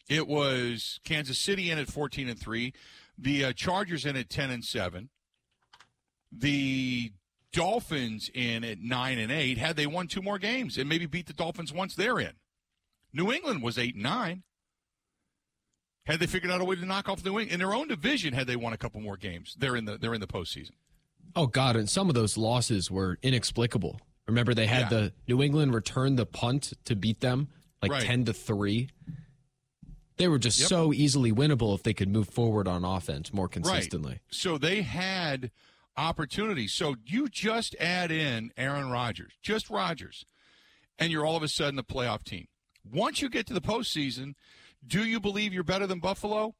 It 0.10 0.28
was 0.28 1.00
Kansas 1.04 1.38
City 1.38 1.70
in 1.70 1.78
at 1.78 1.88
fourteen 1.88 2.28
and 2.28 2.40
three. 2.40 2.74
The 3.18 3.46
uh, 3.46 3.54
Chargers 3.54 4.06
in 4.06 4.16
at 4.16 4.30
ten 4.30 4.50
and 4.50 4.66
seven. 4.66 5.10
The 6.32 7.12
Dolphins 7.52 8.30
in 8.34 8.64
at 8.64 8.80
nine 8.80 9.18
and 9.18 9.32
eight. 9.32 9.58
Had 9.58 9.76
they 9.76 9.88
won 9.88 10.08
two 10.08 10.22
more 10.22 10.38
games 10.38 10.78
and 10.78 10.88
maybe 10.88 11.06
beat 11.06 11.26
the 11.28 11.34
Dolphins 11.34 11.74
once 11.74 11.96
they're 11.96 12.20
in. 12.20 12.34
New 13.12 13.32
England 13.32 13.64
was 13.64 13.78
eight 13.78 13.96
and 13.96 14.04
nine. 14.04 14.44
Had 16.06 16.20
they 16.20 16.28
figured 16.28 16.52
out 16.52 16.62
a 16.62 16.66
way 16.66 16.76
to 16.76 16.86
knock 16.86 17.08
off 17.10 17.24
New 17.24 17.32
England 17.40 17.52
in 17.52 17.60
their 17.60 17.74
own 17.74 17.88
division, 17.88 18.34
had 18.34 18.48
they 18.48 18.56
won 18.56 18.74
a 18.74 18.78
couple 18.78 19.00
more 19.02 19.18
games, 19.18 19.56
they're 19.60 19.76
in 19.76 19.86
the 19.86 19.98
they're 19.98 20.14
in 20.14 20.22
the 20.22 20.28
postseason. 20.28 20.72
Oh 21.36 21.48
God! 21.48 21.76
And 21.76 21.88
some 21.90 22.10
of 22.10 22.16
those 22.16 22.38
losses 22.38 22.90
were 22.90 23.18
inexplicable. 23.22 24.00
Remember, 24.28 24.54
they 24.54 24.68
had 24.68 24.84
Yeah. 24.84 24.90
the 24.90 25.14
New 25.28 25.42
England 25.42 25.74
return 25.74 26.16
the 26.16 26.26
punt 26.26 26.74
to 26.86 26.96
beat 26.96 27.20
them, 27.20 27.48
like 27.82 27.92
Right. 27.92 28.04
ten 28.04 28.26
to 28.26 28.34
three. 28.34 28.90
They 30.18 30.28
were 30.28 30.40
just 30.40 30.60
Yep. 30.60 30.70
so 30.70 30.94
easily 30.94 31.32
winnable 31.32 31.74
if 31.76 31.84
they 31.84 31.94
could 31.94 32.10
move 32.10 32.28
forward 32.30 32.68
on 32.68 32.84
offense 32.84 33.32
more 33.32 33.48
consistently. 33.48 34.14
Right. 34.14 34.22
So 34.32 34.58
they 34.58 34.82
had 34.82 35.52
opportunities. 35.98 36.74
So 36.74 36.96
you 37.06 37.28
just 37.28 37.76
add 37.80 38.12
in 38.12 38.52
Aaron 38.58 38.90
Rodgers, 38.90 39.34
just 39.42 39.70
Rodgers, 39.70 40.26
and 40.98 41.12
you're 41.12 41.26
all 41.26 41.36
of 41.38 41.44
a 41.44 41.48
sudden 41.48 41.80
a 41.80 41.84
playoff 41.84 42.24
team. 42.24 42.48
Once 42.84 43.22
you 43.22 43.30
get 43.30 43.46
to 43.48 43.54
the 43.54 43.62
postseason, 43.62 44.34
do 44.86 45.04
you 45.04 45.20
believe 45.20 45.54
you're 45.54 45.64
better 45.64 45.86
than 45.88 46.00
Buffalo? 46.00 46.56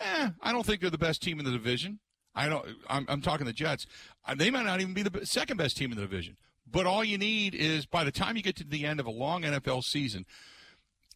Eh, 0.00 0.30
I 0.40 0.52
don't 0.52 0.64
think 0.64 0.80
they're 0.80 0.90
the 0.90 0.98
best 0.98 1.22
team 1.22 1.38
in 1.38 1.44
the 1.44 1.50
division. 1.50 2.00
I 2.34 2.48
don't. 2.48 2.66
I'm, 2.88 3.06
I'm 3.08 3.20
talking 3.20 3.46
the 3.46 3.52
Jets. 3.52 3.86
Uh, 4.26 4.34
They 4.34 4.50
might 4.50 4.64
not 4.64 4.80
even 4.80 4.94
be 4.94 5.02
the 5.02 5.24
second 5.26 5.56
best 5.56 5.76
team 5.76 5.92
in 5.92 5.96
the 5.96 6.02
division. 6.02 6.36
But 6.68 6.86
all 6.86 7.04
you 7.04 7.18
need 7.18 7.54
is 7.54 7.86
by 7.86 8.02
the 8.04 8.10
time 8.10 8.36
you 8.36 8.42
get 8.42 8.56
to 8.56 8.64
the 8.64 8.84
end 8.84 8.98
of 8.98 9.06
a 9.06 9.10
long 9.10 9.42
NFL 9.42 9.84
season, 9.84 10.24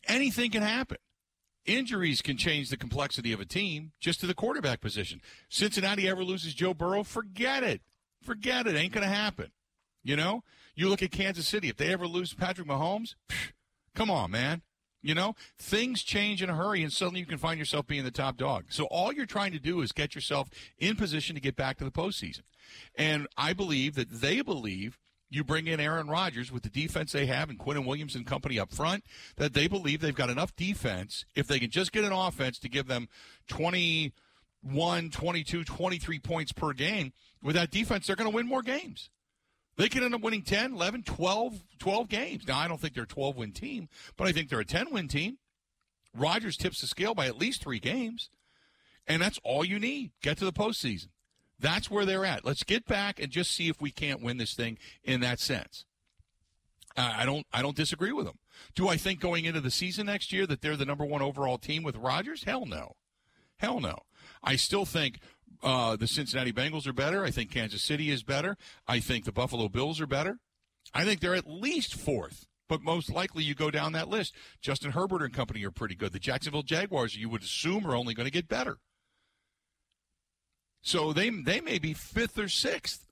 anything 0.06 0.50
can 0.50 0.62
happen. 0.62 0.98
Injuries 1.66 2.22
can 2.22 2.36
change 2.36 2.70
the 2.70 2.76
complexity 2.76 3.32
of 3.32 3.40
a 3.40 3.44
team 3.44 3.92
just 4.00 4.20
to 4.20 4.26
the 4.26 4.34
quarterback 4.34 4.80
position. 4.80 5.20
Cincinnati 5.48 6.08
ever 6.08 6.24
loses 6.24 6.54
Joe 6.54 6.74
Burrow? 6.74 7.04
Forget 7.04 7.62
it. 7.62 7.82
Forget 8.22 8.66
it. 8.66 8.74
Ain't 8.74 8.92
going 8.92 9.06
to 9.06 9.14
happen. 9.14 9.50
You 10.02 10.16
know, 10.16 10.42
you 10.74 10.88
look 10.88 11.02
at 11.02 11.10
Kansas 11.10 11.46
City. 11.46 11.68
If 11.68 11.76
they 11.76 11.92
ever 11.92 12.06
lose 12.06 12.32
Patrick 12.32 12.66
Mahomes, 12.66 13.14
psh, 13.28 13.52
come 13.94 14.10
on, 14.10 14.30
man. 14.30 14.62
You 15.02 15.14
know, 15.14 15.34
things 15.58 16.02
change 16.02 16.42
in 16.42 16.50
a 16.50 16.56
hurry, 16.56 16.82
and 16.82 16.92
suddenly 16.92 17.20
you 17.20 17.26
can 17.26 17.38
find 17.38 17.58
yourself 17.58 17.86
being 17.86 18.04
the 18.04 18.10
top 18.10 18.36
dog. 18.36 18.64
So 18.70 18.84
all 18.86 19.12
you're 19.12 19.26
trying 19.26 19.52
to 19.52 19.60
do 19.60 19.80
is 19.80 19.92
get 19.92 20.14
yourself 20.14 20.48
in 20.76 20.96
position 20.96 21.34
to 21.34 21.40
get 21.40 21.56
back 21.56 21.78
to 21.78 21.84
the 21.84 21.90
postseason. 21.90 22.42
And 22.96 23.28
I 23.36 23.52
believe 23.52 23.94
that 23.94 24.10
they 24.10 24.40
believe 24.40 24.98
you 25.30 25.44
bring 25.44 25.66
in 25.66 25.80
Aaron 25.80 26.08
Rodgers 26.08 26.50
with 26.50 26.62
the 26.62 26.70
defense 26.70 27.12
they 27.12 27.26
have 27.26 27.50
and 27.50 27.58
Quinnen 27.58 27.86
Williams 27.86 28.14
and 28.14 28.26
company 28.26 28.58
up 28.58 28.72
front, 28.72 29.04
that 29.36 29.52
they 29.52 29.68
believe 29.68 30.00
they've 30.00 30.14
got 30.14 30.30
enough 30.30 30.54
defense 30.56 31.24
if 31.34 31.46
they 31.46 31.58
can 31.58 31.70
just 31.70 31.92
get 31.92 32.04
an 32.04 32.12
offense 32.12 32.58
to 32.60 32.68
give 32.68 32.86
them 32.86 33.08
21, 33.48 35.10
22, 35.10 35.64
23 35.64 36.18
points 36.18 36.52
per 36.52 36.72
game. 36.72 37.12
With 37.42 37.56
that 37.56 37.70
defense, 37.70 38.06
they're 38.06 38.16
going 38.16 38.30
to 38.30 38.34
win 38.34 38.46
more 38.46 38.62
games. 38.62 39.10
They 39.76 39.88
could 39.88 40.02
end 40.02 40.14
up 40.14 40.22
winning 40.22 40.42
10, 40.42 40.74
11, 40.74 41.04
12, 41.04 41.62
12 41.78 42.08
games. 42.08 42.48
Now, 42.48 42.58
I 42.58 42.66
don't 42.66 42.80
think 42.80 42.94
they're 42.94 43.04
a 43.04 43.06
12 43.06 43.36
win 43.36 43.52
team, 43.52 43.88
but 44.16 44.26
I 44.26 44.32
think 44.32 44.48
they're 44.48 44.58
a 44.58 44.64
10 44.64 44.92
win 44.92 45.06
team. 45.06 45.38
Rodgers 46.16 46.56
tips 46.56 46.80
the 46.80 46.88
scale 46.88 47.14
by 47.14 47.26
at 47.26 47.38
least 47.38 47.62
three 47.62 47.78
games, 47.78 48.30
and 49.06 49.22
that's 49.22 49.38
all 49.44 49.64
you 49.64 49.78
need. 49.78 50.10
Get 50.20 50.38
to 50.38 50.44
the 50.44 50.52
postseason. 50.52 51.08
That's 51.58 51.90
where 51.90 52.04
they're 52.04 52.24
at. 52.24 52.44
Let's 52.44 52.62
get 52.62 52.86
back 52.86 53.20
and 53.20 53.30
just 53.30 53.50
see 53.50 53.68
if 53.68 53.80
we 53.80 53.90
can't 53.90 54.22
win 54.22 54.36
this 54.36 54.54
thing 54.54 54.78
in 55.02 55.20
that 55.20 55.40
sense. 55.40 55.84
I 56.96 57.24
don't. 57.24 57.46
I 57.52 57.62
don't 57.62 57.76
disagree 57.76 58.12
with 58.12 58.26
them. 58.26 58.38
Do 58.74 58.88
I 58.88 58.96
think 58.96 59.20
going 59.20 59.44
into 59.44 59.60
the 59.60 59.70
season 59.70 60.06
next 60.06 60.32
year 60.32 60.46
that 60.48 60.60
they're 60.60 60.76
the 60.76 60.84
number 60.84 61.04
one 61.04 61.22
overall 61.22 61.58
team 61.58 61.84
with 61.84 61.96
Rodgers? 61.96 62.42
Hell 62.42 62.66
no, 62.66 62.96
hell 63.58 63.80
no. 63.80 63.98
I 64.42 64.56
still 64.56 64.84
think 64.84 65.20
uh, 65.62 65.96
the 65.96 66.08
Cincinnati 66.08 66.52
Bengals 66.52 66.86
are 66.86 66.92
better. 66.92 67.24
I 67.24 67.30
think 67.30 67.52
Kansas 67.52 67.82
City 67.82 68.10
is 68.10 68.24
better. 68.24 68.56
I 68.86 68.98
think 68.98 69.24
the 69.24 69.32
Buffalo 69.32 69.68
Bills 69.68 70.00
are 70.00 70.06
better. 70.06 70.38
I 70.92 71.04
think 71.04 71.20
they're 71.20 71.34
at 71.34 71.48
least 71.48 71.94
fourth, 71.94 72.46
but 72.68 72.82
most 72.82 73.10
likely 73.10 73.44
you 73.44 73.54
go 73.54 73.70
down 73.70 73.92
that 73.92 74.08
list. 74.08 74.34
Justin 74.60 74.92
Herbert 74.92 75.22
and 75.22 75.32
company 75.32 75.64
are 75.64 75.70
pretty 75.70 75.94
good. 75.94 76.12
The 76.12 76.18
Jacksonville 76.18 76.62
Jaguars, 76.62 77.16
you 77.16 77.28
would 77.28 77.42
assume, 77.42 77.86
are 77.86 77.94
only 77.94 78.14
going 78.14 78.26
to 78.26 78.32
get 78.32 78.48
better. 78.48 78.78
So 80.88 81.12
they 81.12 81.28
they 81.28 81.60
may 81.60 81.78
be 81.78 81.92
fifth 81.92 82.38
or 82.38 82.48
sixth, 82.48 83.06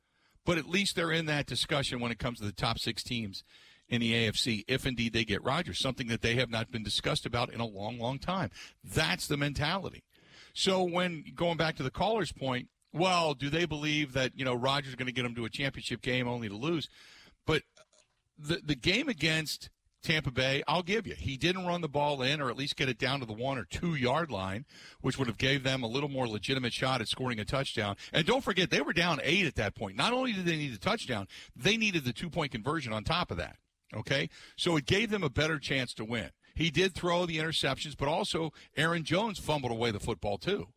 but 0.47 0.57
at 0.57 0.67
least 0.67 0.97
they're 0.97 1.13
in 1.13 1.27
that 1.27 1.45
discussion 1.45 2.01
when 2.01 2.11
it 2.11 2.19
comes 2.19 2.39
to 2.39 2.47
the 2.47 2.53
top 2.53 2.79
six 2.79 3.03
teams 3.03 3.45
in 3.87 4.01
the 4.01 4.15
AFC, 4.15 4.65
if 4.67 4.87
indeed 4.87 5.13
they 5.13 5.27
get 5.27 5.45
Rodgers, 5.45 5.79
something 5.79 6.07
that 6.07 6.23
they 6.23 6.37
have 6.37 6.49
not 6.49 6.71
been 6.71 6.83
discussed 6.83 7.27
about 7.27 7.53
in 7.53 7.61
a 7.61 7.67
long, 7.67 7.99
long 7.99 8.19
time. 8.19 8.51
That's 8.83 9.27
the 9.27 9.37
mentality. 9.37 10.05
So 10.55 10.83
when 10.85 11.23
going 11.35 11.59
back 11.59 11.77
to 11.77 11.83
the 11.83 11.91
caller's 11.91 12.33
point, 12.33 12.69
well, 12.95 13.35
do 13.35 13.51
they 13.51 13.67
believe 13.67 14.15
that 14.15 14.33
you 14.35 14.47
know 14.47 14.55
Rodgers 14.55 14.89
is 14.89 14.95
going 14.95 15.05
to 15.09 15.13
get 15.13 15.25
them 15.25 15.35
to 15.35 15.45
a 15.45 15.51
championship 15.51 16.01
game 16.01 16.27
only 16.27 16.49
to 16.49 16.57
lose? 16.57 16.89
But 17.45 17.61
the 18.39 18.63
the 18.65 18.75
game 18.75 19.11
against 19.11 19.69
Tampa 20.07 20.31
Bay, 20.31 20.63
I'll 20.69 20.85
give 20.85 21.05
you. 21.05 21.15
He 21.15 21.37
didn't 21.37 21.67
run 21.67 21.81
the 21.81 21.89
ball 21.89 22.23
in, 22.23 22.41
or 22.41 22.49
at 22.49 22.57
least 22.57 22.77
get 22.77 22.89
it 22.89 22.97
down 22.97 23.19
to 23.19 23.27
the 23.27 23.33
one 23.33 23.59
or 23.59 23.65
two 23.65 23.97
yard 23.97 24.31
line, 24.31 24.65
which 25.01 25.19
would 25.19 25.27
have 25.27 25.37
gave 25.37 25.65
them 25.65 25.83
a 25.83 25.89
little 25.89 26.09
more 26.09 26.29
legitimate 26.29 26.73
shot 26.73 27.01
at 27.01 27.09
scoring 27.09 27.41
a 27.41 27.45
touchdown. 27.45 27.97
And 28.13 28.25
don't 28.25 28.45
forget, 28.45 28.71
they 28.71 28.81
were 28.81 28.93
down 28.93 29.19
eight 29.25 29.47
at 29.47 29.57
that 29.57 29.75
point. 29.75 29.97
Not 29.97 30.13
only 30.13 30.33
did 30.33 30.45
they 30.45 30.57
need 30.57 30.73
a 30.73 30.79
touchdown, 30.79 31.27
they 31.57 31.77
needed 31.77 32.05
the 32.05 32.13
two 32.13 32.31
point 32.31 32.53
conversion 32.53 32.93
on 32.93 33.03
top 33.03 33.33
of 33.33 33.37
that. 33.39 33.57
Okay, 33.95 34.31
so 34.57 34.77
it 34.77 34.87
gave 34.87 35.11
them 35.11 35.25
a 35.25 35.31
better 35.31 35.59
chance 35.59 35.93
to 35.95 36.05
win. 36.05 36.31
He 36.55 36.71
did 36.71 36.95
throw 36.95 37.27
the 37.27 37.39
interceptions, 37.39 37.97
but 37.97 38.09
also 38.09 38.53
Aaron 38.77 39.03
Jones 39.03 39.41
fumbled 39.41 39.73
away 39.73 39.91
the 39.91 40.01
football 40.01 40.39
too 40.39 40.69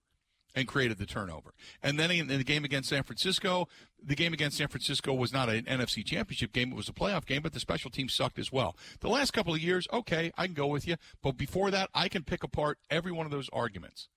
and 0.55 0.67
created 0.67 0.97
the 0.97 1.05
turnover. 1.05 1.53
And 1.83 1.99
then 1.99 2.11
in 2.11 2.27
the 2.27 2.43
game 2.43 2.65
against 2.65 2.89
San 2.89 3.03
Francisco, 3.03 3.67
the 4.03 4.15
game 4.15 4.33
against 4.33 4.57
San 4.57 4.67
Francisco 4.67 5.13
was 5.13 5.31
not 5.31 5.49
an 5.49 5.63
NFC 5.65 6.05
championship 6.05 6.53
game. 6.53 6.71
It 6.71 6.75
was 6.75 6.89
a 6.89 6.93
playoff 6.93 7.25
game, 7.25 7.41
but 7.41 7.53
the 7.53 7.59
special 7.59 7.91
team 7.91 8.09
sucked 8.09 8.39
as 8.39 8.51
well. 8.51 8.75
The 9.01 9.09
last 9.09 9.31
couple 9.31 9.53
of 9.53 9.59
years, 9.59 9.87
okay, 9.91 10.31
I 10.37 10.45
can 10.45 10.55
go 10.55 10.67
with 10.67 10.87
you. 10.87 10.95
But 11.21 11.37
before 11.37 11.71
that, 11.71 11.89
I 11.93 12.07
can 12.07 12.23
pick 12.23 12.43
apart 12.43 12.79
every 12.89 13.11
one 13.11 13.25
of 13.25 13.31
those 13.31 13.49
arguments 13.53 14.09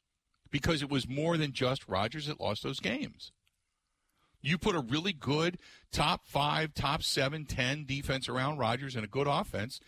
because 0.51 0.83
it 0.83 0.91
was 0.91 1.09
more 1.09 1.37
than 1.37 1.53
just 1.53 1.89
Rodgers 1.89 2.27
that 2.27 2.41
lost 2.41 2.63
those 2.63 2.81
games. 2.81 3.33
You 4.41 4.59
put 4.59 4.75
a 4.75 4.81
really 4.81 5.13
good 5.13 5.59
top 5.93 6.23
five, 6.27 6.75
top 6.75 7.03
seven, 7.03 7.45
ten 7.45 7.85
defense 7.85 8.29
around 8.29 8.59
Rodgers 8.59 8.97
and 8.97 9.05
a 9.05 9.09
good 9.09 9.29
offense, 9.29 9.81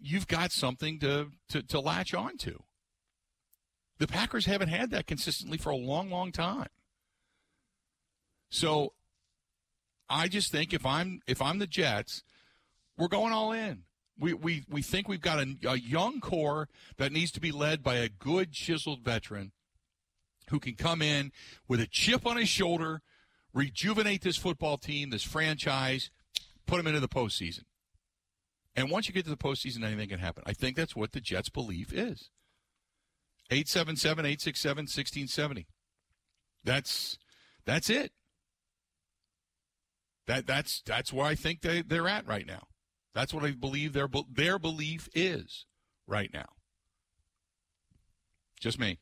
you've 0.00 0.26
got 0.26 0.50
something 0.50 0.98
to, 0.98 1.28
to, 1.48 1.62
to 1.62 1.80
latch 1.80 2.12
on 2.12 2.36
to. 2.38 2.62
The 4.02 4.08
Packers 4.08 4.46
haven't 4.46 4.70
had 4.70 4.90
that 4.90 5.06
consistently 5.06 5.58
for 5.58 5.70
a 5.70 5.76
long, 5.76 6.10
long 6.10 6.32
time. 6.32 6.70
So 8.50 8.94
I 10.10 10.26
just 10.26 10.50
think 10.50 10.74
if 10.74 10.84
I'm 10.84 11.20
if 11.28 11.40
I'm 11.40 11.60
the 11.60 11.68
Jets, 11.68 12.24
we're 12.98 13.06
going 13.06 13.32
all 13.32 13.52
in. 13.52 13.84
We 14.18 14.34
we, 14.34 14.64
we 14.68 14.82
think 14.82 15.06
we've 15.06 15.20
got 15.20 15.38
a, 15.38 15.56
a 15.68 15.76
young 15.76 16.18
core 16.18 16.68
that 16.96 17.12
needs 17.12 17.30
to 17.30 17.40
be 17.40 17.52
led 17.52 17.84
by 17.84 17.94
a 17.94 18.08
good 18.08 18.50
chiseled 18.50 19.04
veteran 19.04 19.52
who 20.50 20.58
can 20.58 20.74
come 20.74 21.00
in 21.00 21.30
with 21.68 21.78
a 21.78 21.86
chip 21.86 22.26
on 22.26 22.36
his 22.36 22.48
shoulder, 22.48 23.02
rejuvenate 23.54 24.22
this 24.22 24.36
football 24.36 24.78
team, 24.78 25.10
this 25.10 25.22
franchise, 25.22 26.10
put 26.66 26.78
them 26.78 26.88
into 26.88 26.98
the 26.98 27.06
postseason. 27.06 27.66
And 28.74 28.90
once 28.90 29.06
you 29.06 29.14
get 29.14 29.22
to 29.26 29.30
the 29.30 29.36
postseason, 29.36 29.84
anything 29.84 30.08
can 30.08 30.18
happen. 30.18 30.42
I 30.44 30.54
think 30.54 30.74
that's 30.74 30.96
what 30.96 31.12
the 31.12 31.20
Jets' 31.20 31.50
belief 31.50 31.92
is. 31.92 32.30
877 33.52 34.24
867 34.24 34.82
1670. 34.82 35.66
That's 36.64 37.18
that's 37.66 37.90
it. 37.90 38.12
That 40.26 40.46
that's 40.46 40.82
that's 40.86 41.12
where 41.12 41.26
I 41.26 41.34
think 41.34 41.60
they, 41.60 41.82
they're 41.82 42.08
at 42.08 42.26
right 42.26 42.46
now. 42.46 42.66
That's 43.14 43.34
what 43.34 43.44
I 43.44 43.50
believe 43.50 43.92
their 43.92 44.08
their 44.30 44.58
belief 44.58 45.08
is 45.14 45.66
right 46.06 46.30
now. 46.32 46.46
Just 48.60 48.78
me. 48.78 48.98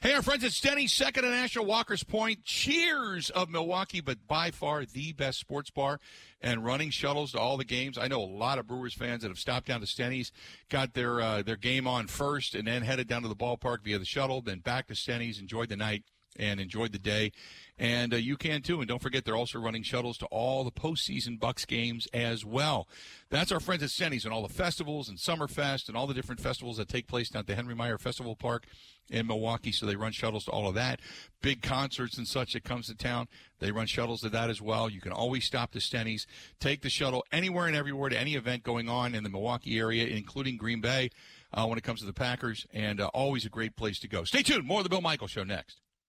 Hey, 0.00 0.14
our 0.14 0.22
friends 0.22 0.44
at 0.44 0.52
Steny, 0.52 0.88
second 0.88 1.24
to 1.24 1.30
National 1.30 1.66
Walker's 1.66 2.04
Point. 2.04 2.44
Cheers 2.44 3.30
of 3.30 3.50
Milwaukee, 3.50 4.00
but 4.00 4.26
by 4.26 4.50
far 4.50 4.84
the 4.84 5.12
best 5.12 5.38
sports 5.38 5.70
bar 5.70 6.00
and 6.40 6.64
running 6.64 6.90
shuttles 6.90 7.32
to 7.32 7.38
all 7.38 7.56
the 7.56 7.64
games. 7.64 7.98
I 7.98 8.08
know 8.08 8.20
a 8.20 8.24
lot 8.24 8.58
of 8.58 8.66
Brewers 8.66 8.94
fans 8.94 9.22
that 9.22 9.28
have 9.28 9.38
stopped 9.38 9.66
down 9.66 9.80
to 9.80 9.86
Steny's, 9.86 10.32
got 10.68 10.94
their 10.94 11.20
uh, 11.20 11.42
their 11.42 11.56
game 11.56 11.86
on 11.86 12.06
first, 12.06 12.54
and 12.54 12.66
then 12.66 12.82
headed 12.82 13.08
down 13.08 13.22
to 13.22 13.28
the 13.28 13.36
ballpark 13.36 13.82
via 13.82 13.98
the 13.98 14.04
shuttle, 14.04 14.40
then 14.40 14.60
back 14.60 14.86
to 14.86 14.94
Steny's, 14.94 15.40
enjoyed 15.40 15.68
the 15.68 15.76
night 15.76 16.04
and 16.36 16.60
enjoyed 16.60 16.92
the 16.92 16.98
day. 16.98 17.32
And 17.78 18.12
uh, 18.12 18.16
you 18.16 18.36
can 18.36 18.62
too. 18.62 18.80
And 18.80 18.88
don't 18.88 19.00
forget, 19.00 19.24
they're 19.24 19.36
also 19.36 19.60
running 19.60 19.84
shuttles 19.84 20.18
to 20.18 20.26
all 20.26 20.64
the 20.64 20.72
postseason 20.72 21.38
Bucks 21.38 21.64
games 21.64 22.08
as 22.12 22.44
well. 22.44 22.88
That's 23.30 23.52
our 23.52 23.60
friends 23.60 23.84
at 23.84 23.90
Steny's 23.90 24.24
and 24.24 24.34
all 24.34 24.42
the 24.42 24.52
festivals 24.52 25.08
and 25.08 25.16
Summerfest 25.16 25.88
and 25.88 25.96
all 25.96 26.08
the 26.08 26.14
different 26.14 26.40
festivals 26.40 26.78
that 26.78 26.88
take 26.88 27.06
place 27.06 27.28
down 27.28 27.40
at 27.40 27.46
the 27.46 27.54
Henry 27.54 27.76
Maier 27.76 28.00
Festival 28.00 28.34
Park 28.34 28.66
in 29.08 29.28
Milwaukee. 29.28 29.70
So 29.70 29.86
they 29.86 29.94
run 29.94 30.10
shuttles 30.10 30.44
to 30.46 30.50
all 30.50 30.68
of 30.68 30.74
that. 30.74 31.00
Big 31.40 31.62
concerts 31.62 32.18
and 32.18 32.26
such 32.26 32.54
that 32.54 32.64
comes 32.64 32.88
to 32.88 32.96
town. 32.96 33.28
They 33.60 33.70
run 33.70 33.86
shuttles 33.86 34.22
to 34.22 34.28
that 34.30 34.50
as 34.50 34.60
well. 34.60 34.90
You 34.90 35.00
can 35.00 35.12
always 35.12 35.44
stop 35.44 35.70
to 35.72 35.80
Steny's, 35.80 36.26
take 36.58 36.82
the 36.82 36.90
shuttle 36.90 37.24
anywhere 37.30 37.66
and 37.66 37.76
everywhere 37.76 38.08
to 38.08 38.18
any 38.18 38.34
event 38.34 38.64
going 38.64 38.88
on 38.88 39.14
in 39.14 39.22
the 39.22 39.30
Milwaukee 39.30 39.78
area, 39.78 40.06
including 40.06 40.56
Green 40.56 40.80
Bay. 40.80 41.10
Uh, 41.50 41.64
when 41.64 41.78
it 41.78 41.82
comes 41.82 42.00
to 42.00 42.04
the 42.04 42.12
Packers, 42.12 42.66
and 42.74 43.00
uh, 43.00 43.06
always 43.14 43.46
a 43.46 43.48
great 43.48 43.74
place 43.74 43.98
to 43.98 44.06
go. 44.06 44.22
Stay 44.22 44.42
tuned. 44.42 44.66
More 44.66 44.80
of 44.80 44.84
the 44.84 44.90
Bill 44.90 45.00
Michael 45.00 45.28
Show 45.28 45.44
next. 45.44 45.80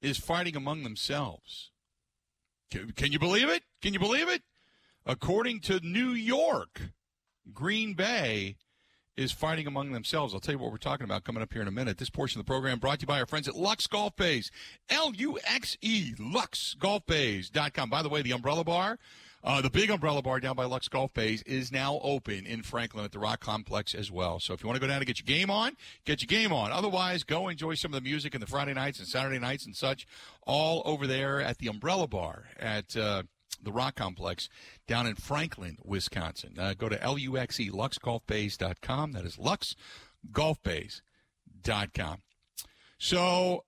Is 0.00 0.18
fighting 0.18 0.56
among 0.56 0.84
themselves. 0.84 1.70
Can, 2.70 2.92
can 2.92 3.12
you 3.12 3.18
believe 3.18 3.48
it? 3.48 3.62
Can 3.82 3.92
you 3.92 3.98
believe 3.98 4.28
it? 4.28 4.42
According 5.04 5.60
to 5.62 5.80
New 5.80 6.10
York, 6.10 6.92
Green 7.52 7.94
Bay 7.94 8.56
is 9.16 9.32
fighting 9.32 9.66
among 9.66 9.90
themselves. 9.90 10.32
I'll 10.32 10.40
tell 10.40 10.54
you 10.54 10.58
what 10.60 10.70
we're 10.70 10.76
talking 10.76 11.04
about 11.04 11.24
coming 11.24 11.42
up 11.42 11.52
here 11.52 11.62
in 11.62 11.66
a 11.68 11.72
minute. 11.72 11.98
This 11.98 12.10
portion 12.10 12.38
of 12.38 12.46
the 12.46 12.50
program 12.50 12.78
brought 12.78 13.00
to 13.00 13.02
you 13.02 13.08
by 13.08 13.18
our 13.18 13.26
friends 13.26 13.48
at 13.48 13.56
Luxe 13.56 13.86
Golf 13.88 14.14
Bays. 14.14 14.50
L 14.88 15.12
U 15.14 15.38
X 15.44 15.76
E, 15.80 16.14
luxegolfbays.com. 16.18 17.90
By 17.90 18.02
the 18.02 18.08
way, 18.08 18.22
the 18.22 18.32
umbrella 18.32 18.62
bar, 18.62 18.98
uh, 19.44 19.62
the 19.62 19.70
big 19.70 19.90
umbrella 19.90 20.22
bar 20.22 20.40
down 20.40 20.56
by 20.56 20.64
Luxe 20.64 20.88
Golf 20.88 21.14
Bays 21.14 21.42
is 21.42 21.70
now 21.70 22.00
open 22.02 22.44
in 22.44 22.62
Franklin 22.62 23.04
at 23.04 23.12
the 23.12 23.18
Rock 23.18 23.40
Complex 23.40 23.94
as 23.94 24.10
well. 24.10 24.40
So 24.40 24.52
if 24.52 24.62
you 24.62 24.66
want 24.66 24.76
to 24.76 24.80
go 24.80 24.88
down 24.88 24.98
and 24.98 25.06
get 25.06 25.20
your 25.20 25.26
game 25.26 25.50
on, 25.50 25.76
get 26.04 26.22
your 26.22 26.26
game 26.26 26.52
on. 26.52 26.72
Otherwise, 26.72 27.22
go 27.22 27.48
enjoy 27.48 27.74
some 27.74 27.94
of 27.94 28.02
the 28.02 28.08
music 28.08 28.34
and 28.34 28.42
the 28.42 28.46
Friday 28.46 28.74
nights 28.74 28.98
and 28.98 29.06
Saturday 29.06 29.38
nights 29.38 29.64
and 29.64 29.76
such 29.76 30.06
all 30.46 30.82
over 30.84 31.06
there 31.06 31.40
at 31.40 31.58
the 31.58 31.68
umbrella 31.68 32.08
bar 32.08 32.46
at. 32.58 32.96
Uh, 32.96 33.22
the 33.60 33.72
Rock 33.72 33.96
Complex 33.96 34.48
down 34.86 35.08
in 35.08 35.16
Franklin, 35.16 35.78
Wisconsin. 35.82 36.54
Uh, 36.56 36.74
go 36.78 36.88
to 36.88 37.02
L-U-X-E, 37.02 37.70
luxegolfbays.com. 37.70 39.12
That 39.12 39.24
is 39.24 39.36
luxegolfbays.com. 39.36 42.18
So 42.98 43.64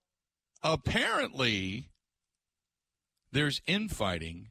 apparently 0.63 1.89
there's 3.33 3.63
infighting 3.67 4.49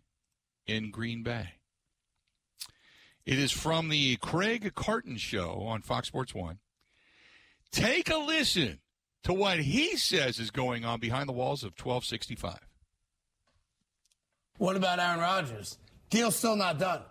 in 0.69 0.91
Green 0.91 1.23
Bay. 1.23 1.53
It 3.25 3.37
is 3.37 3.51
from 3.51 3.89
the 3.89 4.17
Craig 4.17 4.73
Carton 4.75 5.17
show 5.17 5.63
on 5.67 5.81
Fox 5.81 6.07
Sports 6.07 6.33
1. 6.33 6.59
Take 7.71 8.09
a 8.09 8.17
listen 8.17 8.79
to 9.23 9.33
what 9.33 9.59
he 9.59 9.97
says 9.97 10.39
is 10.39 10.51
going 10.51 10.85
on 10.85 10.99
behind 10.99 11.29
the 11.29 11.33
walls 11.33 11.63
of 11.63 11.71
1265. 11.71 12.57
What 14.57 14.75
about 14.75 14.99
Aaron 14.99 15.19
Rodgers? 15.19 15.77
Deal's 16.09 16.35
still 16.35 16.55
not 16.55 16.79
done. 16.79 17.01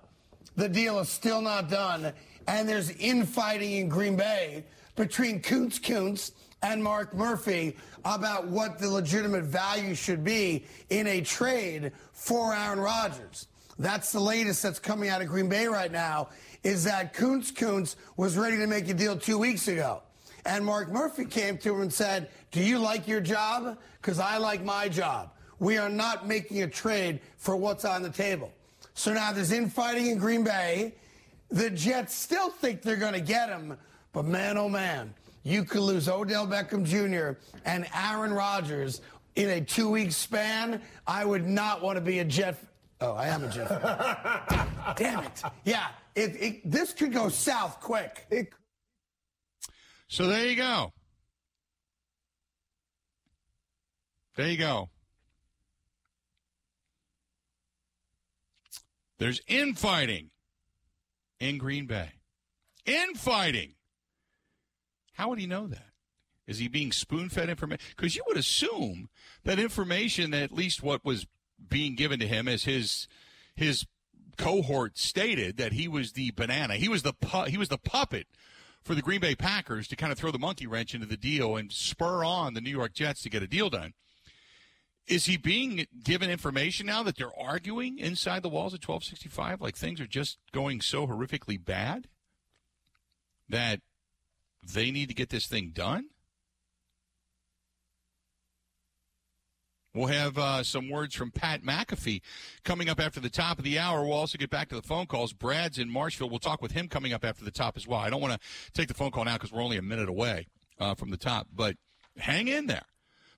The 0.57 0.69
deal 0.69 0.99
is 0.99 1.09
still 1.09 1.41
not 1.41 1.71
done. 1.71 2.13
And 2.47 2.69
there's 2.69 2.91
infighting 2.91 3.73
in 3.73 3.89
Green 3.89 4.17
Bay 4.17 4.65
between 4.97 5.41
Kuntz 5.41 5.79
Kuntz 5.79 6.33
and 6.63 6.83
Mark 6.83 7.15
Murphy 7.15 7.77
about 8.05 8.49
what 8.49 8.79
the 8.79 8.89
legitimate 8.89 9.45
value 9.45 9.95
should 9.95 10.25
be 10.25 10.65
in 10.91 11.07
a 11.07 11.21
trade 11.21 11.93
for 12.13 12.55
Aaron 12.55 12.81
Rodgers. 12.81 13.47
That's 13.79 14.11
the 14.11 14.21
latest 14.21 14.63
that's 14.63 14.79
coming 14.79 15.09
out 15.09 15.23
of 15.23 15.29
Green 15.29 15.49
Bay 15.49 15.67
right 15.67 15.93
now 15.93 16.29
is 16.65 16.85
that 16.85 17.15
Kuntz 17.15 17.53
Kuntz 17.53 17.97
was 18.17 18.37
ready 18.37 18.57
to 18.57 18.67
make 18.67 18.89
a 18.89 18.95
deal 18.95 19.17
two 19.17 19.39
weeks 19.39 19.69
ago. 19.69 20.03
And 20.45 20.65
Mark 20.65 20.91
Murphy 20.91 21.25
came 21.25 21.59
to 21.59 21.75
him 21.75 21.83
and 21.83 21.93
said, 21.93 22.29
Do 22.51 22.63
you 22.63 22.79
like 22.79 23.07
your 23.07 23.21
job? 23.21 23.79
Because 24.01 24.19
I 24.19 24.39
like 24.39 24.65
my 24.65 24.89
job. 24.89 25.31
We 25.61 25.79
are 25.79 25.89
not 25.89 26.27
making 26.27 26.63
a 26.63 26.69
trade 26.69 27.21
for 27.37 27.57
what's 27.57 27.85
on 27.85 28.03
the 28.03 28.11
table. 28.11 28.53
So 28.95 29.13
now 29.13 29.33
there's 29.33 29.53
infighting 29.53 30.07
in 30.07 30.19
Green 30.19 30.43
Bay. 30.43 30.95
The 31.51 31.71
Jets 31.71 32.15
still 32.15 32.51
think 32.51 32.83
they're 32.83 32.97
going 32.97 33.15
to 33.15 33.21
get 33.21 33.49
him, 33.49 33.77
but 34.13 34.25
man, 34.25 34.59
oh 34.59 34.69
man, 34.69 35.15
you 35.43 35.65
could 35.65 35.81
lose 35.81 36.09
Odell 36.09 36.47
Beckham 36.47 36.85
Jr. 36.85 37.39
and 37.65 37.87
Aaron 37.95 38.33
Rodgers 38.33 39.01
in 39.37 39.49
a 39.51 39.61
two 39.61 39.89
week 39.89 40.13
span. 40.13 40.81
I 41.07 41.25
would 41.25 41.47
not 41.47 41.83
want 41.83 41.97
to 41.97 42.01
be 42.01 42.19
a 42.19 42.25
Jet. 42.25 42.57
Oh, 43.01 43.13
I 43.13 43.29
am 43.29 43.45
a 43.45 43.49
Jet. 43.49 43.69
Damn 44.97 45.25
it. 45.25 45.43
Yeah, 45.65 45.87
it, 46.15 46.37
it, 46.43 46.71
this 46.71 46.93
could 46.93 47.13
go 47.13 47.29
south 47.29 47.81
quick. 47.81 48.27
It, 48.31 48.49
So 50.09 50.27
there 50.27 50.47
you 50.47 50.57
go. 50.57 50.93
There 54.37 54.49
you 54.49 54.57
go. 54.59 54.89
There's 59.19 59.41
infighting 59.49 60.31
in 61.41 61.59
Green 61.59 61.87
Bay. 61.87 62.11
Infighting. 62.87 63.75
How 65.19 65.31
would 65.31 65.41
he 65.41 65.47
know 65.47 65.67
that? 65.67 65.89
Is 66.47 66.59
he 66.59 66.69
being 66.69 66.93
spoon 66.93 67.29
fed 67.29 67.51
information? 67.51 67.85
Because 67.97 68.15
you 68.15 68.23
would 68.29 68.37
assume 68.37 69.09
that 69.43 69.59
information, 69.59 70.31
that 70.31 70.45
at 70.45 70.53
least 70.53 70.81
what 70.81 71.05
was 71.05 71.27
being 71.69 71.97
given 71.97 72.21
to 72.21 72.27
him 72.27 72.47
as 72.47 72.63
his 72.63 73.09
his 73.57 73.85
cohort 74.37 74.97
stated, 74.97 75.57
that 75.57 75.73
he 75.73 75.89
was 75.89 76.13
the 76.13 76.31
banana, 76.31 76.77
he 76.77 76.89
was 76.89 77.03
the 77.03 77.13
pu- 77.13 77.51
he 77.51 77.59
was 77.59 77.69
the 77.69 77.79
puppet 77.79 78.29
for 78.81 78.95
the 78.95 79.03
Green 79.03 79.21
Bay 79.21 79.35
Packers 79.35 79.89
to 79.89 79.97
kind 79.97 80.13
of 80.13 80.19
throw 80.19 80.31
the 80.31 80.39
monkey 80.39 80.69
wrench 80.69 80.95
into 80.95 81.09
the 81.09 81.17
deal 81.17 81.57
and 81.57 81.73
spur 81.73 82.23
on 82.23 82.55
the 82.55 82.61
New 82.61 82.71
York 82.71 82.95
Jets 82.95 83.21
to 83.23 83.29
get 83.29 83.43
a 83.43 83.49
deal 83.49 83.69
done. 83.69 83.95
Is 85.09 85.25
he 85.25 85.37
being 85.37 85.85
given 86.05 86.31
information 86.31 86.87
now 86.87 87.03
that 87.03 87.17
they're 87.17 87.37
arguing 87.37 87.99
inside 87.99 88.45
the 88.45 88.49
walls 88.49 88.73
of 88.73 88.79
1265? 88.89 89.61
Like 89.61 89.75
things 89.75 90.01
are 90.01 90.07
just 90.07 90.39
going 90.53 90.81
so 90.81 91.09
horrifically 91.09 91.63
bad 91.63 92.07
that 93.49 93.81
they 94.63 94.91
need 94.91 95.09
to 95.09 95.15
get 95.15 95.31
this 95.31 95.47
thing 95.47 95.71
done? 95.75 96.07
We'll 99.95 100.09
have 100.09 100.39
uh, 100.39 100.63
some 100.63 100.91
words 100.91 101.15
from 101.15 101.31
Pat 101.33 101.63
McAfee 101.63 102.21
coming 102.63 102.89
up 102.89 103.01
after 103.01 103.21
the 103.21 103.31
top 103.31 103.59
of 103.59 103.65
the 103.65 103.79
hour. 103.79 104.03
We'll 104.03 104.13
also 104.13 104.39
get 104.39 104.51
back 104.51 104.69
to 104.69 104.77
the 104.77 104.83
phone 104.83 105.07
calls. 105.07 105.33
Brad's 105.33 105.79
in 105.79 105.91
Marshville. 105.91 106.31
We'll 106.31 106.39
talk 106.39 106.63
with 106.63 106.73
him 106.73 106.89
coming 106.89 107.13
up 107.13 107.25
after 107.25 107.45
the 107.45 107.51
top 107.51 107.77
as 107.77 107.87
well. 107.87 107.99
I 107.99 108.11
don't 108.11 108.21
want 108.21 108.35
to 108.35 108.73
take 108.73 108.89
the 108.89 108.95
phone 108.95 109.11
call 109.11 109.25
now 109.25 109.35
because 109.35 109.51
we're 109.51 109.63
only 109.63 109.79
a 109.79 109.83
minute 109.83 110.09
away 110.09 110.47
uh, 110.79 110.95
from 110.95 111.11
the 111.11 111.17
top, 111.17 111.49
but 111.53 111.77
hang 112.17 112.49
in 112.49 112.67
there 112.67 112.85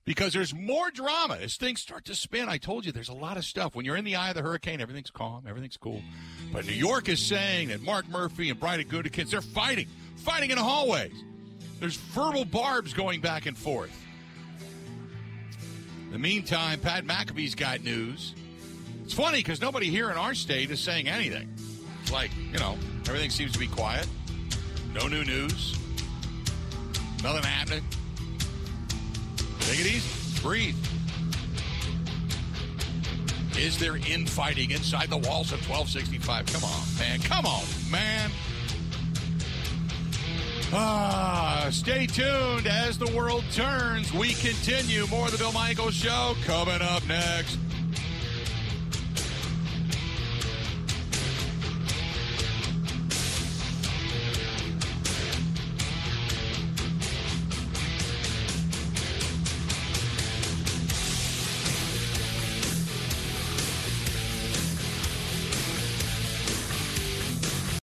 because 0.05 0.33
there's 0.33 0.53
more 0.53 0.91
drama 0.91 1.37
as 1.41 1.55
things 1.55 1.81
start 1.81 2.05
to 2.05 2.15
spin. 2.15 2.49
I 2.49 2.57
told 2.57 2.85
you 2.85 2.91
there's 2.91 3.09
a 3.09 3.13
lot 3.13 3.37
of 3.37 3.45
stuff. 3.45 3.75
When 3.75 3.85
you're 3.85 3.95
in 3.95 4.05
the 4.05 4.15
eye 4.15 4.29
of 4.29 4.35
the 4.35 4.41
hurricane, 4.41 4.81
everything's 4.81 5.11
calm, 5.11 5.45
everything's 5.47 5.77
cool. 5.77 6.01
But 6.51 6.65
New 6.65 6.73
York 6.73 7.09
is 7.09 7.19
saying 7.25 7.69
that 7.69 7.81
Mark 7.81 8.07
Murphy 8.09 8.49
and 8.49 8.59
Brian 8.59 8.83
Gutekunst, 8.83 9.29
they're 9.29 9.41
fighting, 9.41 9.87
fighting 10.21 10.51
in 10.51 10.57
the 10.57 10.63
hallways. 10.63 11.13
There's 11.79 11.95
verbal 11.95 12.45
barbs 12.45 12.93
going 12.93 13.21
back 13.21 13.47
and 13.47 13.57
forth. 13.57 13.91
In 16.05 16.11
the 16.11 16.19
meantime, 16.19 16.79
Pat 16.79 17.05
McAfee's 17.05 17.55
got 17.55 17.83
news. 17.83 18.35
It's 19.03 19.13
funny 19.13 19.39
because 19.39 19.61
nobody 19.61 19.87
here 19.87 20.11
in 20.11 20.17
our 20.17 20.33
state 20.33 20.69
is 20.71 20.79
saying 20.79 21.07
anything. 21.07 21.49
It's 22.01 22.11
like, 22.11 22.31
you 22.51 22.59
know, 22.59 22.77
everything 23.07 23.29
seems 23.29 23.51
to 23.53 23.59
be 23.59 23.67
quiet. 23.67 24.07
No 24.93 25.07
new 25.07 25.23
news. 25.23 25.77
Nothing 27.23 27.43
happening. 27.43 27.83
Take 29.61 29.79
it 29.79 29.87
easy. 29.87 30.41
Breathe. 30.41 30.75
Is 33.57 33.77
there 33.77 33.97
infighting 33.97 34.71
inside 34.71 35.09
the 35.09 35.17
walls 35.17 35.51
of 35.51 35.59
1265? 35.69 36.45
Come 36.47 36.63
on, 36.63 36.81
man. 36.99 37.19
Come 37.21 37.45
on, 37.45 37.63
man. 37.91 38.31
Ah, 40.73 41.67
stay 41.69 42.05
tuned 42.07 42.65
as 42.65 42.97
the 42.97 43.11
world 43.15 43.43
turns. 43.51 44.13
We 44.13 44.33
continue 44.35 45.05
more 45.07 45.25
of 45.25 45.33
the 45.33 45.37
Bill 45.37 45.51
Michaels 45.51 45.95
Show 45.95 46.35
coming 46.45 46.81
up 46.81 47.05
next. 47.07 47.57